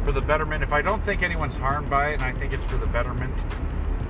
for 0.02 0.12
the 0.12 0.22
betterment. 0.22 0.62
If 0.62 0.72
I 0.72 0.80
don't 0.80 1.04
think 1.04 1.22
anyone's 1.22 1.56
harmed 1.56 1.90
by 1.90 2.12
it 2.12 2.14
and 2.14 2.22
I 2.22 2.32
think 2.32 2.54
it's 2.54 2.64
for 2.64 2.78
the 2.78 2.86
betterment 2.86 3.44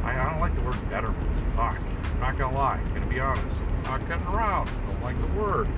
I, 0.04 0.18
I 0.18 0.30
don't 0.30 0.38
like 0.38 0.54
the 0.54 0.60
word 0.60 0.78
betterment. 0.88 1.56
Fuck. 1.56 1.80
I'm 2.14 2.20
not 2.20 2.38
gonna 2.38 2.56
lie. 2.56 2.76
I'm 2.76 2.94
gonna 2.94 3.06
be 3.06 3.18
honest. 3.18 3.60
I'm 3.60 3.82
not 3.82 4.08
cutting 4.08 4.26
around. 4.28 4.68
I 4.68 4.92
don't 4.92 5.02
like 5.02 5.20
the 5.20 5.32
word. 5.32 5.68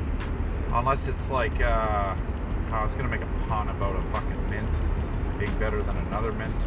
Unless 0.68 1.08
it's 1.08 1.30
like, 1.30 1.58
uh, 1.62 2.14
I 2.72 2.82
was 2.82 2.92
gonna 2.92 3.08
make 3.08 3.22
a 3.22 3.46
pun 3.48 3.70
about 3.70 3.96
a 3.96 4.02
fucking 4.12 4.50
mint 4.50 4.68
being 5.38 5.58
better 5.58 5.82
than 5.82 5.96
another 5.96 6.32
mint. 6.32 6.66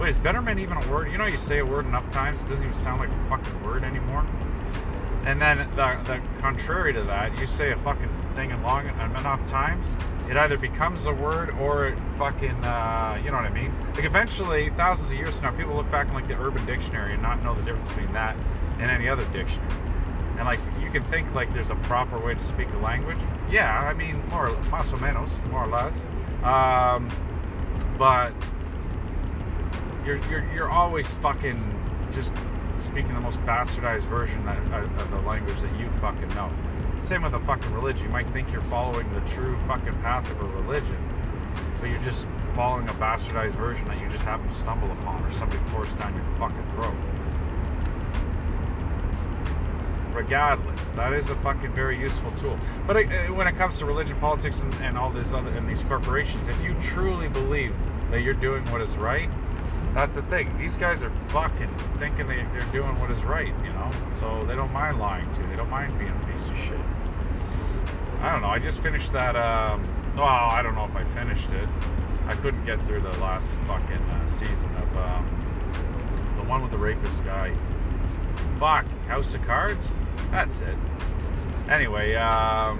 Wait, 0.00 0.08
is 0.10 0.16
betterment 0.18 0.58
even 0.58 0.76
a 0.76 0.90
word? 0.90 1.10
You 1.10 1.18
know, 1.18 1.26
you 1.26 1.36
say 1.36 1.58
a 1.58 1.66
word 1.66 1.86
enough 1.86 2.10
times, 2.10 2.40
it 2.40 2.48
doesn't 2.48 2.64
even 2.64 2.76
sound 2.76 3.00
like 3.00 3.10
a 3.10 3.28
fucking 3.28 3.64
word 3.64 3.84
anymore. 3.84 4.26
And 5.24 5.40
then 5.40 5.58
the, 5.76 6.00
the 6.04 6.20
contrary 6.40 6.92
to 6.92 7.02
that, 7.04 7.38
you 7.38 7.46
say 7.46 7.70
a 7.70 7.76
fucking 7.78 8.10
thing 8.34 8.52
and 8.52 8.62
long 8.62 8.88
enough 8.88 9.46
times, 9.48 9.96
it 10.28 10.36
either 10.36 10.58
becomes 10.58 11.06
a 11.06 11.12
word 11.12 11.50
or 11.60 11.86
it 11.88 11.98
fucking, 12.18 12.64
uh, 12.64 13.20
you 13.24 13.30
know 13.30 13.36
what 13.36 13.46
I 13.46 13.54
mean? 13.54 13.72
Like 13.94 14.04
eventually, 14.04 14.70
thousands 14.70 15.10
of 15.10 15.16
years 15.16 15.36
from 15.36 15.44
now, 15.44 15.58
people 15.58 15.74
look 15.74 15.90
back 15.90 16.08
in 16.08 16.14
like 16.14 16.28
the 16.28 16.36
Urban 16.36 16.64
Dictionary 16.66 17.12
and 17.12 17.22
not 17.22 17.42
know 17.42 17.54
the 17.54 17.62
difference 17.62 17.88
between 17.90 18.12
that 18.12 18.36
and 18.80 18.90
any 18.90 19.08
other 19.08 19.24
dictionary. 19.32 19.72
And 20.36 20.44
like 20.46 20.58
you 20.82 20.90
can 20.90 21.04
think 21.04 21.32
like 21.34 21.52
there's 21.54 21.70
a 21.70 21.76
proper 21.76 22.18
way 22.18 22.34
to 22.34 22.42
speak 22.42 22.68
a 22.72 22.78
language. 22.78 23.18
Yeah, 23.50 23.78
I 23.80 23.94
mean 23.94 24.20
more 24.28 24.48
más 24.70 24.92
o 24.92 24.96
menos, 24.96 25.30
more 25.50 25.64
or 25.64 25.68
less. 25.68 25.94
Um, 26.42 27.08
but 27.96 28.32
you're, 30.04 30.18
you're 30.30 30.44
you're 30.54 30.70
always 30.70 31.10
fucking 31.14 31.58
just 32.12 32.32
speaking 32.78 33.14
the 33.14 33.20
most 33.20 33.38
bastardized 33.40 34.02
version 34.02 34.46
of 34.48 35.10
the 35.10 35.18
language 35.20 35.60
that 35.60 35.78
you 35.78 35.88
fucking 36.00 36.28
know. 36.30 36.50
Same 37.02 37.22
with 37.22 37.34
a 37.34 37.40
fucking 37.40 37.72
religion. 37.72 38.04
You 38.06 38.12
might 38.12 38.28
think 38.30 38.50
you're 38.50 38.62
following 38.62 39.10
the 39.12 39.20
true 39.30 39.56
fucking 39.66 39.94
path 40.02 40.30
of 40.30 40.40
a 40.40 40.44
religion, 40.44 40.96
but 41.80 41.90
you're 41.90 42.02
just 42.02 42.26
following 42.54 42.88
a 42.88 42.92
bastardized 42.94 43.54
version 43.54 43.86
that 43.88 44.00
you 44.00 44.08
just 44.08 44.24
happen 44.24 44.46
to 44.48 44.54
stumble 44.54 44.90
upon 44.92 45.24
or 45.24 45.32
somebody 45.32 45.60
forced 45.70 45.98
down 45.98 46.14
your 46.14 46.24
fucking 46.38 46.70
throat. 46.72 46.94
Regardless, 50.12 50.90
that 50.92 51.12
is 51.12 51.28
a 51.28 51.34
fucking 51.36 51.72
very 51.72 51.98
useful 51.98 52.30
tool. 52.32 52.58
But 52.86 52.96
uh, 52.96 53.08
when 53.34 53.48
it 53.48 53.56
comes 53.56 53.78
to 53.80 53.84
religion, 53.84 54.16
politics, 54.20 54.60
and, 54.60 54.72
and 54.74 54.96
all 54.96 55.10
this 55.10 55.32
other 55.32 55.50
and 55.50 55.68
these 55.68 55.82
corporations, 55.82 56.48
if 56.48 56.62
you 56.62 56.74
truly 56.80 57.28
believe 57.28 57.74
that 58.14 58.22
you're 58.22 58.32
doing 58.34 58.64
what 58.70 58.80
is 58.80 58.96
right, 58.96 59.28
that's 59.92 60.14
the 60.14 60.22
thing. 60.22 60.56
These 60.56 60.76
guys 60.76 61.02
are 61.02 61.10
fucking 61.30 61.68
thinking 61.98 62.28
they, 62.28 62.46
they're 62.52 62.72
doing 62.72 62.94
what 63.00 63.10
is 63.10 63.20
right, 63.24 63.52
you 63.64 63.72
know? 63.72 63.90
So 64.20 64.44
they 64.46 64.54
don't 64.54 64.72
mind 64.72 65.00
lying 65.00 65.32
to 65.34 65.40
you. 65.40 65.48
They 65.48 65.56
don't 65.56 65.68
mind 65.68 65.98
being 65.98 66.12
a 66.12 66.32
piece 66.32 66.48
of 66.48 66.56
shit. 66.58 66.78
I 68.20 68.30
don't 68.30 68.40
know. 68.40 68.48
I 68.48 68.60
just 68.60 68.78
finished 68.78 69.12
that. 69.14 69.34
Um, 69.34 69.82
well, 70.16 70.26
I 70.26 70.62
don't 70.62 70.76
know 70.76 70.84
if 70.84 70.94
I 70.94 71.02
finished 71.18 71.50
it. 71.50 71.68
I 72.28 72.34
couldn't 72.34 72.64
get 72.64 72.80
through 72.86 73.00
the 73.00 73.10
last 73.18 73.56
fucking 73.66 73.96
uh, 73.96 74.26
season 74.26 74.70
of 74.76 74.96
um, 74.96 76.36
the 76.36 76.44
one 76.44 76.62
with 76.62 76.70
the 76.70 76.78
rapist 76.78 77.24
guy. 77.24 77.52
Fuck. 78.60 78.86
House 79.08 79.34
of 79.34 79.44
Cards? 79.44 79.88
That's 80.30 80.60
it. 80.60 80.76
Anyway, 81.68 82.14
um, 82.14 82.78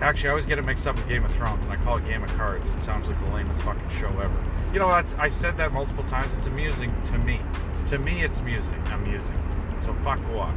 Actually, 0.00 0.28
I 0.28 0.30
always 0.32 0.46
get 0.46 0.58
it 0.58 0.62
mixed 0.62 0.86
up 0.86 0.96
with 0.96 1.08
Game 1.08 1.24
of 1.24 1.32
Thrones, 1.34 1.64
and 1.64 1.72
I 1.72 1.76
call 1.76 1.96
it 1.96 2.06
Game 2.06 2.22
of 2.22 2.30
Cards. 2.36 2.68
It 2.68 2.82
sounds 2.82 3.08
like 3.08 3.18
the 3.18 3.34
lamest 3.34 3.62
fucking 3.62 3.88
show 3.88 4.08
ever. 4.08 4.44
You 4.72 4.78
know, 4.78 4.88
that's 4.88 5.14
I've 5.14 5.34
said 5.34 5.56
that 5.56 5.72
multiple 5.72 6.04
times. 6.04 6.34
It's 6.36 6.46
amusing 6.46 6.94
to 7.04 7.18
me. 7.18 7.40
To 7.88 7.98
me, 7.98 8.22
it's 8.22 8.42
music. 8.42 8.76
Amusing. 8.92 9.34
So 9.80 9.94
fuck 10.04 10.20
off. 10.34 10.50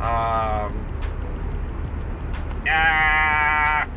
Um. 0.00 0.86
Ah. 2.68 3.88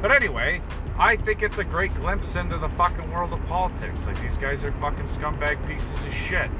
But 0.00 0.12
anyway, 0.12 0.62
I 0.98 1.16
think 1.16 1.42
it's 1.42 1.58
a 1.58 1.64
great 1.64 1.92
glimpse 1.94 2.36
into 2.36 2.58
the 2.58 2.68
fucking 2.68 3.10
world 3.10 3.32
of 3.32 3.44
politics. 3.46 4.06
Like 4.06 4.20
these 4.22 4.36
guys 4.36 4.62
are 4.62 4.72
fucking 4.72 5.06
scumbag 5.06 5.66
pieces 5.66 6.06
of 6.06 6.14
shit, 6.14 6.50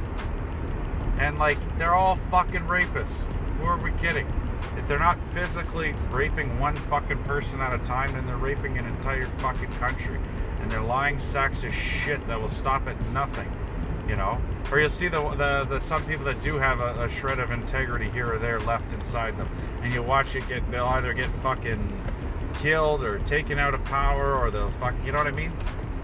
and 1.18 1.38
like 1.38 1.59
they're 1.79 1.95
all 1.95 2.16
fucking 2.30 2.62
rapists. 2.62 3.26
Who 3.59 3.66
are 3.66 3.78
we 3.78 3.93
kidding? 3.93 4.26
If 4.77 4.87
they're 4.89 4.99
not 4.99 5.21
physically 5.33 5.95
raping 6.11 6.59
one 6.59 6.77
fucking 6.77 7.23
person 7.25 7.61
at 7.61 7.75
a 7.75 7.85
time, 7.85 8.13
then 8.13 8.27
they're 8.27 8.37
raping 8.37 8.79
an 8.79 8.87
entire 8.87 9.27
fucking 9.39 9.71
country. 9.73 10.19
And 10.61 10.71
they're 10.71 10.81
lying 10.83 11.19
sacks 11.19 11.65
of 11.65 11.75
shit 11.75 12.25
that 12.27 12.41
will 12.41 12.49
stop 12.49 12.87
at 12.87 13.01
nothing. 13.09 13.51
You 14.09 14.17
know? 14.17 14.41
Or 14.71 14.81
you'll 14.81 14.91
see 14.91 15.09
the 15.09 15.21
the, 15.31 15.65
the 15.65 15.81
some 15.81 16.05
people 16.05 16.25
that 16.27 16.43
do 16.43 16.57
have 16.57 16.81
a, 16.81 17.05
a 17.05 17.09
shred 17.09 17.39
of 17.39 17.51
integrity 17.51 18.11
here 18.11 18.33
or 18.33 18.39
there 18.39 18.61
left 18.61 18.93
inside 18.93 19.37
them. 19.37 19.49
And 19.83 19.93
you 19.93 20.03
watch 20.03 20.35
it 20.35 20.47
get 20.49 20.69
they'll 20.71 20.87
either 20.87 21.13
get 21.13 21.31
fucking 21.43 22.01
killed 22.55 23.03
or 23.03 23.19
taken 23.21 23.59
out 23.59 23.75
of 23.75 23.85
power 23.85 24.35
or 24.35 24.51
they'll 24.51 24.71
fuck 24.73 24.95
you 25.05 25.13
know 25.13 25.19
what 25.19 25.27
I 25.27 25.33
mean? 25.33 25.53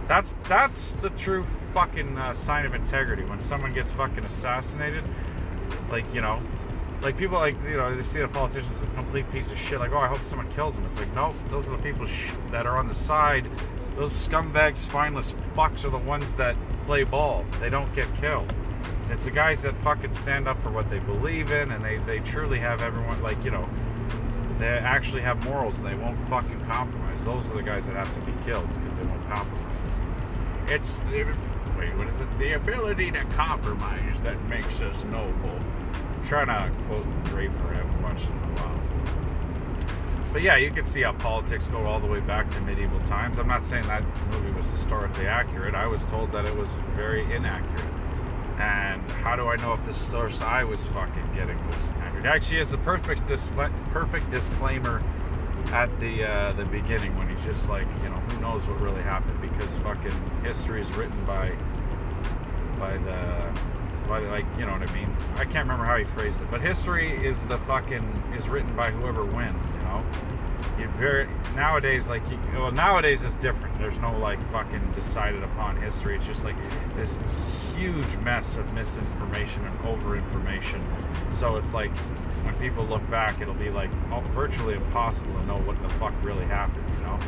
That's 0.07 0.37
that's 0.49 0.93
the 0.93 1.11
true 1.11 1.45
fucking 1.75 2.17
uh, 2.19 2.35
sign 2.35 2.67
of 2.67 2.75
integrity 2.75 3.25
when 3.25 3.41
someone 3.41 3.73
gets 3.73 3.91
fucking 3.93 4.25
assassinated. 4.25 5.05
Like, 5.91 6.05
you 6.15 6.21
know, 6.21 6.41
like 7.03 7.17
people 7.17 7.39
like 7.39 7.55
you 7.69 7.77
know 7.77 7.95
they 7.95 8.03
see 8.03 8.21
the 8.21 8.29
politicians 8.29 8.77
as 8.77 8.85
a 8.85 8.87
complete 8.89 9.31
piece 9.31 9.51
of 9.51 9.59
shit 9.59 9.79
like 9.79 9.93
oh 9.93 9.99
i 9.99 10.09
hope 10.09 10.23
someone 10.25 10.51
kills 10.53 10.75
them 10.75 10.85
it's 10.85 10.97
like 10.97 11.13
no 11.15 11.33
those 11.49 11.69
are 11.69 11.77
the 11.77 11.83
people 11.83 12.07
sh- 12.07 12.31
that 12.51 12.67
are 12.67 12.77
on 12.77 12.89
the 12.89 12.95
side. 12.95 13.49
Those 13.97 14.13
scumbag 14.13 14.77
spineless 14.77 15.35
fucks 15.57 15.85
are 15.85 15.91
the 15.91 15.99
ones 15.99 16.33
that 16.37 16.55
play 16.87 17.03
ball. 17.03 17.45
They 17.59 17.69
don't 17.69 17.93
get 17.97 18.07
killed. 18.15 18.53
It's 19.11 19.25
the 19.25 19.33
guys 19.33 19.63
that 19.63 19.75
fucking 19.83 20.13
stand 20.13 20.47
up 20.47 20.63
for 20.63 20.71
what 20.71 20.89
they 20.89 21.01
believe 21.01 21.51
in 21.51 21.73
and 21.73 21.85
they, 21.85 21.97
they 22.07 22.21
truly 22.21 22.61
have 22.61 22.81
everyone 22.81 23.21
like 23.23 23.43
you 23.45 23.51
know 23.51 23.69
they 24.61 24.69
actually 24.69 25.23
have 25.23 25.43
morals 25.45 25.79
and 25.79 25.87
they 25.87 25.97
won't 25.97 26.17
fucking 26.29 26.65
compromise. 26.67 27.25
Those 27.25 27.45
are 27.47 27.55
the 27.55 27.63
guys 27.63 27.87
that 27.87 27.97
have 27.97 28.13
to 28.15 28.21
be 28.21 28.33
killed 28.45 28.69
because 28.79 28.97
they 28.97 29.05
won't 29.05 29.29
compromise. 29.29 29.77
It's 30.69 31.01
wait, 31.77 31.97
what 31.97 32.07
is 32.07 32.21
it? 32.21 32.39
The 32.39 32.53
ability 32.53 33.11
to 33.13 33.25
compromise 33.37 34.21
that 34.23 34.41
makes 34.49 34.81
us 34.81 35.03
noble. 35.05 35.59
I'm 35.95 36.27
trying 36.27 36.47
to 36.47 36.85
quote 36.85 37.25
Draper 37.25 37.75
every 37.75 38.03
once 38.03 38.25
in 38.25 38.33
a 38.33 38.61
while. 38.61 38.81
But 40.33 40.43
yeah, 40.43 40.57
you 40.57 40.71
can 40.71 40.85
see 40.85 41.03
how 41.03 41.13
politics 41.13 41.69
go 41.69 41.87
all 41.87 42.01
the 42.01 42.07
way 42.07 42.21
back 42.21 42.51
to 42.51 42.61
medieval 42.61 43.01
times. 43.01 43.39
I'm 43.39 43.49
not 43.49 43.63
saying 43.63 43.87
that 43.87 44.05
movie 44.31 44.53
was 44.53 44.67
historically 44.71 45.27
accurate. 45.27 45.75
I 45.75 45.87
was 45.87 46.05
told 46.07 46.33
that 46.33 46.45
it 46.45 46.55
was 46.55 46.69
very 46.95 47.25
inaccurate. 47.35 47.93
And 48.59 49.01
how 49.23 49.37
do 49.37 49.47
I 49.47 49.57
know 49.57 49.73
if 49.73 49.85
the 49.87 49.95
source 49.95 50.41
I 50.41 50.65
was 50.65 50.85
fucking 50.87 51.35
getting 51.35 51.57
was 51.69 51.91
accurate? 52.01 52.27
Actually, 52.27 52.59
has 52.59 52.71
the 52.71 52.79
perfect 52.79 53.27
dis- 53.29 53.51
perfect 53.93 54.31
disclaimer 54.31 55.03
at 55.73 55.89
the 56.01 56.25
uh, 56.25 56.53
the 56.55 56.65
beginning 56.65 57.17
when 57.17 57.29
he's 57.29 57.45
just 57.45 57.69
like, 57.69 57.87
you 58.03 58.09
know, 58.09 58.17
who 58.17 58.41
knows 58.41 58.67
what 58.67 58.81
really 58.81 59.03
happened 59.03 59.41
because 59.41 59.75
fucking 59.79 60.13
history 60.43 60.83
is 60.83 60.91
written 60.93 61.25
by 61.25 61.53
by 62.79 62.97
the, 62.99 63.53
like 64.09 64.45
you 64.59 64.67
know 64.67 64.73
what 64.73 64.89
I 64.89 64.95
mean. 64.95 65.15
I 65.37 65.45
can't 65.45 65.69
remember 65.69 65.85
how 65.85 65.97
he 65.97 66.05
phrased 66.05 66.41
it, 66.41 66.51
but 66.51 66.61
history 66.61 67.25
is 67.25 67.43
the 67.45 67.59
fucking 67.59 68.05
is 68.37 68.49
written 68.49 68.75
by 68.75 68.91
whoever 68.91 69.25
wins, 69.25 69.71
you 69.73 69.79
know. 69.81 70.05
You 70.79 70.89
very 70.97 71.29
nowadays 71.55 72.09
like 72.09 72.29
you, 72.31 72.39
well 72.55 72.73
nowadays 72.73 73.23
it's 73.23 73.35
different. 73.37 73.79
There's 73.79 73.99
no 73.99 74.17
like 74.19 74.39
fucking 74.51 74.93
decided 74.95 75.43
upon 75.43 75.77
history. 75.77 76.17
It's 76.17 76.27
just 76.27 76.45
like 76.45 76.57
this 76.97 77.19
huge 77.77 78.17
mess 78.25 78.57
of 78.57 78.73
misinformation 78.75 79.65
and 79.65 79.79
overinformation. 79.81 80.83
So 81.33 81.57
it's 81.57 81.75
like 81.75 81.91
when 82.45 82.55
people 82.55 82.85
look 82.85 83.09
back, 83.11 83.41
it'll 83.41 83.55
be 83.55 83.71
like 83.71 83.91
virtually 84.35 84.75
impossible 84.75 85.33
to 85.35 85.47
know 85.47 85.59
what 85.59 85.81
the 85.83 85.89
fuck 85.91 86.13
really 86.23 86.45
happened, 86.47 86.85
you 86.97 87.05
know? 87.05 87.19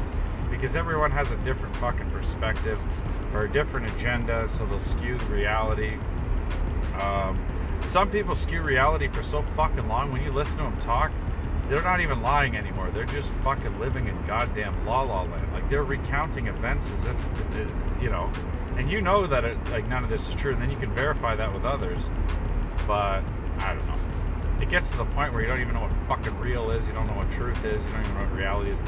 Because 0.50 0.74
everyone 0.74 1.12
has 1.12 1.30
a 1.30 1.36
different 1.38 1.76
fucking 1.76 2.10
perspective 2.10 2.80
or 3.32 3.44
a 3.44 3.48
different 3.48 3.88
agenda, 3.94 4.48
so 4.48 4.66
they'll 4.66 4.80
skew 4.80 5.16
the 5.16 5.24
reality. 5.26 5.96
Um, 6.94 7.38
some 7.84 8.10
people 8.10 8.34
skew 8.34 8.62
reality 8.62 9.08
for 9.08 9.22
so 9.22 9.42
fucking 9.56 9.88
long. 9.88 10.12
When 10.12 10.22
you 10.22 10.32
listen 10.32 10.58
to 10.58 10.64
them 10.64 10.78
talk, 10.80 11.10
they're 11.68 11.82
not 11.82 12.00
even 12.00 12.20
lying 12.20 12.56
anymore. 12.56 12.90
They're 12.90 13.04
just 13.06 13.30
fucking 13.44 13.78
living 13.78 14.08
in 14.08 14.26
goddamn 14.26 14.84
la 14.84 15.02
la 15.02 15.22
land. 15.22 15.52
Like 15.52 15.68
they're 15.68 15.84
recounting 15.84 16.48
events 16.48 16.90
as 16.90 17.04
if, 17.04 17.16
you 18.02 18.10
know, 18.10 18.30
and 18.76 18.90
you 18.90 19.00
know 19.00 19.26
that 19.26 19.44
it, 19.44 19.56
like 19.70 19.88
none 19.88 20.02
of 20.02 20.10
this 20.10 20.28
is 20.28 20.34
true, 20.34 20.52
and 20.52 20.60
then 20.60 20.70
you 20.70 20.76
can 20.76 20.92
verify 20.94 21.34
that 21.36 21.52
with 21.52 21.64
others. 21.64 22.02
But 22.86 23.22
I 23.58 23.74
don't 23.74 23.86
know. 23.86 23.94
It 24.60 24.68
gets 24.68 24.90
to 24.90 24.98
the 24.98 25.04
point 25.06 25.32
where 25.32 25.42
you 25.42 25.48
don't 25.48 25.60
even 25.60 25.74
know 25.74 25.82
what 25.82 25.92
fucking 26.08 26.38
real 26.38 26.70
is. 26.70 26.86
You 26.86 26.92
don't 26.92 27.06
know 27.06 27.14
what 27.14 27.30
truth 27.30 27.64
is. 27.64 27.82
You 27.84 27.90
don't 27.90 28.02
even 28.02 28.14
know 28.14 28.20
what 28.20 28.32
reality 28.32 28.70
is. 28.70 28.78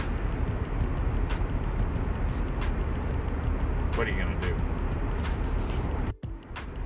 What 3.96 4.06
are 4.06 4.10
you 4.10 4.18
gonna 4.18 4.40
do? 4.40 4.61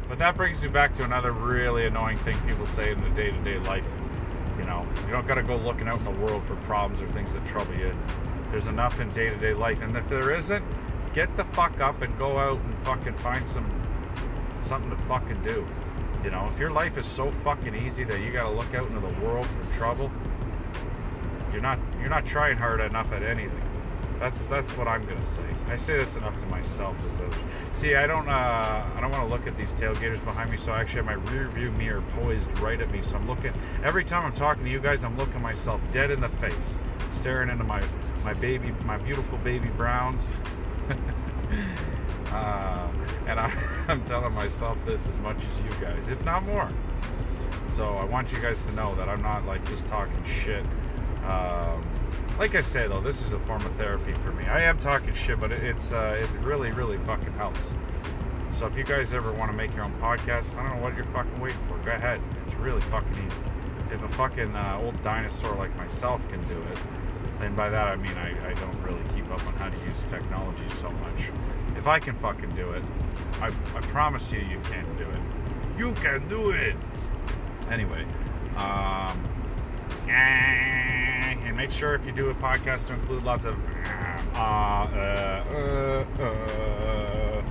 But 0.09 0.19
that 0.19 0.37
brings 0.37 0.63
me 0.63 0.69
back 0.69 0.95
to 0.97 1.05
another 1.05 1.33
really 1.33 1.87
annoying 1.87 2.19
thing 2.19 2.39
people 2.47 2.67
say 2.67 2.93
in 2.93 3.01
the 3.01 3.11
day-to-day 3.11 3.59
life. 3.61 3.87
You 4.59 4.65
know, 4.65 4.87
you 5.05 5.13
don't 5.13 5.27
gotta 5.27 5.43
go 5.43 5.57
looking 5.57 5.89
out 5.89 5.99
in 5.99 6.05
the 6.05 6.11
world 6.13 6.45
for 6.47 6.57
problems 6.57 7.03
or 7.03 7.09
things 7.09 7.33
that 7.35 7.45
trouble 7.45 7.75
you. 7.75 7.95
There's 8.51 8.69
enough 8.69 9.01
in 9.01 9.09
day-to-day 9.11 9.55
life, 9.55 9.83
and 9.83 9.97
if 9.97 10.09
there 10.09 10.35
isn't, 10.35 10.65
get 11.13 11.37
the 11.37 11.45
fuck 11.45 11.81
up 11.81 12.03
and 12.03 12.17
go 12.19 12.39
out 12.39 12.61
and 12.61 12.75
fucking 12.79 13.15
find 13.15 13.49
some 13.49 13.69
something 14.63 14.91
to 14.91 14.97
fucking 15.05 15.43
do. 15.43 15.67
You 16.25 16.31
know, 16.31 16.49
if 16.53 16.59
your 16.59 16.71
life 16.71 16.97
is 16.99 17.07
so 17.07 17.31
fucking 17.43 17.75
easy 17.75 18.05
that 18.05 18.21
you 18.21 18.33
gotta 18.33 18.51
look 18.51 18.75
out 18.75 18.89
into 18.89 19.01
the 19.01 19.21
world 19.21 19.47
for 19.47 19.77
trouble, 19.77 20.11
you're 21.53 21.61
not 21.61 21.79
you're 22.01 22.11
not 22.11 22.25
trying 22.25 22.57
hard 22.57 22.81
enough 22.81 23.13
at 23.13 23.23
anything. 23.23 23.66
That's 24.19 24.47
that's 24.47 24.71
what 24.77 24.89
I'm 24.89 25.05
gonna 25.05 25.27
say. 25.27 25.45
I 25.69 25.77
say 25.77 25.99
this 25.99 26.17
enough 26.17 26.39
to 26.41 26.47
myself 26.47 26.97
as. 27.11 27.79
See, 27.79 27.95
I 27.95 28.07
don't 28.07 28.27
uh, 28.27 28.87
I 28.95 29.01
don't 29.01 29.11
want 29.11 29.29
to 29.29 29.35
look 29.35 29.47
at 29.47 29.57
these 29.59 29.73
tailgaters 29.75 30.25
behind 30.25 30.51
me, 30.51 30.57
so 30.57 30.73
I 30.73 30.81
actually 30.81 31.05
have 31.05 31.07
my 31.07 31.33
rear 31.33 31.49
view 31.49 31.71
mirror 31.73 32.03
poised 32.21 32.51
right 32.61 32.81
at 32.81 32.91
me. 32.91 33.03
So 33.03 33.17
I'm 33.17 33.27
looking 33.27 33.53
every 33.85 34.03
time 34.03 34.25
I'm 34.25 34.33
talking 34.33 34.65
to 34.65 34.71
you 34.71 34.81
guys, 34.81 35.05
I'm 35.05 35.17
looking 35.19 35.43
myself 35.43 35.83
dead 35.93 36.11
in 36.11 36.23
the 36.23 36.31
face, 36.31 36.79
staring 37.13 37.51
into 37.51 37.65
my 37.65 37.83
my 38.25 38.33
baby, 38.35 38.73
my 38.87 38.97
beautiful 38.97 39.37
baby 39.39 39.69
browns. 39.77 40.27
uh, 42.33 42.89
and 43.27 43.39
I, 43.39 43.53
I'm 43.89 44.03
telling 44.07 44.33
myself 44.33 44.79
this 44.87 45.07
as 45.07 45.19
much 45.19 45.37
as 45.37 45.61
you 45.61 45.71
guys, 45.81 46.09
if 46.09 46.25
not 46.25 46.45
more. 46.45 46.71
So 47.69 47.85
I 47.97 48.05
want 48.05 48.33
you 48.33 48.41
guys 48.41 48.65
to 48.65 48.73
know 48.73 48.95
that 48.95 49.11
I'm 49.11 49.21
not 49.21 49.45
like 49.45 49.67
just 49.69 49.87
talking 49.89 50.25
shit. 50.25 50.65
Um, 51.27 51.85
like 52.39 52.55
I 52.55 52.61
say 52.61 52.87
though, 52.87 53.01
this 53.01 53.23
is 53.23 53.33
a 53.33 53.39
form 53.41 53.65
of 53.65 53.73
therapy 53.77 54.13
for 54.25 54.33
me. 54.33 54.45
I 54.47 54.63
am 54.63 54.79
talking 54.79 55.15
shit, 55.15 55.41
but 55.41 55.53
it's 55.53 55.93
uh, 55.93 56.19
it 56.21 56.29
really, 56.45 56.71
really 56.71 56.99
fucking 56.99 57.33
helps. 57.35 57.75
So 58.53 58.67
if 58.67 58.77
you 58.77 58.85
guys 58.85 59.13
ever 59.13 59.33
want 59.33 59.51
to 59.51 59.57
make 59.57 59.75
your 59.75 59.85
own 59.85 59.95
podcast, 60.01 60.57
I 60.57 60.63
don't 60.63 60.77
know 60.77 60.83
what 60.83 60.97
you're 60.97 61.05
fucking 61.07 61.41
waiting 61.41 61.59
for. 61.69 61.77
Go 61.79 61.93
ahead. 61.93 62.21
It's 62.45 62.55
really 62.55 62.81
fucking 62.83 63.13
easy. 63.13 63.95
If 63.95 64.03
a 64.03 64.09
fucking 64.09 64.55
uh, 64.55 64.81
old 64.83 65.03
dinosaur 65.03 65.55
like 65.57 65.75
myself 65.77 66.27
can 66.29 66.43
do 66.49 66.61
it, 66.61 66.79
and 67.41 67.55
by 67.55 67.71
that 67.71 67.89
I 67.89 67.97
mean 67.97 68.17
I, 68.17 68.51
I 68.51 68.55
don't 68.55 68.83
really 68.83 69.03
keep 69.15 69.31
up 69.31 69.47
on 69.47 69.55
how 69.55 69.69
to 69.69 69.85
use 69.85 70.05
technology 70.11 70.69
so 70.71 70.91
much. 70.91 71.31
If 71.77 71.87
I 71.87 71.99
can 71.99 72.17
fucking 72.19 72.51
do 72.57 72.71
it, 72.73 72.83
I, 73.41 73.49
I 73.49 73.81
promise 73.93 74.33
you, 74.33 74.41
you 74.41 74.61
can 74.65 74.85
do 74.97 75.05
it. 75.05 75.79
You 75.79 75.93
can 75.95 76.27
do 76.29 76.51
it. 76.51 76.77
Anyway, 77.71 78.07
um, 78.57 79.23
and 80.09 81.57
make 81.57 81.71
sure 81.71 81.95
if 81.95 82.05
you 82.05 82.13
do 82.13 82.31
a 82.31 82.35
podcast 82.35 82.87
to 82.87 82.93
include 82.93 83.23
lots 83.25 83.45
of 83.45 83.57
uh, 84.35 84.39
uh, 84.39 85.45
uh, 85.51 86.23
uh. 86.23 87.43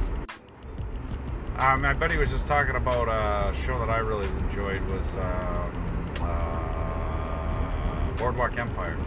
Uh, 1.57 1.77
my 1.77 1.93
buddy 1.93 2.17
was 2.17 2.29
just 2.29 2.47
talking 2.47 2.75
about 2.75 3.07
a 3.07 3.55
show 3.55 3.79
that 3.79 3.89
I 3.89 3.97
really 3.97 4.27
enjoyed 4.27 4.86
was 4.88 5.15
um, 5.15 6.13
uh, 6.21 8.11
Boardwalk 8.17 8.57
Empire. 8.57 8.97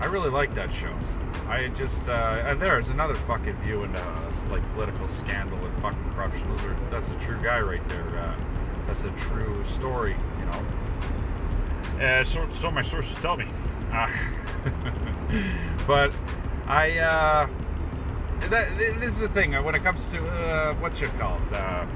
I 0.00 0.06
really 0.06 0.30
like 0.30 0.54
that 0.54 0.70
show. 0.70 0.94
I 1.46 1.68
just 1.68 2.08
uh, 2.08 2.42
and 2.44 2.60
there's 2.60 2.88
another 2.88 3.14
fucking 3.14 3.56
view 3.58 3.84
into 3.84 4.00
uh, 4.00 4.32
like 4.50 4.62
political 4.74 5.06
scandal 5.06 5.58
and 5.64 5.82
fucking 5.82 6.12
corruption. 6.12 6.48
Those 6.48 6.64
are 6.64 6.76
that's 6.90 7.10
a 7.10 7.14
true 7.16 7.38
guy 7.42 7.60
right 7.60 7.86
there. 7.88 8.18
Uh, 8.18 8.34
that's 8.86 9.04
a 9.04 9.10
true 9.12 9.62
story, 9.64 10.16
you 10.38 10.44
know. 10.46 10.66
Uh, 12.00 12.24
so 12.24 12.48
so 12.52 12.70
my 12.70 12.82
sources 12.82 13.14
tell 13.16 13.36
me. 13.36 13.46
Uh, 13.92 14.08
but 15.86 16.12
I 16.66 16.98
uh, 16.98 17.48
that 18.50 18.78
this 18.78 19.14
is 19.14 19.20
the 19.20 19.28
thing 19.28 19.52
when 19.64 19.74
it 19.74 19.82
comes 19.82 20.08
to 20.08 20.26
uh, 20.26 20.74
what's 20.74 21.00
it 21.02 21.10
called, 21.18 21.42
uh, 21.52 21.86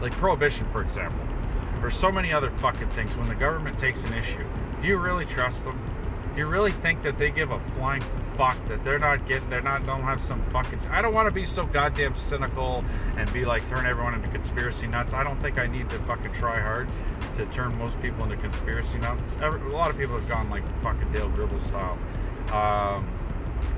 like 0.00 0.12
prohibition, 0.12 0.66
for 0.72 0.82
example, 0.82 1.24
or 1.82 1.90
so 1.90 2.10
many 2.10 2.32
other 2.32 2.50
fucking 2.58 2.88
things. 2.90 3.16
When 3.16 3.28
the 3.28 3.34
government 3.34 3.78
takes 3.78 4.04
an 4.04 4.14
issue, 4.14 4.44
do 4.80 4.88
you 4.88 4.96
really 4.96 5.24
trust 5.24 5.64
them? 5.64 5.78
You 6.36 6.46
really 6.46 6.72
think 6.72 7.02
that 7.02 7.18
they 7.18 7.30
give 7.30 7.50
a 7.50 7.60
flying 7.76 8.02
fuck 8.36 8.56
that 8.68 8.82
they're 8.84 8.98
not 8.98 9.26
getting 9.28 9.48
they're 9.50 9.60
not 9.60 9.84
don't 9.84 10.02
have 10.02 10.20
some 10.20 10.42
fucking 10.50 10.78
i 10.90 11.02
don't 11.02 11.12
want 11.12 11.26
to 11.26 11.34
be 11.34 11.44
so 11.44 11.66
goddamn 11.66 12.16
cynical 12.16 12.84
and 13.16 13.30
be 13.32 13.44
like 13.44 13.66
turn 13.68 13.84
everyone 13.84 14.14
into 14.14 14.28
conspiracy 14.28 14.86
nuts. 14.86 15.12
I 15.12 15.22
don't 15.22 15.38
think 15.40 15.58
i 15.58 15.66
need 15.66 15.90
to 15.90 15.98
fucking 16.00 16.32
try 16.32 16.58
hard 16.58 16.88
to 17.36 17.46
turn 17.46 17.76
most 17.78 18.00
people 18.02 18.24
into 18.24 18.36
conspiracy 18.36 18.98
nuts. 18.98 19.36
Every, 19.42 19.60
a 19.60 19.74
lot 19.74 19.90
of 19.90 19.98
people 19.98 20.18
have 20.18 20.28
gone 20.28 20.48
like 20.50 20.62
fucking 20.82 21.12
dale 21.12 21.28
gribble 21.28 21.60
style. 21.60 21.98
Um, 22.52 23.08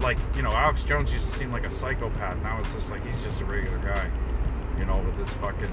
like 0.00 0.18
you 0.34 0.42
know 0.42 0.50
alex 0.50 0.82
jones 0.82 1.12
used 1.12 1.30
to 1.30 1.38
seem 1.38 1.52
like 1.52 1.64
a 1.64 1.70
psychopath. 1.70 2.40
Now 2.42 2.59
it's 2.61 2.72
just 2.72 2.90
like 2.90 3.05
he's 3.07 3.22
just 3.22 3.40
a 3.40 3.44
regular 3.44 3.78
guy 3.78 4.11
you 4.78 4.84
know, 4.84 4.98
with 4.98 5.16
this 5.16 5.30
fucking 5.36 5.70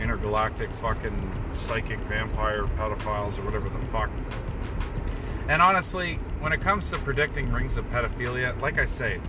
intergalactic 0.00 0.70
fucking 0.72 1.32
psychic 1.52 1.98
vampire 2.00 2.64
pedophiles 2.78 3.38
or 3.38 3.42
whatever 3.42 3.68
the 3.68 3.78
fuck 3.86 4.10
and 5.48 5.62
honestly, 5.62 6.14
when 6.40 6.52
it 6.52 6.60
comes 6.60 6.90
to 6.90 6.98
predicting 6.98 7.50
rings 7.52 7.76
of 7.76 7.84
pedophilia, 7.90 8.60
like 8.60 8.78
I 8.78 8.84
say, 8.84 9.20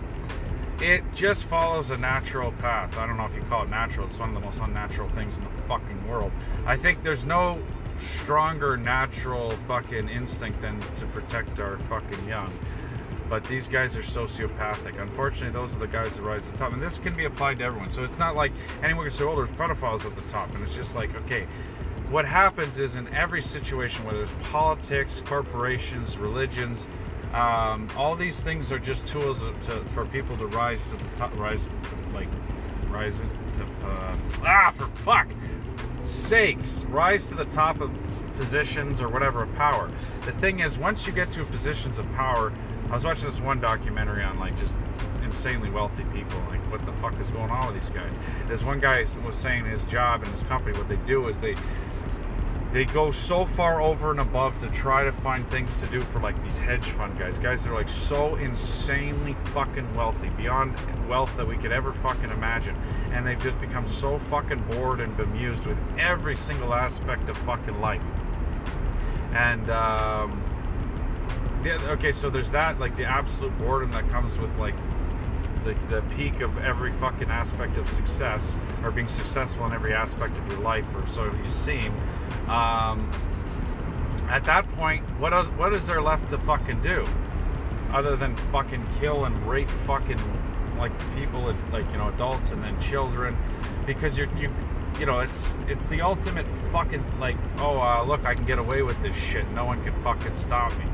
it 0.80 1.02
just 1.14 1.44
follows 1.44 1.90
a 1.90 1.96
natural 1.96 2.52
path. 2.52 2.96
I 2.98 3.06
don't 3.06 3.16
know 3.16 3.26
if 3.26 3.34
you 3.34 3.42
call 3.42 3.62
it 3.64 3.70
natural, 3.70 4.06
it's 4.06 4.18
one 4.18 4.30
of 4.30 4.34
the 4.34 4.40
most 4.40 4.58
unnatural 4.58 5.08
things 5.08 5.36
in 5.36 5.44
the 5.44 5.50
fucking 5.68 6.08
world. 6.08 6.32
I 6.66 6.76
think 6.76 7.02
there's 7.02 7.24
no 7.24 7.60
stronger 8.00 8.76
natural 8.76 9.50
fucking 9.68 10.08
instinct 10.08 10.60
than 10.60 10.80
to 10.98 11.06
protect 11.06 11.60
our 11.60 11.78
fucking 11.78 12.28
young. 12.28 12.52
But 13.28 13.44
these 13.44 13.68
guys 13.68 13.96
are 13.96 14.02
sociopathic. 14.02 15.00
Unfortunately, 15.00 15.50
those 15.50 15.72
are 15.72 15.78
the 15.78 15.86
guys 15.86 16.16
that 16.16 16.22
rise 16.22 16.44
to 16.46 16.52
the 16.52 16.58
top. 16.58 16.72
And 16.72 16.82
this 16.82 16.98
can 16.98 17.16
be 17.16 17.24
applied 17.24 17.58
to 17.58 17.64
everyone. 17.64 17.90
So 17.90 18.04
it's 18.04 18.18
not 18.18 18.36
like 18.36 18.52
anyone 18.82 19.06
can 19.06 19.16
say, 19.16 19.24
oh, 19.24 19.34
there's 19.34 19.50
pedophiles 19.52 20.04
at 20.04 20.14
the 20.14 20.22
top. 20.30 20.54
And 20.54 20.62
it's 20.62 20.74
just 20.74 20.94
like, 20.94 21.14
okay, 21.22 21.46
what 22.14 22.24
happens 22.24 22.78
is 22.78 22.94
in 22.94 23.12
every 23.12 23.42
situation, 23.42 24.04
whether 24.04 24.22
it's 24.22 24.32
politics, 24.44 25.20
corporations, 25.26 26.16
religions, 26.16 26.86
um, 27.32 27.90
all 27.96 28.14
these 28.14 28.38
things 28.38 28.70
are 28.70 28.78
just 28.78 29.04
tools 29.08 29.40
to, 29.40 29.84
for 29.94 30.06
people 30.06 30.36
to 30.36 30.46
rise 30.46 30.80
to 30.84 30.90
the 30.90 31.04
top, 31.18 31.36
rise, 31.36 31.66
to, 31.66 31.72
like, 32.14 32.28
rise 32.88 33.16
to, 33.16 33.24
uh, 33.84 34.16
ah, 34.46 34.72
for 34.78 34.86
fuck 35.02 35.26
sakes, 36.04 36.84
rise 36.84 37.26
to 37.26 37.34
the 37.34 37.46
top 37.46 37.80
of 37.80 37.90
positions 38.36 39.00
or 39.00 39.08
whatever 39.08 39.42
of 39.42 39.52
power. 39.56 39.90
The 40.24 40.32
thing 40.34 40.60
is, 40.60 40.78
once 40.78 41.08
you 41.08 41.12
get 41.12 41.32
to 41.32 41.44
positions 41.46 41.98
of 41.98 42.08
power, 42.12 42.52
I 42.90 42.94
was 42.94 43.04
watching 43.04 43.28
this 43.28 43.40
one 43.40 43.58
documentary 43.58 44.22
on 44.22 44.38
like 44.38 44.56
just 44.60 44.74
insanely 45.34 45.68
wealthy 45.68 46.04
people. 46.14 46.38
Like, 46.48 46.60
what 46.70 46.86
the 46.86 46.92
fuck 46.94 47.20
is 47.20 47.28
going 47.30 47.50
on 47.50 47.72
with 47.72 47.82
these 47.82 47.90
guys? 47.90 48.12
There's 48.46 48.62
one 48.62 48.78
guy 48.78 49.04
was 49.26 49.34
saying 49.34 49.64
his 49.64 49.84
job 49.86 50.22
and 50.22 50.30
his 50.32 50.44
company, 50.44 50.78
what 50.78 50.88
they 50.88 50.96
do 51.06 51.28
is 51.28 51.36
they 51.40 51.56
they 52.72 52.84
go 52.84 53.12
so 53.12 53.46
far 53.46 53.80
over 53.80 54.10
and 54.10 54.18
above 54.18 54.58
to 54.58 54.68
try 54.70 55.04
to 55.04 55.12
find 55.12 55.48
things 55.48 55.78
to 55.80 55.86
do 55.86 56.00
for 56.00 56.18
like 56.18 56.40
these 56.42 56.58
hedge 56.58 56.84
fund 56.84 57.16
guys, 57.16 57.38
guys 57.38 57.62
that 57.62 57.70
are 57.70 57.74
like 57.74 57.88
so 57.88 58.34
insanely 58.36 59.36
fucking 59.46 59.94
wealthy, 59.94 60.28
beyond 60.30 60.74
wealth 61.08 61.36
that 61.36 61.46
we 61.46 61.56
could 61.56 61.70
ever 61.70 61.92
fucking 61.92 62.30
imagine, 62.30 62.76
and 63.12 63.24
they've 63.24 63.42
just 63.42 63.60
become 63.60 63.86
so 63.86 64.18
fucking 64.30 64.58
bored 64.70 65.00
and 65.00 65.16
bemused 65.16 65.66
with 65.66 65.78
every 65.98 66.36
single 66.36 66.74
aspect 66.74 67.28
of 67.28 67.36
fucking 67.38 67.80
life. 67.80 68.02
And 69.34 69.70
um, 69.70 70.42
yeah, 71.64 71.78
okay, 71.90 72.10
so 72.10 72.28
there's 72.28 72.50
that, 72.50 72.80
like 72.80 72.96
the 72.96 73.04
absolute 73.04 73.56
boredom 73.58 73.92
that 73.92 74.08
comes 74.10 74.36
with 74.36 74.56
like 74.58 74.74
the, 75.64 75.74
the 75.88 76.02
peak 76.14 76.40
of 76.40 76.56
every 76.58 76.92
fucking 76.92 77.30
aspect 77.30 77.76
of 77.78 77.88
success 77.90 78.58
or 78.82 78.90
being 78.90 79.08
successful 79.08 79.66
in 79.66 79.72
every 79.72 79.94
aspect 79.94 80.36
of 80.36 80.48
your 80.48 80.60
life 80.60 80.86
or 80.94 81.06
so 81.06 81.24
you 81.24 81.50
seem. 81.50 81.92
Um, 82.48 83.10
at 84.28 84.44
that 84.44 84.70
point 84.76 85.02
what 85.18 85.32
else, 85.32 85.46
what 85.56 85.72
is 85.72 85.86
there 85.86 86.02
left 86.02 86.30
to 86.30 86.38
fucking 86.38 86.82
do? 86.82 87.06
Other 87.92 88.16
than 88.16 88.36
fucking 88.52 88.86
kill 89.00 89.24
and 89.24 89.48
rape 89.48 89.70
fucking 89.86 90.20
like 90.78 90.92
people 91.16 91.40
like 91.72 91.90
you 91.92 91.98
know 91.98 92.08
adults 92.08 92.50
and 92.50 92.62
then 92.62 92.78
children. 92.80 93.36
Because 93.86 94.18
you're 94.18 94.28
you 94.36 94.52
you 94.98 95.06
know 95.06 95.20
it's 95.20 95.54
it's 95.68 95.86
the 95.88 96.00
ultimate 96.00 96.46
fucking 96.72 97.02
like 97.18 97.36
oh 97.58 97.78
uh, 97.80 98.04
look 98.04 98.24
I 98.24 98.34
can 98.34 98.44
get 98.44 98.58
away 98.58 98.82
with 98.82 99.00
this 99.02 99.16
shit. 99.16 99.48
No 99.52 99.64
one 99.64 99.82
can 99.84 99.94
fucking 100.02 100.34
stop 100.34 100.76
me 100.78 100.84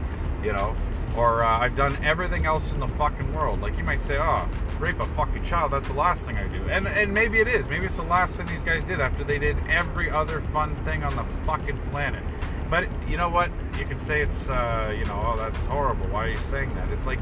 you 0.42 0.52
know 0.52 0.76
or 1.16 1.42
uh, 1.42 1.58
I've 1.58 1.76
done 1.76 1.96
everything 2.04 2.46
else 2.46 2.72
in 2.72 2.80
the 2.80 2.88
fucking 2.88 3.34
world. 3.34 3.60
Like 3.60 3.76
you 3.76 3.84
might 3.84 4.00
say, 4.00 4.18
oh, 4.18 4.48
rape 4.78 5.00
a 5.00 5.06
fucking 5.06 5.42
child, 5.42 5.72
that's 5.72 5.88
the 5.88 5.94
last 5.94 6.24
thing 6.24 6.36
I 6.36 6.46
do. 6.48 6.62
And 6.68 6.86
and 6.86 7.12
maybe 7.12 7.40
it 7.40 7.48
is. 7.48 7.68
Maybe 7.68 7.86
it's 7.86 7.96
the 7.96 8.02
last 8.02 8.36
thing 8.36 8.46
these 8.46 8.62
guys 8.62 8.84
did 8.84 9.00
after 9.00 9.24
they 9.24 9.38
did 9.38 9.56
every 9.68 10.10
other 10.10 10.40
fun 10.52 10.74
thing 10.84 11.02
on 11.02 11.14
the 11.16 11.24
fucking 11.44 11.78
planet. 11.90 12.22
But 12.70 12.88
you 13.08 13.16
know 13.16 13.28
what? 13.28 13.50
You 13.78 13.84
can 13.84 13.98
say 13.98 14.22
it's, 14.22 14.48
uh, 14.48 14.94
you 14.96 15.04
know, 15.06 15.20
oh, 15.26 15.36
that's 15.36 15.64
horrible. 15.64 16.06
Why 16.06 16.26
are 16.26 16.28
you 16.28 16.38
saying 16.38 16.72
that? 16.76 16.88
It's 16.92 17.06
like, 17.06 17.18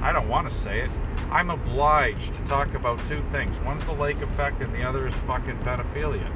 I 0.00 0.12
don't 0.12 0.28
want 0.28 0.48
to 0.48 0.54
say 0.54 0.80
it. 0.80 0.90
I'm 1.30 1.50
obliged 1.50 2.34
to 2.34 2.44
talk 2.44 2.72
about 2.72 2.98
two 3.04 3.20
things. 3.30 3.58
One's 3.60 3.84
the 3.84 3.92
lake 3.92 4.22
effect, 4.22 4.62
and 4.62 4.74
the 4.74 4.82
other 4.82 5.06
is 5.06 5.14
fucking 5.26 5.58
pedophilia. 5.58 6.32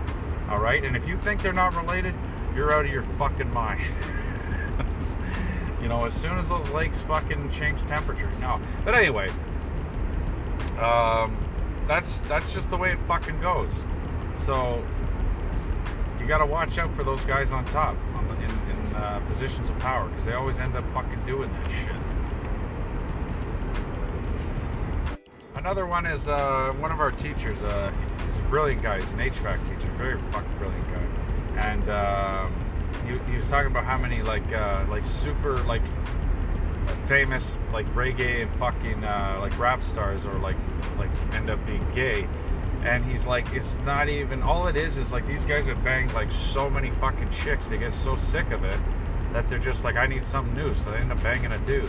All 0.50 0.58
right? 0.58 0.84
And 0.84 0.94
if 0.94 1.08
you 1.08 1.16
think 1.16 1.40
they're 1.40 1.54
not 1.54 1.74
related, 1.74 2.14
you're 2.54 2.74
out 2.74 2.84
of 2.84 2.90
your 2.90 3.04
fucking 3.18 3.50
mind. 3.54 3.82
You 5.82 5.88
know, 5.88 6.04
as 6.04 6.14
soon 6.14 6.38
as 6.38 6.48
those 6.48 6.70
lakes 6.70 7.00
fucking 7.00 7.50
change 7.50 7.80
temperature. 7.82 8.30
No. 8.40 8.60
But 8.84 8.94
anyway, 8.94 9.28
um, 10.78 11.36
that's 11.88 12.20
that's 12.20 12.54
just 12.54 12.70
the 12.70 12.76
way 12.76 12.92
it 12.92 12.98
fucking 13.08 13.40
goes. 13.40 13.72
So 14.38 14.82
you 16.20 16.28
got 16.28 16.38
to 16.38 16.46
watch 16.46 16.78
out 16.78 16.94
for 16.94 17.02
those 17.02 17.20
guys 17.24 17.50
on 17.50 17.64
top, 17.66 17.96
on 18.14 18.28
the, 18.28 18.34
in, 18.34 18.42
in 18.42 18.94
uh, 18.94 19.20
positions 19.26 19.70
of 19.70 19.78
power, 19.80 20.08
because 20.08 20.24
they 20.24 20.34
always 20.34 20.60
end 20.60 20.76
up 20.76 20.84
fucking 20.94 21.26
doing 21.26 21.50
that 21.52 21.70
shit. 21.72 21.96
Another 25.56 25.86
one 25.86 26.06
is 26.06 26.28
uh, 26.28 26.72
one 26.78 26.92
of 26.92 27.00
our 27.00 27.10
teachers. 27.10 27.60
Uh, 27.64 27.92
he's 28.30 28.38
a 28.38 28.42
brilliant 28.48 28.82
guy. 28.82 29.00
He's 29.00 29.10
an 29.10 29.18
HVAC 29.18 29.68
teacher, 29.68 29.90
very 29.98 30.20
fucking 30.30 30.58
brilliant 30.58 30.86
guy, 30.92 31.60
and. 31.60 31.90
Um, 31.90 32.71
he, 33.06 33.18
he 33.30 33.36
was 33.36 33.46
talking 33.48 33.70
about 33.70 33.84
how 33.84 33.98
many 33.98 34.22
like 34.22 34.46
uh, 34.52 34.84
like 34.88 35.04
super 35.04 35.58
like 35.64 35.82
famous 37.06 37.60
like 37.72 37.86
reggae 37.94 38.42
and 38.42 38.50
fucking 38.56 39.04
uh, 39.04 39.38
like 39.40 39.56
rap 39.58 39.84
stars 39.84 40.26
or 40.26 40.34
like 40.38 40.56
like 40.98 41.10
end 41.34 41.50
up 41.50 41.64
being 41.66 41.86
gay 41.94 42.26
and 42.84 43.04
he's 43.04 43.26
like 43.26 43.50
it's 43.52 43.76
not 43.78 44.08
even 44.08 44.42
all 44.42 44.66
it 44.66 44.76
is 44.76 44.96
is 44.96 45.12
like 45.12 45.26
these 45.26 45.44
guys 45.44 45.66
have 45.66 45.82
banged 45.84 46.12
like 46.14 46.30
so 46.32 46.68
many 46.68 46.90
fucking 46.92 47.30
chicks 47.30 47.68
they 47.68 47.78
get 47.78 47.92
so 47.92 48.16
sick 48.16 48.50
of 48.50 48.64
it 48.64 48.78
that 49.32 49.48
they're 49.48 49.58
just 49.58 49.84
like 49.84 49.94
i 49.96 50.06
need 50.06 50.24
something 50.24 50.54
new 50.54 50.74
so 50.74 50.90
they 50.90 50.96
end 50.96 51.12
up 51.12 51.22
banging 51.22 51.52
a 51.52 51.58
dude 51.60 51.88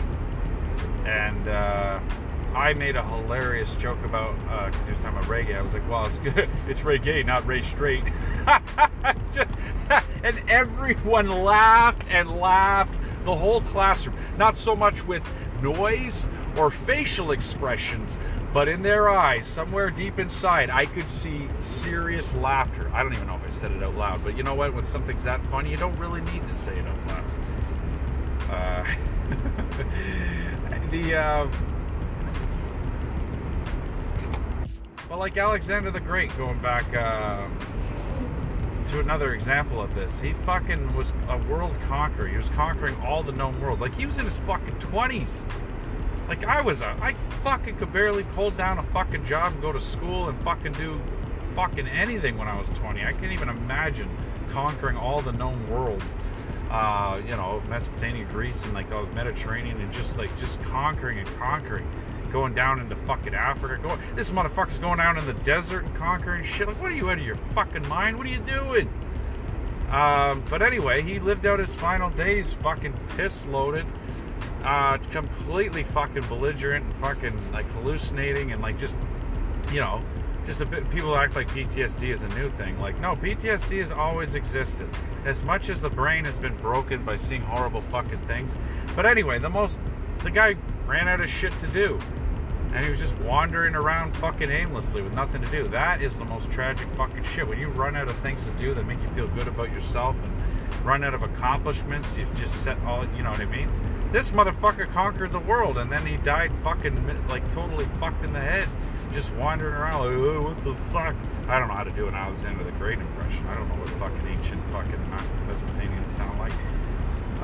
and 1.04 1.48
uh, 1.48 2.00
I 2.54 2.72
made 2.72 2.96
a 2.96 3.02
hilarious 3.02 3.74
joke 3.74 4.02
about 4.04 4.36
because 4.38 4.74
uh, 4.80 4.84
he 4.84 4.90
was 4.92 5.00
talking 5.00 5.18
about 5.18 5.28
reggae. 5.28 5.56
I 5.56 5.62
was 5.62 5.74
like, 5.74 5.88
"Well, 5.88 6.06
it's 6.06 6.18
good. 6.18 6.48
It's 6.68 6.80
reggae, 6.80 7.24
not 7.26 7.46
Ray 7.46 7.62
Straight." 7.62 8.04
and 10.22 10.42
everyone 10.48 11.28
laughed 11.28 12.06
and 12.08 12.38
laughed. 12.38 12.94
The 13.24 13.34
whole 13.34 13.62
classroom. 13.62 14.16
Not 14.36 14.58
so 14.58 14.76
much 14.76 15.04
with 15.06 15.22
noise 15.62 16.26
or 16.56 16.70
facial 16.70 17.30
expressions, 17.30 18.18
but 18.52 18.68
in 18.68 18.82
their 18.82 19.08
eyes, 19.08 19.46
somewhere 19.46 19.90
deep 19.90 20.18
inside, 20.18 20.68
I 20.70 20.84
could 20.84 21.08
see 21.08 21.48
serious 21.62 22.32
laughter. 22.34 22.90
I 22.92 23.02
don't 23.02 23.14
even 23.14 23.26
know 23.26 23.36
if 23.36 23.46
I 23.46 23.50
said 23.50 23.72
it 23.72 23.82
out 23.82 23.96
loud, 23.96 24.22
but 24.22 24.36
you 24.36 24.42
know 24.42 24.54
what? 24.54 24.74
When 24.74 24.84
something's 24.84 25.24
that 25.24 25.44
funny, 25.46 25.70
you 25.70 25.76
don't 25.76 25.96
really 25.98 26.20
need 26.20 26.46
to 26.46 26.54
say 26.54 26.76
it 26.76 26.86
out 26.86 27.06
loud. 27.08 27.24
Uh, 28.50 28.84
the. 30.90 31.16
Uh, 31.16 31.48
Well, 35.14 35.20
like 35.20 35.36
Alexander 35.36 35.92
the 35.92 36.00
Great, 36.00 36.36
going 36.36 36.58
back 36.58 36.92
um, 36.96 37.56
to 38.88 39.00
another 39.00 39.34
example 39.34 39.80
of 39.80 39.94
this, 39.94 40.20
he 40.20 40.32
fucking 40.32 40.94
was 40.96 41.12
a 41.28 41.38
world 41.48 41.74
conqueror. 41.86 42.26
He 42.26 42.36
was 42.36 42.48
conquering 42.50 42.94
all 43.02 43.22
the 43.22 43.32
known 43.32 43.60
world. 43.60 43.80
Like 43.80 43.94
he 43.94 44.06
was 44.06 44.18
in 44.18 44.24
his 44.24 44.36
fucking 44.38 44.78
twenties. 44.78 45.44
Like 46.28 46.44
I 46.44 46.60
was 46.60 46.80
a, 46.80 46.96
I 47.00 47.14
fucking 47.42 47.76
could 47.76 47.92
barely 47.92 48.22
hold 48.22 48.56
down 48.56 48.78
a 48.78 48.82
fucking 48.82 49.24
job 49.24 49.52
and 49.52 49.62
go 49.62 49.72
to 49.72 49.80
school 49.80 50.28
and 50.28 50.40
fucking 50.42 50.72
do 50.72 51.00
fucking 51.54 51.86
anything 51.86 52.36
when 52.38 52.48
I 52.48 52.58
was 52.58 52.68
20. 52.70 53.04
I 53.04 53.12
can't 53.12 53.32
even 53.32 53.48
imagine 53.48 54.08
conquering 54.50 54.96
all 54.96 55.20
the 55.20 55.32
known 55.32 55.68
world. 55.68 56.02
Uh, 56.70 57.20
you 57.24 57.32
know, 57.32 57.62
Mesopotamia, 57.68 58.24
Greece, 58.26 58.64
and 58.64 58.74
like 58.74 58.88
the 58.88 59.04
Mediterranean, 59.14 59.80
and 59.80 59.92
just 59.92 60.16
like 60.16 60.36
just 60.38 60.60
conquering 60.62 61.18
and 61.18 61.28
conquering 61.38 61.86
going 62.34 62.52
down 62.52 62.80
into 62.80 62.96
fucking 63.06 63.32
Africa. 63.32 63.80
Going, 63.80 64.00
this 64.16 64.32
motherfucker's 64.32 64.78
going 64.78 64.98
down 64.98 65.16
in 65.16 65.24
the 65.24 65.34
desert 65.44 65.84
and 65.84 65.94
conquering 65.94 66.42
shit. 66.44 66.66
Like, 66.66 66.82
what 66.82 66.90
are 66.90 66.94
you 66.94 67.08
out 67.08 67.18
of 67.18 67.24
your 67.24 67.36
fucking 67.54 67.86
mind? 67.86 68.18
What 68.18 68.26
are 68.26 68.30
you 68.30 68.40
doing? 68.40 68.92
Um, 69.88 70.42
but 70.50 70.60
anyway, 70.60 71.00
he 71.00 71.20
lived 71.20 71.46
out 71.46 71.60
his 71.60 71.72
final 71.72 72.10
days 72.10 72.52
fucking 72.54 72.92
piss 73.16 73.46
loaded, 73.46 73.86
uh, 74.64 74.98
completely 75.12 75.84
fucking 75.84 76.26
belligerent 76.26 76.84
and 76.84 76.94
fucking 76.96 77.52
like 77.52 77.66
hallucinating 77.66 78.50
and 78.50 78.60
like 78.60 78.80
just, 78.80 78.96
you 79.70 79.78
know, 79.78 80.02
just 80.44 80.60
a 80.60 80.66
bit. 80.66 80.90
People 80.90 81.16
act 81.16 81.36
like 81.36 81.46
PTSD 81.50 82.12
is 82.12 82.24
a 82.24 82.28
new 82.30 82.50
thing. 82.50 82.80
Like, 82.80 82.98
no, 83.00 83.14
PTSD 83.14 83.78
has 83.78 83.92
always 83.92 84.34
existed. 84.34 84.88
As 85.24 85.44
much 85.44 85.70
as 85.70 85.80
the 85.80 85.90
brain 85.90 86.24
has 86.24 86.36
been 86.36 86.56
broken 86.56 87.04
by 87.04 87.16
seeing 87.16 87.42
horrible 87.42 87.82
fucking 87.92 88.18
things. 88.26 88.56
But 88.96 89.06
anyway, 89.06 89.38
the 89.38 89.50
most, 89.50 89.78
the 90.24 90.32
guy 90.32 90.56
ran 90.84 91.06
out 91.06 91.20
of 91.20 91.30
shit 91.30 91.52
to 91.60 91.68
do 91.68 92.00
and 92.74 92.84
he 92.84 92.90
was 92.90 92.98
just 92.98 93.16
wandering 93.18 93.76
around 93.76 94.16
fucking 94.16 94.50
aimlessly 94.50 95.00
with 95.00 95.14
nothing 95.14 95.40
to 95.40 95.50
do. 95.50 95.68
That 95.68 96.02
is 96.02 96.18
the 96.18 96.24
most 96.24 96.50
tragic 96.50 96.88
fucking 96.96 97.22
shit. 97.22 97.46
When 97.46 97.58
you 97.58 97.68
run 97.68 97.94
out 97.94 98.08
of 98.08 98.16
things 98.16 98.44
to 98.44 98.50
do 98.52 98.74
that 98.74 98.84
make 98.84 99.00
you 99.00 99.08
feel 99.10 99.28
good 99.28 99.46
about 99.46 99.72
yourself 99.72 100.16
and 100.22 100.84
run 100.84 101.04
out 101.04 101.14
of 101.14 101.22
accomplishments, 101.22 102.16
you've 102.16 102.34
just 102.38 102.62
set 102.64 102.76
all, 102.82 103.06
you 103.16 103.22
know 103.22 103.30
what 103.30 103.40
I 103.40 103.44
mean? 103.44 103.70
This 104.10 104.30
motherfucker 104.30 104.92
conquered 104.92 105.30
the 105.30 105.38
world 105.38 105.78
and 105.78 105.90
then 105.90 106.04
he 106.04 106.16
died 106.18 106.50
fucking, 106.64 107.28
like, 107.28 107.48
totally 107.54 107.86
fucked 108.00 108.24
in 108.24 108.32
the 108.32 108.40
head. 108.40 108.68
Just 109.12 109.32
wandering 109.34 109.74
around 109.74 110.06
like, 110.06 110.16
oh, 110.16 110.42
what 110.42 110.64
the 110.64 110.74
fuck? 110.92 111.14
I 111.48 111.60
don't 111.60 111.68
know 111.68 111.74
how 111.74 111.84
to 111.84 111.92
do 111.92 112.08
an 112.08 112.14
Alexander 112.14 112.64
the 112.64 112.72
Great 112.72 112.98
impression. 112.98 113.46
I 113.46 113.54
don't 113.54 113.68
know 113.68 113.76
what 113.76 113.88
fucking 113.90 114.26
ancient 114.26 114.60
fucking 114.72 114.98
Mesopotamians 115.46 116.10
sound 116.10 116.38
like. 116.40 116.52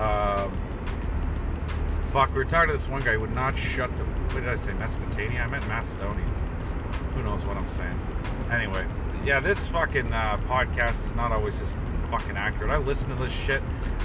Um, 0.00 0.58
Fuck, 2.12 2.30
we 2.30 2.38
were 2.38 2.44
talking 2.44 2.72
to 2.72 2.76
this 2.76 2.88
one 2.88 3.02
guy 3.02 3.12
who 3.12 3.20
would 3.20 3.34
not 3.36 3.56
shut 3.56 3.88
the. 3.96 4.04
What 4.30 4.44
did 4.44 4.48
I 4.48 4.56
say? 4.56 4.72
Mesopotamia? 4.74 5.40
I 5.40 5.48
meant 5.48 5.66
Macedonia. 5.66 6.24
Who 7.14 7.22
knows 7.24 7.44
what 7.44 7.56
I'm 7.56 7.68
saying? 7.68 8.00
Anyway, 8.52 8.86
yeah, 9.24 9.40
this 9.40 9.66
fucking 9.66 10.12
uh, 10.12 10.38
podcast 10.46 11.04
is 11.04 11.14
not 11.16 11.32
always 11.32 11.58
just 11.58 11.76
fucking 12.12 12.36
accurate. 12.36 12.70
I 12.70 12.76
listen 12.76 13.08
to 13.10 13.16
this 13.16 13.32
shit 13.32 13.60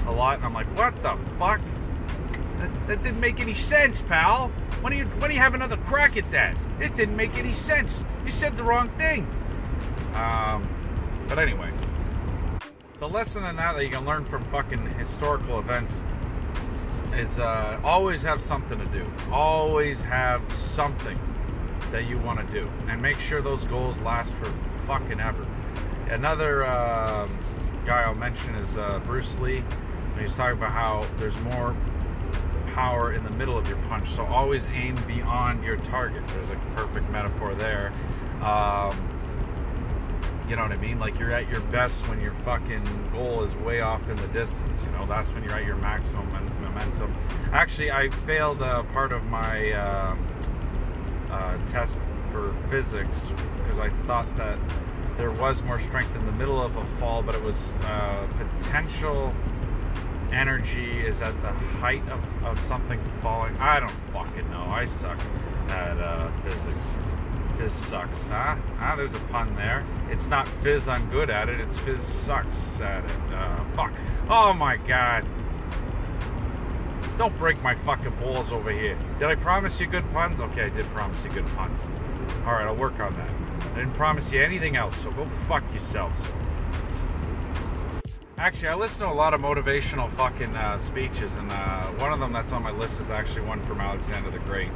a 0.08 0.12
lot, 0.12 0.38
and 0.38 0.46
I'm 0.46 0.54
like, 0.54 0.66
what 0.76 0.96
the 1.04 1.16
fuck? 1.38 1.62
That, 2.58 2.88
that 2.88 3.04
didn't 3.04 3.20
make 3.20 3.40
any 3.40 3.54
sense, 3.54 4.02
pal. 4.02 4.48
When 4.82 4.92
do 4.92 4.98
you 4.98 5.06
when 5.06 5.30
do 5.30 5.36
you 5.36 5.42
have 5.42 5.54
another 5.54 5.78
crack 5.78 6.18
at 6.18 6.30
that? 6.32 6.58
It 6.80 6.98
didn't 6.98 7.16
make 7.16 7.36
any 7.38 7.54
sense. 7.54 8.04
You 8.26 8.32
said 8.32 8.58
the 8.58 8.64
wrong 8.64 8.90
thing. 8.98 9.28
Um, 10.16 10.68
but 11.28 11.38
anyway, 11.38 11.70
the 13.00 13.08
lesson 13.08 13.44
in 13.44 13.58
that 13.58 13.76
that 13.76 13.84
you 13.84 13.92
can 13.92 14.06
learn 14.06 14.26
from 14.26 14.44
fucking 14.46 14.86
historical 14.96 15.60
events 15.60 16.04
is 17.14 17.40
uh, 17.40 17.80
always 17.84 18.22
have 18.24 18.42
something 18.42 18.78
to 18.78 18.86
do. 18.86 19.06
Always 19.32 20.02
have 20.04 20.42
something 20.52 21.20
that 21.92 22.08
you 22.08 22.18
want 22.20 22.46
to 22.46 22.54
do, 22.54 22.70
and 22.88 23.02
make 23.02 23.20
sure 23.20 23.42
those 23.42 23.66
goals 23.66 24.00
last 24.00 24.34
for 24.34 24.52
fucking 24.88 25.20
ever. 25.20 25.46
Another 26.10 26.64
uh, 26.64 27.28
guy 27.86 28.04
I'll 28.04 28.16
mention 28.16 28.56
is 28.56 28.78
uh, 28.78 29.00
Bruce 29.06 29.38
Lee. 29.40 29.64
And 30.16 30.22
he's 30.22 30.36
talking 30.36 30.58
about 30.58 30.72
how 30.72 31.06
there's 31.18 31.38
more 31.42 31.76
power 32.74 33.14
in 33.14 33.24
the 33.24 33.30
middle 33.32 33.58
of 33.58 33.68
your 33.68 33.78
punch. 33.90 34.10
So 34.10 34.26
always 34.26 34.66
aim 34.74 34.96
beyond 35.08 35.64
your 35.64 35.78
target. 35.78 36.26
There's 36.28 36.50
a 36.50 36.60
perfect 36.76 37.10
metaphor 37.10 37.54
there. 37.54 37.92
Um, 38.42 39.12
you 40.48 40.56
know 40.56 40.62
what 40.62 40.72
I 40.72 40.78
mean? 40.78 41.00
Like 41.00 41.18
you're 41.20 41.34
at 41.34 41.50
your 41.50 41.62
best 41.62 42.08
when 42.08 42.22
your 42.22 42.34
fucking 42.46 43.10
goal 43.12 43.44
is 43.44 43.54
way 43.56 43.82
off 43.82 44.08
in 44.10 44.16
the 44.18 44.28
distance. 44.28 44.84
You 44.84 44.92
know, 44.92 45.06
that's 45.06 45.32
when 45.34 45.44
you're 45.44 45.54
at 45.54 45.66
your 45.66 45.78
maximum 45.78 46.34
momentum. 46.76 47.16
Actually, 47.52 47.92
I 47.92 48.10
failed 48.10 48.62
uh, 48.62 48.84
part 48.84 49.12
of 49.12 49.24
my 49.26 49.72
uh, 49.72 50.16
uh, 51.32 51.58
test 51.68 52.00
for 52.32 52.54
physics 52.70 53.28
because 53.58 53.80
I 53.80 53.90
thought 54.04 54.28
that 54.38 54.60
there 55.18 55.32
was 55.32 55.62
more 55.64 55.80
strength 55.80 56.16
in 56.16 56.26
the 56.26 56.32
middle 56.34 56.62
of 56.62 56.76
a 56.76 56.86
fall, 57.00 57.22
but 57.22 57.36
it 57.36 57.42
was 57.42 57.74
uh, 57.84 58.28
potential 58.60 59.34
energy 60.34 61.00
is 61.06 61.22
at 61.22 61.40
the 61.42 61.52
height 61.80 62.04
of, 62.10 62.46
of 62.46 62.60
something 62.66 63.00
falling. 63.22 63.56
I 63.58 63.80
don't 63.80 63.92
fucking 64.12 64.50
know. 64.52 64.66
I 64.66 64.86
suck 64.86 65.20
at 65.70 65.98
uh, 65.98 66.30
physics. 66.42 66.98
Fizz 67.58 67.72
sucks, 67.72 68.28
huh? 68.28 68.58
Ah, 68.80 68.96
there's 68.98 69.14
a 69.14 69.20
pun 69.32 69.56
there. 69.56 69.86
It's 70.10 70.28
not 70.28 70.46
fizz 70.62 70.90
I'm 70.90 71.10
good 71.10 71.30
at 71.30 71.48
it, 71.48 71.62
it's 71.62 71.78
fizz 71.78 72.02
sucks 72.02 72.82
at 72.82 73.06
it. 73.06 73.34
Uh, 73.34 73.64
fuck. 73.76 73.94
Oh 74.30 74.54
my 74.54 74.76
god. 74.76 75.26
Don't 77.18 77.38
break 77.38 77.62
my 77.64 77.76
fucking 77.76 78.14
balls 78.20 78.52
over 78.52 78.72
here. 78.72 78.98
Did 79.20 79.30
I 79.30 79.36
promise 79.36 79.80
you 79.80 79.88
good 79.88 80.04
puns? 80.12 80.42
Okay, 80.42 80.64
I 80.64 80.70
did 80.70 80.86
promise 80.88 81.24
you 81.24 81.30
good 81.30 81.48
puns. 81.56 81.86
Alright, 82.46 82.68
I'll 82.68 82.76
work 82.76 83.00
on 83.00 83.14
that. 83.14 83.30
I 83.74 83.80
didn't 83.80 83.94
promise 83.94 84.34
you 84.34 84.44
anything 84.44 84.76
else, 84.76 84.98
so 84.98 85.12
go 85.12 85.26
fuck 85.48 85.64
yourselves. 85.72 86.22
Actually, 88.38 88.68
I 88.68 88.76
listen 88.76 89.08
to 89.08 89.08
a 89.08 89.14
lot 89.14 89.34
of 89.34 89.40
motivational 89.40 90.12
fucking 90.16 90.54
uh, 90.58 90.78
speeches, 90.78 91.38
and 91.38 91.50
uh, 91.50 91.86
one 91.94 92.12
of 92.12 92.20
them 92.20 92.34
that's 92.34 92.52
on 92.52 92.62
my 92.62 92.72
list 92.72 93.00
is 93.00 93.10
actually 93.10 93.46
one 93.46 93.66
from 93.66 93.80
Alexander 93.80 94.30
the 94.30 94.40
Great. 94.40 94.72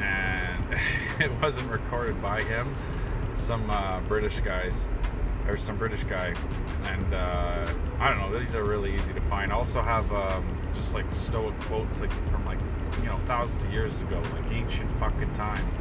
And 0.00 0.78
it 1.18 1.30
wasn't 1.40 1.70
recorded 1.70 2.20
by 2.20 2.42
him, 2.42 2.74
some 3.36 3.70
uh, 3.70 4.00
British 4.00 4.38
guys, 4.40 4.84
or 5.48 5.56
some 5.56 5.78
British 5.78 6.04
guy. 6.04 6.34
And 6.84 7.14
uh, 7.14 7.72
I 8.00 8.10
don't 8.10 8.18
know, 8.18 8.38
these 8.38 8.54
are 8.54 8.64
really 8.64 8.94
easy 8.94 9.14
to 9.14 9.20
find. 9.22 9.50
I 9.50 9.56
also 9.56 9.80
have 9.80 10.12
um, 10.12 10.46
just 10.78 10.94
like 10.94 11.04
Stoic 11.14 11.58
quotes 11.60 12.00
like 12.00 12.12
from 12.30 12.44
like, 12.46 12.58
you 13.02 13.06
know, 13.06 13.16
thousands 13.26 13.62
of 13.62 13.72
years 13.72 14.00
ago, 14.00 14.22
like 14.32 14.52
ancient 14.52 14.90
fucking 14.98 15.32
times. 15.34 15.74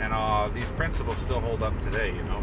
And 0.00 0.12
uh, 0.12 0.50
these 0.54 0.68
principles 0.70 1.18
still 1.18 1.40
hold 1.40 1.62
up 1.62 1.78
today, 1.80 2.08
you 2.08 2.22
know 2.22 2.42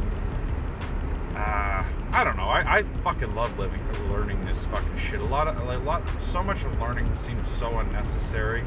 uh, 1.39 1.83
I 2.11 2.23
don't 2.23 2.35
know. 2.35 2.43
I, 2.43 2.79
I 2.79 2.83
fucking 3.03 3.33
love 3.33 3.57
living, 3.57 3.81
learning 4.11 4.43
this 4.45 4.63
fucking 4.65 4.97
shit. 4.97 5.21
A 5.21 5.25
lot 5.25 5.47
of, 5.47 5.57
a 5.57 5.77
lot, 5.77 6.03
so 6.19 6.43
much 6.43 6.63
of 6.63 6.79
learning 6.81 7.09
seems 7.17 7.49
so 7.49 7.79
unnecessary. 7.79 8.63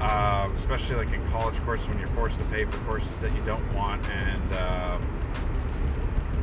Uh, 0.00 0.50
especially 0.54 0.96
like 0.96 1.12
in 1.14 1.26
college 1.28 1.58
courses 1.60 1.88
when 1.88 1.98
you're 1.98 2.06
forced 2.08 2.38
to 2.38 2.44
pay 2.46 2.64
for 2.64 2.76
courses 2.78 3.18
that 3.20 3.34
you 3.34 3.40
don't 3.44 3.72
want 3.72 4.06
and 4.10 4.52
uh, 4.52 4.98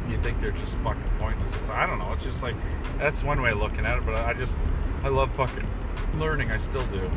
you 0.10 0.18
think 0.24 0.42
they're 0.42 0.52
just 0.52 0.74
fucking 0.78 1.04
pointless. 1.20 1.54
It's, 1.58 1.70
I 1.70 1.86
don't 1.86 2.00
know. 2.00 2.12
It's 2.14 2.24
just 2.24 2.42
like 2.42 2.56
that's 2.98 3.24
one 3.24 3.42
way 3.42 3.52
of 3.52 3.60
looking 3.60 3.86
at 3.86 3.98
it. 3.98 4.06
But 4.06 4.16
I 4.16 4.34
just 4.34 4.58
I 5.04 5.10
love 5.10 5.32
fucking 5.36 5.68
learning. 6.18 6.52
I 6.52 6.58
still 6.58 6.86
do. 6.86 7.12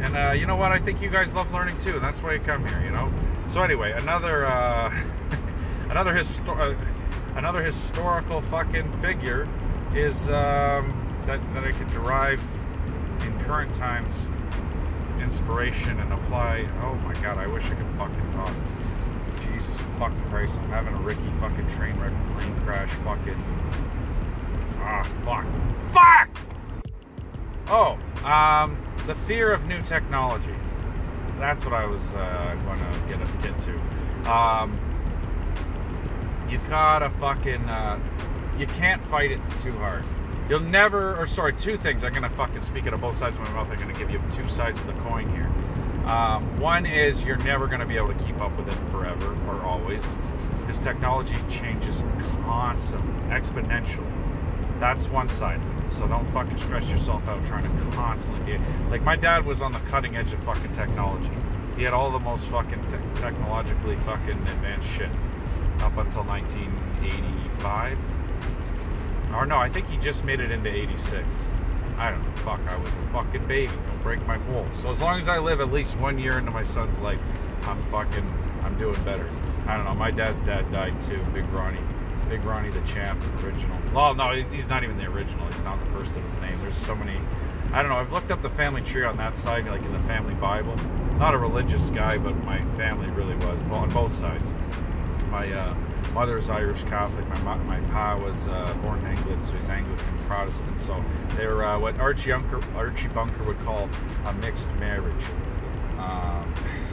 And 0.00 0.16
uh, 0.16 0.32
you 0.32 0.46
know 0.46 0.56
what? 0.56 0.72
I 0.72 0.78
think 0.78 1.02
you 1.02 1.10
guys 1.10 1.34
love 1.34 1.50
learning 1.52 1.78
too, 1.78 1.94
and 1.94 2.02
that's 2.02 2.22
why 2.22 2.34
you 2.34 2.40
come 2.40 2.66
here. 2.66 2.80
You 2.82 2.90
know. 2.90 3.12
So 3.48 3.62
anyway, 3.62 3.92
another. 3.92 4.46
Uh, 4.46 4.96
another 5.90 6.14
histor- 6.14 6.58
uh, 6.58 6.74
another 7.36 7.62
historical 7.62 8.42
fucking 8.42 8.90
figure 9.00 9.48
is 9.94 10.28
um, 10.28 10.94
that 11.26 11.40
that 11.54 11.64
I 11.64 11.72
could 11.72 11.90
derive 11.90 12.40
in 13.22 13.38
current 13.40 13.74
times 13.74 14.28
inspiration 15.20 15.98
and 15.98 16.12
apply. 16.12 16.68
Oh 16.82 16.94
my 17.06 17.14
god, 17.22 17.38
I 17.38 17.46
wish 17.46 17.64
I 17.64 17.74
could 17.74 17.98
fucking 17.98 18.32
talk. 18.32 18.52
Jesus 19.44 19.76
fucking 19.98 20.22
Christ, 20.30 20.54
I'm 20.60 20.70
having 20.70 20.94
a 20.94 20.98
Ricky 20.98 21.30
fucking 21.40 21.68
train 21.68 21.98
wreck, 21.98 22.12
plane 22.34 22.54
crash, 22.60 22.90
fucking. 23.04 23.42
Ah, 24.88 25.02
fuck. 25.24 25.44
Fuck! 25.92 26.28
Oh, 27.68 27.98
um, 28.24 28.78
the 29.06 29.16
fear 29.26 29.52
of 29.52 29.66
new 29.66 29.82
technology. 29.82 30.54
That's 31.40 31.64
what 31.64 31.74
I 31.74 31.84
was 31.86 32.14
uh, 32.14 32.56
going 32.64 32.78
to 32.78 33.08
get 33.08 33.42
get 33.42 33.60
to. 33.62 34.30
Um, 34.30 34.78
you 36.48 36.58
gotta 36.68 37.10
fucking, 37.10 37.68
uh, 37.68 37.98
you 38.58 38.66
can't 38.68 39.02
fight 39.02 39.32
it 39.32 39.40
too 39.62 39.72
hard. 39.72 40.04
You'll 40.48 40.60
never, 40.60 41.16
or 41.16 41.26
sorry, 41.26 41.52
two 41.54 41.76
things. 41.76 42.04
I'm 42.04 42.12
gonna 42.12 42.30
fucking 42.30 42.62
speak 42.62 42.86
out 42.86 42.94
of 42.94 43.00
both 43.00 43.16
sides 43.16 43.36
of 43.36 43.42
my 43.42 43.50
mouth. 43.50 43.68
I'm 43.68 43.78
gonna 43.80 43.98
give 43.98 44.10
you 44.10 44.22
two 44.36 44.48
sides 44.48 44.78
of 44.80 44.86
the 44.86 44.92
coin 44.94 45.28
here. 45.30 45.50
Um, 46.08 46.60
one 46.60 46.86
is 46.86 47.24
you're 47.24 47.36
never 47.38 47.66
gonna 47.66 47.86
be 47.86 47.96
able 47.96 48.14
to 48.14 48.24
keep 48.24 48.40
up 48.40 48.56
with 48.56 48.68
it 48.68 48.90
forever 48.92 49.36
or 49.48 49.60
always, 49.62 50.02
because 50.60 50.78
technology 50.78 51.34
changes 51.50 52.04
constantly, 52.44 53.12
exponentially. 53.34 54.25
That's 54.80 55.06
one 55.08 55.28
side. 55.28 55.60
So 55.90 56.06
don't 56.06 56.26
fucking 56.32 56.58
stress 56.58 56.88
yourself 56.90 57.26
out 57.28 57.44
trying 57.46 57.62
to 57.62 57.96
constantly 57.96 58.58
be 58.58 58.64
like 58.90 59.02
my 59.02 59.16
dad 59.16 59.46
was 59.46 59.62
on 59.62 59.72
the 59.72 59.78
cutting 59.80 60.16
edge 60.16 60.32
of 60.32 60.42
fucking 60.44 60.74
technology. 60.74 61.30
He 61.76 61.82
had 61.82 61.92
all 61.92 62.10
the 62.10 62.20
most 62.20 62.44
fucking 62.46 62.82
te- 62.90 63.20
technologically 63.20 63.96
fucking 64.04 64.30
advanced 64.30 64.88
shit 64.88 65.10
up 65.80 65.96
until 65.96 66.24
1985. 66.24 67.98
Or 69.34 69.44
no, 69.44 69.56
I 69.56 69.68
think 69.68 69.88
he 69.88 69.96
just 69.98 70.24
made 70.24 70.40
it 70.40 70.50
into 70.50 70.70
86. 70.70 71.26
I 71.98 72.10
don't 72.10 72.22
know. 72.22 72.36
Fuck, 72.42 72.60
I 72.68 72.76
was 72.76 72.90
a 72.90 73.12
fucking 73.12 73.46
baby. 73.46 73.72
Don't 73.86 74.02
break 74.02 74.26
my 74.26 74.38
balls. 74.38 74.68
So 74.78 74.90
as 74.90 75.00
long 75.00 75.20
as 75.20 75.28
I 75.28 75.38
live 75.38 75.60
at 75.60 75.72
least 75.72 75.96
one 75.98 76.18
year 76.18 76.38
into 76.38 76.50
my 76.50 76.64
son's 76.64 76.98
life, 76.98 77.20
I'm 77.62 77.82
fucking, 77.90 78.32
I'm 78.62 78.78
doing 78.78 79.02
better. 79.04 79.28
I 79.66 79.76
don't 79.76 79.84
know. 79.84 79.94
My 79.94 80.10
dad's 80.10 80.40
dad 80.42 80.70
died 80.70 80.94
too. 81.02 81.18
Big 81.34 81.44
Ronnie. 81.50 81.80
Big 82.28 82.44
Ronnie 82.44 82.70
the 82.70 82.80
Champ, 82.82 83.22
original. 83.42 83.78
Well, 83.94 84.14
no, 84.14 84.32
he's 84.32 84.68
not 84.68 84.84
even 84.84 84.96
the 84.96 85.06
original. 85.06 85.46
He's 85.46 85.62
not 85.62 85.82
the 85.84 85.90
first 85.92 86.10
of 86.10 86.22
his 86.22 86.40
name. 86.40 86.58
There's 86.60 86.76
so 86.76 86.94
many. 86.94 87.18
I 87.72 87.82
don't 87.82 87.90
know. 87.90 87.96
I've 87.96 88.12
looked 88.12 88.30
up 88.30 88.42
the 88.42 88.50
family 88.50 88.82
tree 88.82 89.04
on 89.04 89.16
that 89.16 89.36
side, 89.36 89.66
like 89.66 89.82
in 89.82 89.92
the 89.92 90.00
family 90.00 90.34
Bible. 90.34 90.76
Not 91.18 91.34
a 91.34 91.38
religious 91.38 91.86
guy, 91.90 92.18
but 92.18 92.36
my 92.44 92.58
family 92.76 93.08
really 93.10 93.36
was, 93.36 93.62
on 93.72 93.90
both 93.90 94.14
sides 94.14 94.50
my 95.36 95.52
uh, 95.52 95.74
mother 96.14 96.38
is 96.38 96.48
Irish 96.48 96.82
Catholic. 96.84 97.28
My 97.44 97.56
my 97.58 97.80
pa 97.90 98.16
was 98.16 98.48
uh, 98.48 98.74
born 98.82 99.04
England, 99.06 99.44
so 99.44 99.52
he's 99.52 99.68
Anglican 99.68 100.18
Protestant. 100.26 100.80
So 100.80 101.04
they're 101.36 101.62
uh, 101.62 101.78
what 101.78 101.98
Archie 101.98 102.30
Bunker, 102.30 102.62
Archie 102.74 103.08
Bunker 103.08 103.44
would 103.44 103.60
call 103.60 103.88
a 104.24 104.32
mixed 104.34 104.72
marriage. 104.76 105.24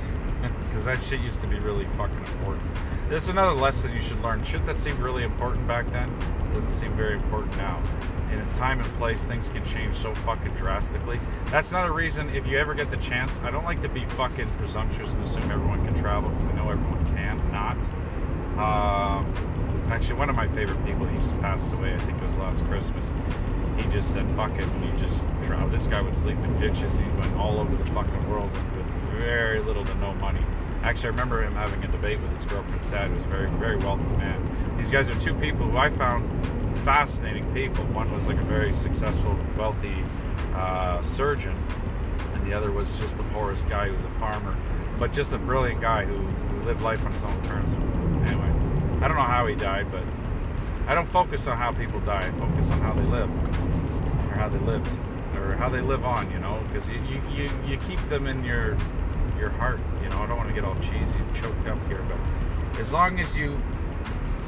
Because 0.64 0.86
that 0.86 1.02
shit 1.04 1.20
used 1.22 1.42
to 1.42 1.48
be 1.48 1.60
really 1.60 1.86
fucking 1.98 2.18
important. 2.18 2.70
There's 3.10 3.28
another 3.28 3.54
lesson 3.54 3.94
you 3.94 4.02
should 4.02 4.22
learn. 4.22 4.44
Shit 4.44 4.66
that 4.66 4.80
seemed 4.80 5.00
really 5.00 5.24
important 5.24 5.68
back 5.68 5.90
then 5.92 6.10
doesn't 6.54 6.74
seem 6.74 6.94
very 6.94 7.16
important 7.16 7.56
now. 7.58 7.82
In 8.32 8.40
its 8.40 8.58
time 8.58 8.80
and 8.80 8.90
place, 8.98 9.24
things 9.26 9.50
can 9.50 9.64
change 9.66 9.96
so 9.96 10.14
fucking 10.16 10.54
drastically. 10.54 11.20
That's 11.52 11.72
not 11.72 11.88
a 11.88 11.92
reason, 11.92 12.30
if 12.30 12.48
you 12.48 12.58
ever 12.58 12.74
get 12.74 12.90
the 12.90 12.98
chance, 12.98 13.40
I 13.42 13.52
don't 13.52 13.64
like 13.64 13.82
to 13.84 13.90
be 13.90 14.06
fucking 14.06 14.48
presumptuous 14.58 15.12
and 15.12 15.24
assume 15.24 15.52
everyone 15.52 15.86
can 15.86 15.94
travel 15.96 16.30
because 16.30 16.48
I 16.48 16.52
know 16.54 16.70
everyone 16.70 17.06
can. 17.16 17.38
Not. 17.52 17.78
Um, 18.58 19.34
actually, 19.92 20.16
one 20.16 20.30
of 20.30 20.36
my 20.36 20.48
favorite 20.50 20.84
people, 20.86 21.06
he 21.06 21.18
just 21.28 21.42
passed 21.42 21.72
away. 21.74 21.94
I 21.94 21.98
think 22.00 22.20
it 22.22 22.26
was 22.26 22.38
last 22.38 22.64
Christmas. 22.66 23.12
He 23.78 23.84
just 23.92 24.14
said, 24.14 24.30
"Fuck 24.36 24.52
it," 24.52 24.66
and 24.66 24.84
he 24.84 25.02
just 25.02 25.20
traveled. 25.44 25.72
This 25.72 25.88
guy 25.88 26.02
would 26.02 26.16
sleep 26.16 26.38
in 26.38 26.60
ditches. 26.60 26.98
He 26.98 27.06
went 27.20 27.36
all 27.36 27.60
over 27.60 27.76
the 27.76 27.86
fucking 27.92 28.30
world 28.30 28.52
very 29.24 29.60
little 29.60 29.86
to 29.86 29.96
no 29.96 30.14
money. 30.16 30.42
Actually, 30.84 31.08
I 31.08 31.12
remember 31.12 31.42
him 31.42 31.54
having 31.54 31.82
a 31.84 31.88
debate 31.88 32.20
with 32.20 32.36
his 32.36 32.44
girlfriend's 32.44 32.88
dad, 32.90 33.08
who 33.10 33.16
was 33.16 33.24
a 33.24 33.28
very, 33.28 33.50
very 33.52 33.78
wealthy 33.78 34.04
man. 34.18 34.78
These 34.78 34.92
guys 34.92 35.10
are 35.10 35.20
two 35.22 35.34
people 35.36 35.66
who 35.66 35.78
I 35.78 35.90
found 35.90 36.28
fascinating 36.80 37.52
people. 37.54 37.86
One 37.86 38.14
was 38.14 38.28
like 38.28 38.38
a 38.38 38.44
very 38.44 38.74
successful, 38.74 39.38
wealthy 39.58 39.96
uh, 40.54 41.02
surgeon, 41.04 41.56
and 42.34 42.46
the 42.46 42.54
other 42.54 42.72
was 42.72 42.98
just 42.98 43.16
the 43.16 43.24
poorest 43.24 43.70
guy 43.70 43.88
who 43.88 43.96
was 43.96 44.04
a 44.04 44.20
farmer, 44.20 44.58
but 45.00 45.14
just 45.14 45.32
a 45.32 45.38
brilliant 45.38 45.80
guy 45.80 46.04
who, 46.04 46.18
who 46.18 46.66
lived 46.66 46.82
life 46.82 47.04
on 47.06 47.14
his 47.14 47.24
own 47.24 47.44
terms 47.44 47.70
Anyway, 48.28 48.50
I 49.02 49.08
don't 49.08 49.18
know 49.18 49.24
how 49.24 49.48
he 49.48 49.56
died, 49.56 49.92
but 49.92 50.04
I 50.88 50.96
don't 50.96 51.08
focus 51.08 51.48
on 51.48 51.58
how 51.58 51.72
people 51.72 52.00
die. 52.02 52.28
I 52.28 52.32
focus 52.40 52.70
on 52.72 52.80
how 52.82 52.94
they 52.94 53.04
live, 53.04 53.30
or 53.30 54.36
how 54.36 54.50
they 54.50 54.60
lived, 54.60 54.88
or 55.36 55.56
how 55.56 55.68
they 55.68 55.82
live 55.82 56.06
on. 56.06 56.32
You 56.32 56.40
know, 56.40 56.62
because 56.72 56.88
you, 56.88 57.00
you 57.10 57.22
you 57.36 57.50
you 57.68 57.78
keep 57.80 58.00
them 58.08 58.28
in 58.28 58.46
your 58.46 58.78
your 59.38 59.50
heart. 59.50 59.80
You 60.02 60.10
know, 60.10 60.20
I 60.20 60.28
don't 60.28 60.38
want 60.38 60.50
to 60.50 60.56
get 60.56 60.64
all 60.64 60.76
cheesy 60.76 60.94
and 60.96 61.36
choked 61.36 61.68
up 61.68 61.80
here, 61.88 62.04
but 62.08 62.80
as 62.80 62.92
long 62.94 63.20
as 63.20 63.36
you 63.36 63.60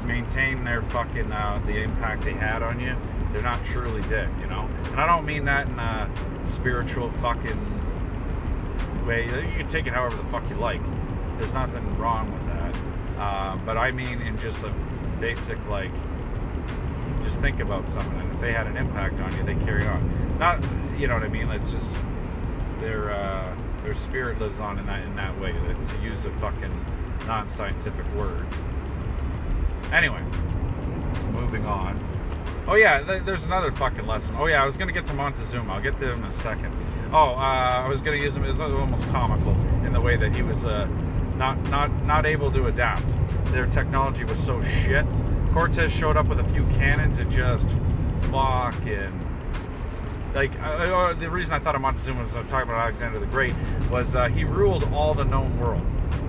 maintain 0.04 0.64
their 0.64 0.82
fucking 0.82 1.32
uh, 1.32 1.60
the 1.66 1.82
impact 1.82 2.22
they 2.22 2.32
had 2.32 2.62
on 2.62 2.80
you, 2.80 2.94
they're 3.32 3.42
not 3.42 3.64
truly 3.64 4.02
dead. 4.08 4.28
You 4.40 4.46
know, 4.46 4.68
and 4.90 5.00
I 5.00 5.06
don't 5.06 5.26
mean 5.26 5.44
that 5.46 5.68
in 5.68 5.78
a 5.78 6.10
spiritual 6.46 7.10
fucking 7.12 9.06
way. 9.06 9.24
You 9.24 9.56
can 9.56 9.68
take 9.68 9.86
it 9.86 9.92
however 9.92 10.16
the 10.16 10.24
fuck 10.24 10.48
you 10.50 10.56
like. 10.56 10.80
There's 11.38 11.52
nothing 11.52 11.98
wrong 11.98 12.32
with 12.32 12.46
that. 12.46 12.74
uh, 13.18 13.56
but 13.64 13.76
I 13.76 13.90
mean, 13.90 14.22
in 14.22 14.38
just 14.38 14.62
a 14.64 14.72
basic, 15.20 15.58
like, 15.68 15.90
just 17.24 17.40
think 17.40 17.60
about 17.60 17.88
someone, 17.88 18.16
and 18.16 18.32
if 18.32 18.40
they 18.40 18.52
had 18.52 18.66
an 18.66 18.76
impact 18.76 19.20
on 19.20 19.36
you, 19.36 19.42
they 19.42 19.54
carry 19.64 19.86
on. 19.86 20.38
not 20.38 20.62
you 20.98 21.06
know 21.06 21.14
what 21.14 21.22
I 21.22 21.28
mean. 21.28 21.50
It's 21.50 21.70
just 21.70 21.98
their 22.80 23.10
uh, 23.10 23.54
their 23.86 23.94
spirit 23.94 24.40
lives 24.40 24.58
on 24.58 24.80
in 24.80 24.86
that 24.86 25.06
in 25.06 25.14
that 25.14 25.40
way. 25.40 25.52
That, 25.52 25.88
to 25.88 26.02
use 26.02 26.24
a 26.24 26.30
fucking 26.32 26.84
non-scientific 27.24 28.04
word. 28.14 28.44
Anyway, 29.92 30.20
moving 31.32 31.64
on. 31.66 31.96
Oh 32.66 32.74
yeah, 32.74 33.00
th- 33.02 33.22
there's 33.22 33.44
another 33.44 33.70
fucking 33.70 34.04
lesson. 34.04 34.34
Oh 34.36 34.46
yeah, 34.46 34.60
I 34.60 34.66
was 34.66 34.76
gonna 34.76 34.90
get 34.90 35.06
to 35.06 35.14
Montezuma. 35.14 35.72
I'll 35.72 35.80
get 35.80 35.96
to 36.00 36.12
him 36.12 36.24
in 36.24 36.30
a 36.30 36.32
second. 36.32 36.76
Oh, 37.12 37.28
uh, 37.28 37.84
I 37.84 37.88
was 37.88 38.00
gonna 38.00 38.16
use 38.16 38.34
him. 38.34 38.42
It 38.42 38.48
was 38.48 38.60
almost 38.60 39.06
comical 39.10 39.52
in 39.86 39.92
the 39.92 40.00
way 40.00 40.16
that 40.16 40.34
he 40.34 40.42
was 40.42 40.64
uh, 40.64 40.86
not 41.36 41.56
not 41.68 41.92
not 42.04 42.26
able 42.26 42.50
to 42.50 42.66
adapt. 42.66 43.06
Their 43.52 43.66
technology 43.66 44.24
was 44.24 44.40
so 44.40 44.60
shit. 44.62 45.06
Cortez 45.52 45.92
showed 45.92 46.16
up 46.16 46.26
with 46.26 46.40
a 46.40 46.44
few 46.52 46.64
cannons 46.76 47.18
and 47.20 47.30
just 47.30 47.68
fucking 48.32 49.25
like 50.36 50.52
uh, 50.60 51.14
the 51.14 51.30
reason 51.30 51.54
I 51.54 51.58
thought 51.58 51.74
of 51.74 51.80
Montezuma 51.80 52.20
was 52.20 52.36
uh, 52.36 52.42
talking 52.42 52.68
about 52.68 52.82
Alexander 52.82 53.18
the 53.18 53.26
Great 53.26 53.54
was 53.90 54.14
uh, 54.14 54.28
he 54.28 54.44
ruled 54.44 54.84
all 54.92 55.14
the 55.14 55.24
known 55.24 55.58
world. 55.58 55.84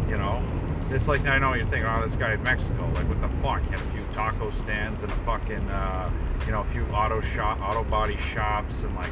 You 0.08 0.16
know, 0.16 0.41
it's 0.89 1.10
like 1.10 1.26
I 1.26 1.38
know 1.38 1.53
you're 1.53 1.66
thinking, 1.66 1.86
oh, 1.86 2.01
this 2.01 2.16
guy 2.16 2.34
in 2.34 2.41
Mexico, 2.41 2.89
like 2.95 3.08
what 3.10 3.20
the 3.20 3.28
fuck? 3.43 3.62
He 3.64 3.72
had 3.72 3.82
a 3.82 3.91
few 3.91 4.05
taco 4.14 4.49
stands 4.51 5.03
and 5.03 5.12
a 5.12 5.16
fucking, 5.18 5.70
uh, 5.70 6.10
you 6.45 6.53
know, 6.53 6.62
a 6.62 6.66
few 6.66 6.86
auto 6.86 7.20
shop, 7.20 7.60
auto 7.62 7.84
body 7.84 8.16
shops, 8.16 8.82
and 8.84 8.95
like, 8.95 9.12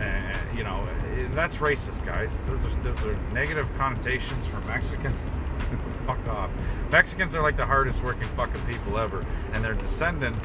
uh, 0.00 0.56
you 0.56 0.62
know, 0.62 0.88
that's 1.32 1.56
racist, 1.56 2.06
guys. 2.06 2.38
Those 2.46 2.64
are 2.64 2.82
those 2.82 3.04
are 3.04 3.16
negative 3.32 3.68
connotations 3.76 4.46
for 4.46 4.60
Mexicans. 4.68 5.20
fuck 6.06 6.24
off. 6.28 6.50
Mexicans 6.92 7.34
are 7.34 7.42
like 7.42 7.56
the 7.56 7.66
hardest 7.66 8.04
working 8.04 8.28
fucking 8.36 8.64
people 8.66 8.98
ever, 8.98 9.26
and 9.52 9.64
they're 9.64 9.74
descendant 9.74 10.36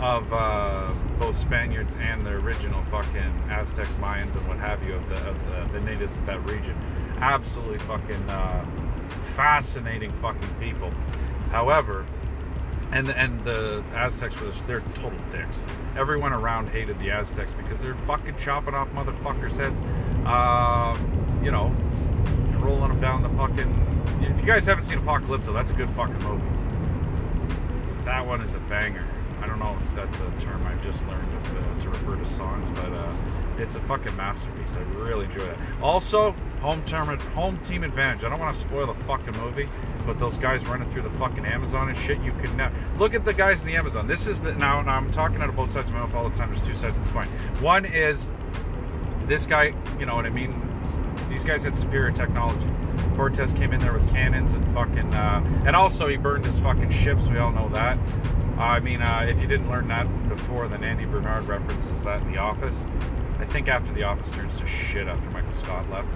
of 0.00 0.32
uh, 0.32 0.92
both 1.18 1.36
Spaniards 1.36 1.94
and 2.00 2.24
the 2.24 2.30
original 2.30 2.82
fucking 2.84 3.42
Aztecs, 3.50 3.94
Mayans, 3.94 4.34
and 4.34 4.48
what 4.48 4.58
have 4.58 4.82
you 4.86 4.94
of 4.94 5.08
the 5.08 5.16
of 5.28 5.46
the, 5.46 5.78
the 5.78 5.84
natives 5.84 6.16
of 6.16 6.26
that 6.26 6.40
region. 6.44 6.76
Absolutely 7.20 7.78
fucking 7.80 8.30
uh, 8.30 8.64
fascinating 9.34 10.12
fucking 10.20 10.54
people. 10.60 10.90
However, 11.50 12.06
and 12.92 13.10
and 13.10 13.42
the 13.44 13.84
Aztecs 13.94 14.38
were 14.40 14.50
they're 14.66 14.80
total 14.94 15.18
dicks. 15.30 15.66
Everyone 15.96 16.32
around 16.32 16.68
hated 16.68 16.98
the 16.98 17.10
Aztecs 17.10 17.52
because 17.52 17.78
they're 17.78 17.94
fucking 18.06 18.36
chopping 18.38 18.74
off 18.74 18.88
motherfuckers' 18.90 19.56
heads. 19.56 19.80
Um, 20.26 21.40
you 21.42 21.50
know, 21.50 21.74
rolling 22.58 22.90
them 22.90 23.00
down 23.00 23.22
the 23.22 23.28
fucking. 23.30 23.86
If 24.22 24.40
you 24.40 24.46
guys 24.46 24.66
haven't 24.66 24.84
seen 24.84 24.98
Apocalypto, 24.98 25.52
that's 25.52 25.70
a 25.70 25.74
good 25.74 25.90
fucking 25.90 26.22
movie. 26.22 26.42
That 28.04 28.26
one 28.26 28.40
is 28.40 28.54
a 28.54 28.58
banger. 28.60 29.06
I 29.42 29.46
don't 29.46 29.58
know 29.58 29.76
if 29.80 29.94
that's 29.94 30.16
a 30.18 30.44
term 30.44 30.66
I've 30.66 30.82
just 30.82 31.04
learned 31.06 31.30
to, 31.30 31.84
to 31.84 31.90
refer 31.90 32.16
to 32.16 32.26
songs, 32.26 32.68
but 32.78 32.92
uh, 32.92 33.12
it's 33.58 33.74
a 33.74 33.80
fucking 33.80 34.14
masterpiece. 34.16 34.76
I 34.76 34.80
really 34.98 35.24
enjoy 35.26 35.44
it. 35.44 35.58
Also, 35.82 36.32
home 36.60 36.82
term, 36.84 37.18
home 37.18 37.58
team 37.58 37.84
advantage. 37.84 38.24
I 38.24 38.28
don't 38.28 38.40
want 38.40 38.54
to 38.54 38.60
spoil 38.60 38.86
the 38.86 38.94
fucking 39.04 39.36
movie, 39.38 39.68
but 40.06 40.18
those 40.18 40.36
guys 40.36 40.64
running 40.66 40.90
through 40.92 41.02
the 41.02 41.10
fucking 41.10 41.44
Amazon 41.46 41.88
and 41.88 41.98
shit, 41.98 42.20
you 42.22 42.32
could 42.40 42.54
never 42.54 42.74
look 42.98 43.14
at 43.14 43.24
the 43.24 43.32
guys 43.32 43.62
in 43.62 43.66
the 43.66 43.76
Amazon. 43.76 44.06
This 44.06 44.26
is 44.26 44.40
the 44.40 44.52
now. 44.54 44.82
now 44.82 44.96
I'm 44.96 45.10
talking 45.12 45.40
out 45.40 45.48
of 45.48 45.56
both 45.56 45.70
sides 45.70 45.88
of 45.88 45.94
my 45.94 46.00
mouth 46.00 46.14
all 46.14 46.28
the 46.28 46.36
time. 46.36 46.54
There's 46.54 46.66
two 46.66 46.74
sides 46.74 46.96
of 46.98 47.04
the 47.06 47.12
coin. 47.12 47.26
One 47.60 47.84
is 47.84 48.28
this 49.26 49.46
guy. 49.46 49.74
You 49.98 50.06
know 50.06 50.14
what 50.14 50.26
I 50.26 50.30
mean? 50.30 50.69
These 51.30 51.44
guys 51.44 51.64
had 51.64 51.74
superior 51.76 52.10
technology. 52.10 52.66
Cortez 53.16 53.52
came 53.52 53.72
in 53.72 53.80
there 53.80 53.94
with 53.94 54.06
cannons 54.10 54.52
and 54.52 54.74
fucking, 54.74 55.14
uh, 55.14 55.62
and 55.64 55.74
also 55.74 56.08
he 56.08 56.16
burned 56.16 56.44
his 56.44 56.58
fucking 56.58 56.90
ships. 56.90 57.26
We 57.28 57.38
all 57.38 57.52
know 57.52 57.68
that. 57.70 57.98
I 58.58 58.80
mean, 58.80 59.00
uh, 59.00 59.26
if 59.26 59.40
you 59.40 59.46
didn't 59.46 59.70
learn 59.70 59.88
that 59.88 60.06
before, 60.28 60.68
then 60.68 60.84
Andy 60.84 61.06
Bernard 61.06 61.44
references 61.44 62.04
that 62.04 62.20
in 62.20 62.32
The 62.32 62.38
Office. 62.38 62.84
I 63.38 63.46
think 63.46 63.68
after 63.68 63.92
The 63.94 64.02
Office 64.02 64.30
turns 64.32 64.58
to 64.58 64.66
shit 64.66 65.08
after 65.08 65.30
Michael 65.30 65.52
Scott 65.52 65.88
left. 65.88 66.08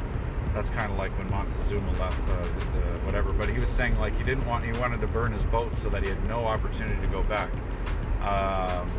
That's 0.53 0.71
kind 0.71 0.93
of 0.93 0.99
like 0.99 1.17
when 1.19 1.31
Montezuma 1.31 1.91
left 1.99 2.21
uh, 2.29 2.43
the, 2.43 2.79
the 2.79 2.99
whatever. 3.07 3.33
But 3.33 3.49
he 3.49 3.59
was 3.59 3.71
saying 3.71 3.99
like 3.99 4.17
he 4.19 4.25
didn't 4.25 4.47
want, 4.47 4.65
he 4.65 4.73
wanted 4.79 5.01
to 5.01 5.07
burn 5.07 5.33
his 5.33 5.45
boat 5.45 5.75
so 5.75 5.89
that 5.89 6.03
he 6.03 6.09
had 6.09 6.29
no 6.29 6.45
opportunity 6.45 7.01
to 7.01 7.09
go 7.09 7.23
back. 7.25 7.51
Um, 8.23 8.91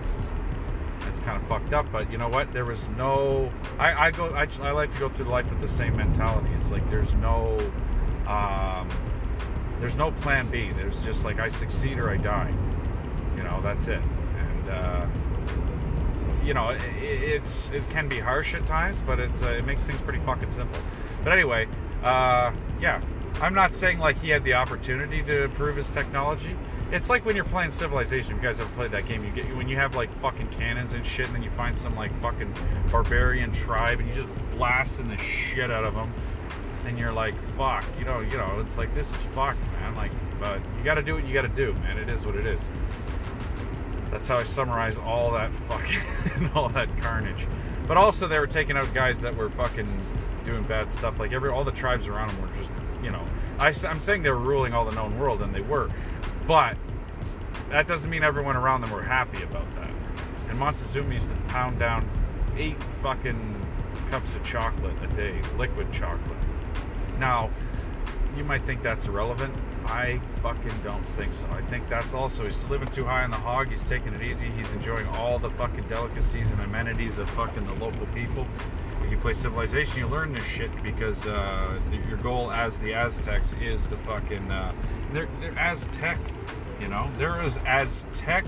it's 1.08 1.20
kind 1.20 1.42
of 1.42 1.48
fucked 1.48 1.74
up, 1.74 1.92
but 1.92 2.12
you 2.12 2.18
know 2.18 2.30
what? 2.30 2.52
There 2.54 2.66
was 2.66 2.88
no. 2.90 3.52
I, 3.78 4.08
I 4.08 4.12
go. 4.12 4.34
I, 4.34 4.48
I 4.62 4.72
like 4.72 4.92
to 4.94 5.00
go 5.00 5.10
through 5.10 5.26
life 5.26 5.50
with 5.50 5.62
the 5.62 5.68
same 5.68 5.96
mentality. 5.96 6.50
It's 6.58 6.72
like 6.72 6.90
there's 6.90 7.14
no. 7.16 7.58
Um, 8.28 8.90
there's 9.80 9.96
no 9.96 10.12
plan 10.12 10.48
B. 10.48 10.72
There's 10.76 11.00
just 11.02 11.26
like 11.26 11.40
I 11.40 11.50
succeed 11.50 12.00
or 12.00 12.10
I 12.10 12.18
die. 12.18 12.54
You 13.36 13.44
know, 13.44 13.62
that's 13.62 13.88
it. 13.88 14.02
And 14.38 14.70
uh, 14.70 15.06
you 16.44 16.54
know, 16.54 16.70
it, 16.70 16.82
it's 17.02 17.72
it 17.72 17.88
can 17.90 18.08
be 18.08 18.20
harsh 18.20 18.54
at 18.54 18.66
times, 18.66 19.02
but 19.06 19.20
it's 19.20 19.42
uh, 19.42 19.48
it 19.48 19.66
makes 19.66 19.84
things 19.84 20.00
pretty 20.02 20.20
fucking 20.20 20.52
simple. 20.52 20.80
But 21.24 21.34
anyway, 21.34 21.68
uh, 22.04 22.52
yeah, 22.80 23.02
I'm 23.42 23.54
not 23.54 23.74
saying 23.74 24.00
like 24.00 24.18
he 24.20 24.30
had 24.30 24.44
the 24.44 24.54
opportunity 24.54 25.22
to 25.24 25.44
improve 25.44 25.76
his 25.76 25.90
technology. 25.90 26.56
It's 26.92 27.10
like 27.10 27.26
when 27.26 27.36
you're 27.36 27.46
playing 27.46 27.72
Civilization. 27.72 28.36
If 28.36 28.44
you 28.44 28.48
guys 28.48 28.60
ever 28.60 28.70
played 28.76 28.92
that 28.92 29.08
game, 29.08 29.24
you 29.24 29.32
get 29.32 29.46
when 29.56 29.68
you 29.68 29.76
have 29.78 29.96
like 29.96 30.14
fucking 30.22 30.50
cannons 30.50 30.94
and 30.94 31.06
shit, 31.06 31.26
and 31.26 31.36
then 31.36 31.44
you 31.44 31.50
find 31.52 31.78
some 31.78 31.96
like 31.96 32.12
fucking 32.22 32.54
barbarian 32.92 33.52
tribe, 33.52 34.00
and 34.00 34.08
you 34.10 34.16
just 34.16 34.52
blasting 34.52 35.08
the 35.08 35.18
shit 35.18 35.72
out 35.72 35.84
of 35.84 35.96
them, 35.96 36.14
and 36.86 36.98
you're 36.98 37.12
like, 37.12 37.34
fuck, 37.58 37.84
you 37.98 38.06
know, 38.06 38.20
you 38.20 38.38
know, 38.38 38.60
it's 38.60 38.78
like 38.78 38.94
this 38.94 39.10
is 39.10 39.22
fucked, 39.34 39.60
man. 39.82 39.96
Like, 39.96 40.12
but 40.40 40.60
you 40.78 40.84
got 40.84 40.96
to 40.96 41.02
do 41.02 41.16
what 41.16 41.26
you 41.26 41.34
got 41.34 41.42
to 41.42 41.48
do, 41.50 41.74
man. 41.74 41.98
It 41.98 42.08
is 42.08 42.26
what 42.26 42.36
it 42.36 42.46
is. 42.46 42.62
That's 44.12 44.28
how 44.28 44.38
I 44.38 44.44
summarize 44.44 44.98
all 44.98 45.32
that 45.32 45.52
fucking 45.68 46.52
all 46.56 46.70
that 46.70 46.96
carnage. 47.00 47.48
But 47.88 47.98
also, 47.98 48.28
they 48.28 48.40
were 48.40 48.48
taking 48.48 48.78
out 48.78 48.94
guys 48.94 49.22
that 49.22 49.36
were 49.36 49.50
fucking 49.50 49.88
doing 50.46 50.64
bad 50.64 50.92
stuff. 50.92 51.20
Like 51.20 51.34
every 51.34 51.50
all 51.50 51.64
the 51.64 51.72
tribes 51.72 52.08
around 52.08 52.30
them 52.30 52.42
were 52.42 52.56
just, 52.56 52.70
you 53.04 53.12
know, 53.12 53.26
I, 53.60 53.74
I'm 53.88 54.00
saying 54.00 54.24
they 54.24 54.30
were 54.30 54.38
ruling 54.38 54.74
all 54.74 54.86
the 54.86 54.96
known 54.96 55.20
world, 55.20 55.42
and 55.42 55.54
they 55.54 55.62
were, 55.62 55.90
but 56.48 56.78
that 57.70 57.88
doesn't 57.88 58.10
mean 58.10 58.24
everyone 58.24 58.56
around 58.56 58.82
them 58.82 58.92
were 58.92 59.02
happy 59.02 59.42
about 59.44 59.70
that. 59.76 59.90
And 60.50 60.60
Montezuma 60.60 61.14
used 61.14 61.30
to 61.30 61.36
pound 61.48 61.80
down 61.80 62.08
eight 62.58 62.78
fucking 63.02 63.66
cups 64.10 64.36
of 64.36 64.44
chocolate 64.44 64.96
a 65.04 65.08
day, 65.16 65.42
liquid 65.58 65.92
chocolate. 65.92 66.38
Now, 67.20 67.50
you 68.38 68.44
might 68.44 68.64
think 68.64 68.84
that's 68.84 69.06
irrelevant. 69.06 69.54
I 69.86 70.20
fucking 70.42 70.74
don't 70.84 71.06
think 71.10 71.34
so. 71.34 71.48
I 71.52 71.62
think 71.64 71.88
that's 71.88 72.14
also 72.14 72.44
he's 72.44 72.62
living 72.66 72.88
too 72.88 73.06
high 73.06 73.24
on 73.24 73.32
the 73.32 73.38
hog. 73.38 73.70
He's 73.70 73.84
taking 73.84 74.14
it 74.14 74.22
easy. 74.22 74.50
He's 74.58 74.72
enjoying 74.74 75.08
all 75.08 75.40
the 75.40 75.50
fucking 75.52 75.88
delicacies 75.88 76.52
and 76.52 76.60
amenities 76.62 77.18
of 77.18 77.30
fucking 77.32 77.66
the 77.66 77.74
local 77.74 78.06
people. 78.08 78.48
If 79.04 79.12
you 79.12 79.18
play 79.18 79.36
Civilization, 79.36 80.00
you 80.00 80.08
learn 80.08 80.34
this 80.34 80.44
shit 80.44 80.72
because 80.82 81.24
uh, 81.28 81.80
your 82.10 82.18
goal 82.18 82.52
as 82.52 82.80
the 82.80 82.94
Aztecs 82.94 83.54
is 83.62 83.86
to 83.88 83.98
fucking 83.98 84.52
uh, 84.52 84.74
they're 85.14 85.30
they're 85.40 85.58
Aztec, 85.58 86.18
you 86.80 86.88
know. 86.88 87.10
They're 87.18 87.42
as 87.42 87.58
Aztec, 87.66 88.46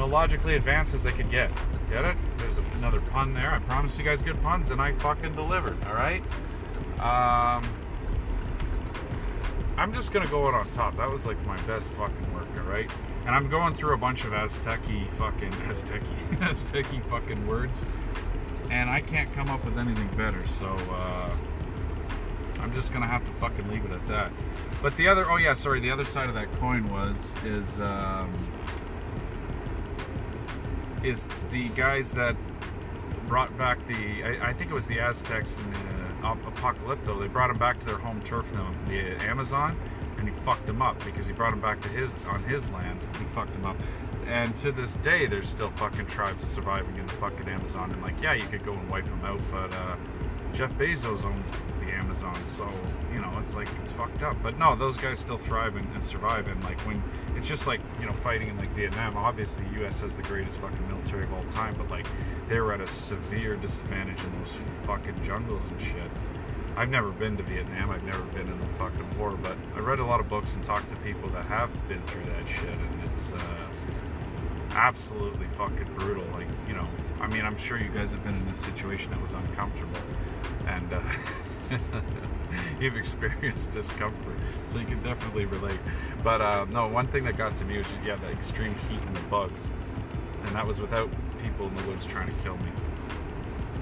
technologically 0.00 0.56
advanced 0.56 0.94
as 0.94 1.02
they 1.02 1.12
could 1.12 1.30
get. 1.30 1.50
Get 1.90 2.04
it? 2.04 2.16
There's 2.38 2.56
another 2.78 3.00
pun 3.00 3.34
there. 3.34 3.50
I 3.50 3.58
promised 3.60 3.98
you 3.98 4.04
guys 4.04 4.22
good 4.22 4.40
puns, 4.42 4.70
and 4.70 4.80
I 4.80 4.92
fucking 4.94 5.34
delivered. 5.34 5.76
All 5.86 5.94
right. 5.94 6.22
Um, 6.98 7.68
I'm 9.76 9.92
just 9.92 10.12
gonna 10.12 10.28
go 10.28 10.46
out 10.46 10.54
on 10.54 10.68
top. 10.70 10.96
That 10.96 11.10
was 11.10 11.26
like 11.26 11.42
my 11.46 11.60
best 11.62 11.88
fucking 11.90 12.34
work, 12.34 12.48
alright? 12.58 12.90
And 13.26 13.34
I'm 13.34 13.48
going 13.48 13.74
through 13.74 13.94
a 13.94 13.98
bunch 13.98 14.24
of 14.24 14.30
Azteci 14.30 15.06
fucking 15.18 15.52
Azteci 15.68 16.38
Azteci 16.38 17.04
fucking 17.06 17.46
words. 17.46 17.82
And 18.70 18.88
I 18.88 19.00
can't 19.00 19.32
come 19.34 19.48
up 19.50 19.64
with 19.64 19.78
anything 19.78 20.08
better, 20.16 20.46
so 20.58 20.66
uh 20.92 21.30
I'm 22.60 22.74
just 22.74 22.92
gonna 22.92 23.06
have 23.06 23.24
to 23.26 23.32
fucking 23.32 23.68
leave 23.70 23.84
it 23.84 23.92
at 23.92 24.06
that. 24.08 24.32
But 24.82 24.96
the 24.96 25.08
other 25.08 25.30
oh 25.30 25.36
yeah, 25.36 25.54
sorry, 25.54 25.80
the 25.80 25.90
other 25.90 26.04
side 26.04 26.28
of 26.28 26.34
that 26.34 26.52
coin 26.54 26.88
was 26.88 27.34
is 27.44 27.80
um 27.80 28.32
is 31.02 31.26
the 31.50 31.68
guys 31.70 32.12
that 32.12 32.36
brought 33.26 33.56
back 33.56 33.78
the 33.86 34.24
I, 34.24 34.50
I 34.50 34.52
think 34.52 34.70
it 34.70 34.74
was 34.74 34.86
the 34.86 35.00
Aztecs 35.00 35.56
and 35.56 35.74
the 35.74 36.00
Apocalypto, 36.22 37.18
they 37.20 37.28
brought 37.28 37.50
him 37.50 37.58
back 37.58 37.78
to 37.80 37.86
their 37.86 37.96
home 37.96 38.20
turf 38.22 38.44
now, 38.52 38.70
the 38.88 39.00
Amazon, 39.24 39.76
and 40.18 40.28
he 40.28 40.34
fucked 40.44 40.66
them 40.66 40.82
up 40.82 41.02
because 41.04 41.26
he 41.26 41.32
brought 41.32 41.50
them 41.50 41.60
back 41.60 41.80
to 41.80 41.88
his 41.88 42.10
on 42.26 42.42
his 42.44 42.68
land. 42.70 43.00
He 43.18 43.24
fucked 43.26 43.52
them 43.52 43.64
up, 43.64 43.76
and 44.26 44.56
to 44.58 44.72
this 44.72 44.96
day, 44.96 45.26
there's 45.26 45.48
still 45.48 45.70
fucking 45.72 46.06
tribes 46.06 46.46
surviving 46.46 46.96
in 46.96 47.06
the 47.06 47.12
fucking 47.14 47.48
Amazon. 47.48 47.90
And 47.90 48.02
like, 48.02 48.20
yeah, 48.22 48.34
you 48.34 48.46
could 48.46 48.64
go 48.64 48.72
and 48.72 48.90
wipe 48.90 49.06
them 49.06 49.24
out, 49.24 49.40
but 49.50 49.72
uh, 49.72 49.96
Jeff 50.54 50.72
Bezos 50.72 51.24
owns 51.24 51.46
the 51.80 51.92
Amazon, 51.92 52.36
so 52.46 52.68
you 53.12 53.20
know 53.20 53.32
it's 53.42 53.54
like 53.54 53.68
it's 53.82 53.92
fucked 53.92 54.22
up. 54.22 54.36
But 54.42 54.58
no, 54.58 54.74
those 54.76 54.96
guys 54.96 55.18
still 55.18 55.38
thrive 55.38 55.76
and, 55.76 55.86
and 55.94 56.04
survive. 56.04 56.48
And 56.48 56.62
like 56.64 56.78
when 56.80 57.02
it's 57.36 57.48
just 57.48 57.66
like 57.66 57.80
you 58.00 58.06
know 58.06 58.12
fighting 58.12 58.48
in 58.48 58.58
like 58.58 58.70
Vietnam. 58.70 59.16
Obviously, 59.16 59.64
the 59.72 59.80
U.S. 59.80 60.00
has 60.00 60.16
the 60.16 60.22
greatest 60.22 60.56
fucking 60.58 60.88
military 60.88 61.24
of 61.24 61.32
all 61.32 61.44
time, 61.52 61.74
but 61.76 61.88
like 61.90 62.06
they 62.48 62.60
were 62.60 62.72
at 62.72 62.80
a 62.80 62.86
severe 62.86 63.56
disadvantage 63.56 64.22
in 64.22 64.32
those 64.38 64.52
fucking 64.86 65.22
jungles 65.24 65.62
and 65.70 65.80
shit. 65.80 66.10
I've 66.76 66.88
never 66.88 67.10
been 67.10 67.36
to 67.36 67.42
Vietnam. 67.42 67.90
I've 67.90 68.04
never 68.04 68.22
been 68.32 68.46
in 68.46 68.58
the 68.58 68.66
fucking 68.78 69.18
war, 69.18 69.32
but 69.32 69.56
I 69.76 69.80
read 69.80 69.98
a 69.98 70.04
lot 70.04 70.20
of 70.20 70.28
books 70.28 70.54
and 70.54 70.64
talked 70.64 70.88
to 70.90 70.96
people 70.96 71.28
that 71.30 71.46
have 71.46 71.70
been 71.88 72.00
through 72.02 72.24
that 72.24 72.48
shit, 72.48 72.78
and 72.78 73.10
it's 73.10 73.32
uh, 73.32 73.38
absolutely 74.72 75.46
fucking 75.56 75.88
brutal. 75.96 76.24
Like, 76.32 76.48
you 76.68 76.74
know, 76.74 76.86
I 77.20 77.26
mean, 77.26 77.44
I'm 77.44 77.58
sure 77.58 77.78
you 77.78 77.90
guys 77.90 78.10
have 78.12 78.22
been 78.24 78.34
in 78.34 78.48
a 78.48 78.56
situation 78.56 79.10
that 79.10 79.20
was 79.20 79.32
uncomfortable, 79.32 80.00
and 80.66 80.92
uh, 80.92 81.02
you've 82.80 82.96
experienced 82.96 83.72
discomfort, 83.72 84.36
so 84.66 84.78
you 84.78 84.86
can 84.86 85.02
definitely 85.02 85.44
relate. 85.46 85.78
But 86.22 86.40
uh, 86.40 86.66
no, 86.70 86.88
one 86.88 87.06
thing 87.08 87.24
that 87.24 87.36
got 87.36 87.56
to 87.58 87.64
me 87.64 87.78
was 87.78 87.86
you 88.04 88.10
had 88.10 88.20
the 88.20 88.30
extreme 88.30 88.74
heat 88.88 89.00
and 89.00 89.16
the 89.16 89.22
bugs, 89.22 89.70
and 90.44 90.54
that 90.54 90.66
was 90.66 90.80
without 90.80 91.10
people 91.42 91.66
in 91.66 91.76
the 91.76 91.82
woods 91.84 92.06
trying 92.06 92.28
to 92.28 92.42
kill 92.42 92.56
me. 92.56 92.70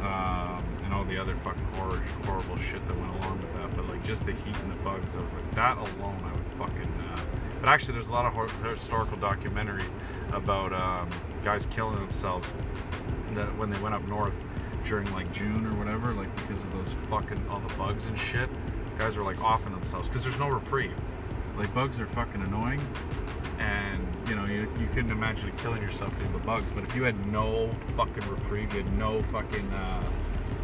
Um, 0.03 0.48
and 0.89 0.97
all 0.97 1.05
the 1.05 1.19
other 1.19 1.37
fucking 1.45 1.65
horror, 1.75 2.03
horrible 2.25 2.57
shit 2.57 2.87
that 2.89 2.99
went 2.99 3.15
along 3.17 3.39
with 3.43 3.53
that. 3.57 3.77
But 3.77 3.89
like 3.91 4.03
just 4.05 4.25
the 4.25 4.33
heat 4.33 4.57
and 4.57 4.73
the 4.73 4.77
bugs, 4.77 5.17
I 5.17 5.21
was 5.21 5.35
like, 5.35 5.55
that 5.55 5.77
alone, 5.77 6.19
I 6.25 6.33
would 6.33 6.71
fucking. 6.71 6.93
Uh... 7.13 7.21
But 7.61 7.69
actually, 7.69 7.93
there's 7.93 8.09
a 8.09 8.13
lot 8.13 8.25
of 8.25 8.63
historical 8.63 9.19
documentaries 9.19 9.85
about 10.33 10.73
um, 10.73 11.11
guys 11.45 11.67
killing 11.71 11.97
themselves 11.97 12.49
that 13.35 13.55
when 13.59 13.69
they 13.69 13.79
went 13.81 13.95
up 13.95 14.09
north 14.09 14.33
during 14.85 15.13
like 15.13 15.31
June 15.31 15.67
or 15.67 15.75
whatever, 15.75 16.13
like 16.13 16.35
because 16.37 16.63
of 16.63 16.73
those 16.73 16.95
fucking 17.11 17.47
all 17.51 17.61
the 17.61 17.75
bugs 17.75 18.07
and 18.07 18.19
shit. 18.19 18.49
Guys 18.97 19.15
were 19.15 19.25
like 19.25 19.45
offing 19.45 19.73
themselves 19.73 20.09
because 20.09 20.25
there's 20.25 20.39
no 20.39 20.49
reprieve. 20.49 20.97
Like 21.59 21.73
bugs 21.75 22.01
are 22.01 22.07
fucking 22.07 22.41
annoying, 22.41 22.81
and 23.59 24.07
you 24.27 24.35
know 24.35 24.47
you, 24.47 24.61
you 24.81 24.89
couldn't 24.95 25.11
imagine 25.11 25.53
killing 25.59 25.83
yourself 25.83 26.11
because 26.15 26.29
of 26.29 26.41
the 26.41 26.47
bugs. 26.47 26.71
But 26.75 26.85
if 26.85 26.97
you 26.97 27.03
had 27.03 27.27
no 27.27 27.71
fucking 27.95 28.27
reprieve, 28.27 28.73
you 28.73 28.83
had 28.83 28.99
no 28.99 29.23
fucking 29.25 29.69
uh, 29.71 30.05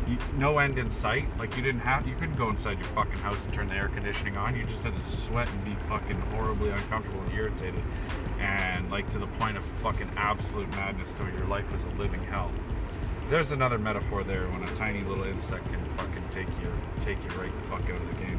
you, 0.08 0.16
no 0.36 0.58
end 0.58 0.78
in 0.78 0.90
sight. 0.90 1.26
Like 1.38 1.56
you 1.56 1.62
didn't 1.62 1.80
have, 1.80 2.06
you 2.06 2.14
couldn't 2.14 2.36
go 2.36 2.48
inside 2.48 2.78
your 2.78 2.88
fucking 2.88 3.18
house 3.18 3.44
and 3.44 3.54
turn 3.54 3.68
the 3.68 3.74
air 3.74 3.88
conditioning 3.88 4.36
on. 4.36 4.56
You 4.56 4.64
just 4.64 4.82
had 4.82 4.94
to 4.96 5.04
sweat 5.04 5.48
and 5.48 5.64
be 5.64 5.74
fucking 5.88 6.20
horribly 6.32 6.70
uncomfortable 6.70 7.20
and 7.22 7.32
irritated, 7.32 7.82
and 8.38 8.90
like 8.90 9.08
to 9.10 9.18
the 9.18 9.26
point 9.26 9.56
of 9.56 9.64
fucking 9.64 10.10
absolute 10.16 10.68
madness 10.70 11.12
to 11.14 11.22
where 11.22 11.32
your 11.32 11.46
life 11.46 11.70
was 11.72 11.84
a 11.84 11.90
living 11.90 12.22
hell. 12.24 12.50
There's 13.30 13.52
another 13.52 13.78
metaphor 13.78 14.22
there 14.22 14.46
when 14.48 14.62
a 14.62 14.76
tiny 14.76 15.00
little 15.00 15.24
insect 15.24 15.66
can 15.68 15.82
fucking 15.96 16.24
take 16.30 16.48
you, 16.62 16.70
take 17.04 17.16
you 17.24 17.40
right 17.40 17.50
the 17.50 17.68
fuck 17.70 17.82
out 17.84 17.98
of 17.98 18.06
the 18.06 18.24
game, 18.24 18.38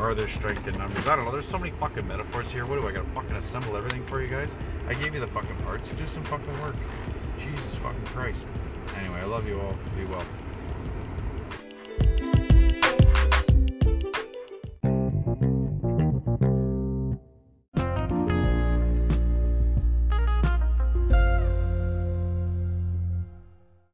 or 0.00 0.14
their 0.14 0.28
strength 0.28 0.66
in 0.66 0.78
numbers. 0.78 1.06
I 1.06 1.16
don't 1.16 1.26
know. 1.26 1.32
There's 1.32 1.46
so 1.46 1.58
many 1.58 1.70
fucking 1.72 2.08
metaphors 2.08 2.50
here. 2.50 2.64
What 2.64 2.80
do 2.80 2.88
I 2.88 2.92
gotta 2.92 3.08
fucking 3.10 3.36
assemble 3.36 3.76
everything 3.76 4.04
for 4.06 4.22
you 4.22 4.28
guys? 4.28 4.48
I 4.88 4.94
gave 4.94 5.12
you 5.12 5.20
the 5.20 5.26
fucking 5.26 5.56
parts. 5.64 5.90
Do 5.90 6.06
some 6.06 6.24
fucking 6.24 6.62
work. 6.62 6.74
Jesus 7.38 7.74
fucking 7.82 8.06
Christ. 8.06 8.46
Anyway, 8.96 9.18
I 9.20 9.24
love 9.24 9.46
you 9.46 9.60
all. 9.60 9.76
Be 9.96 10.04
well. 10.06 10.24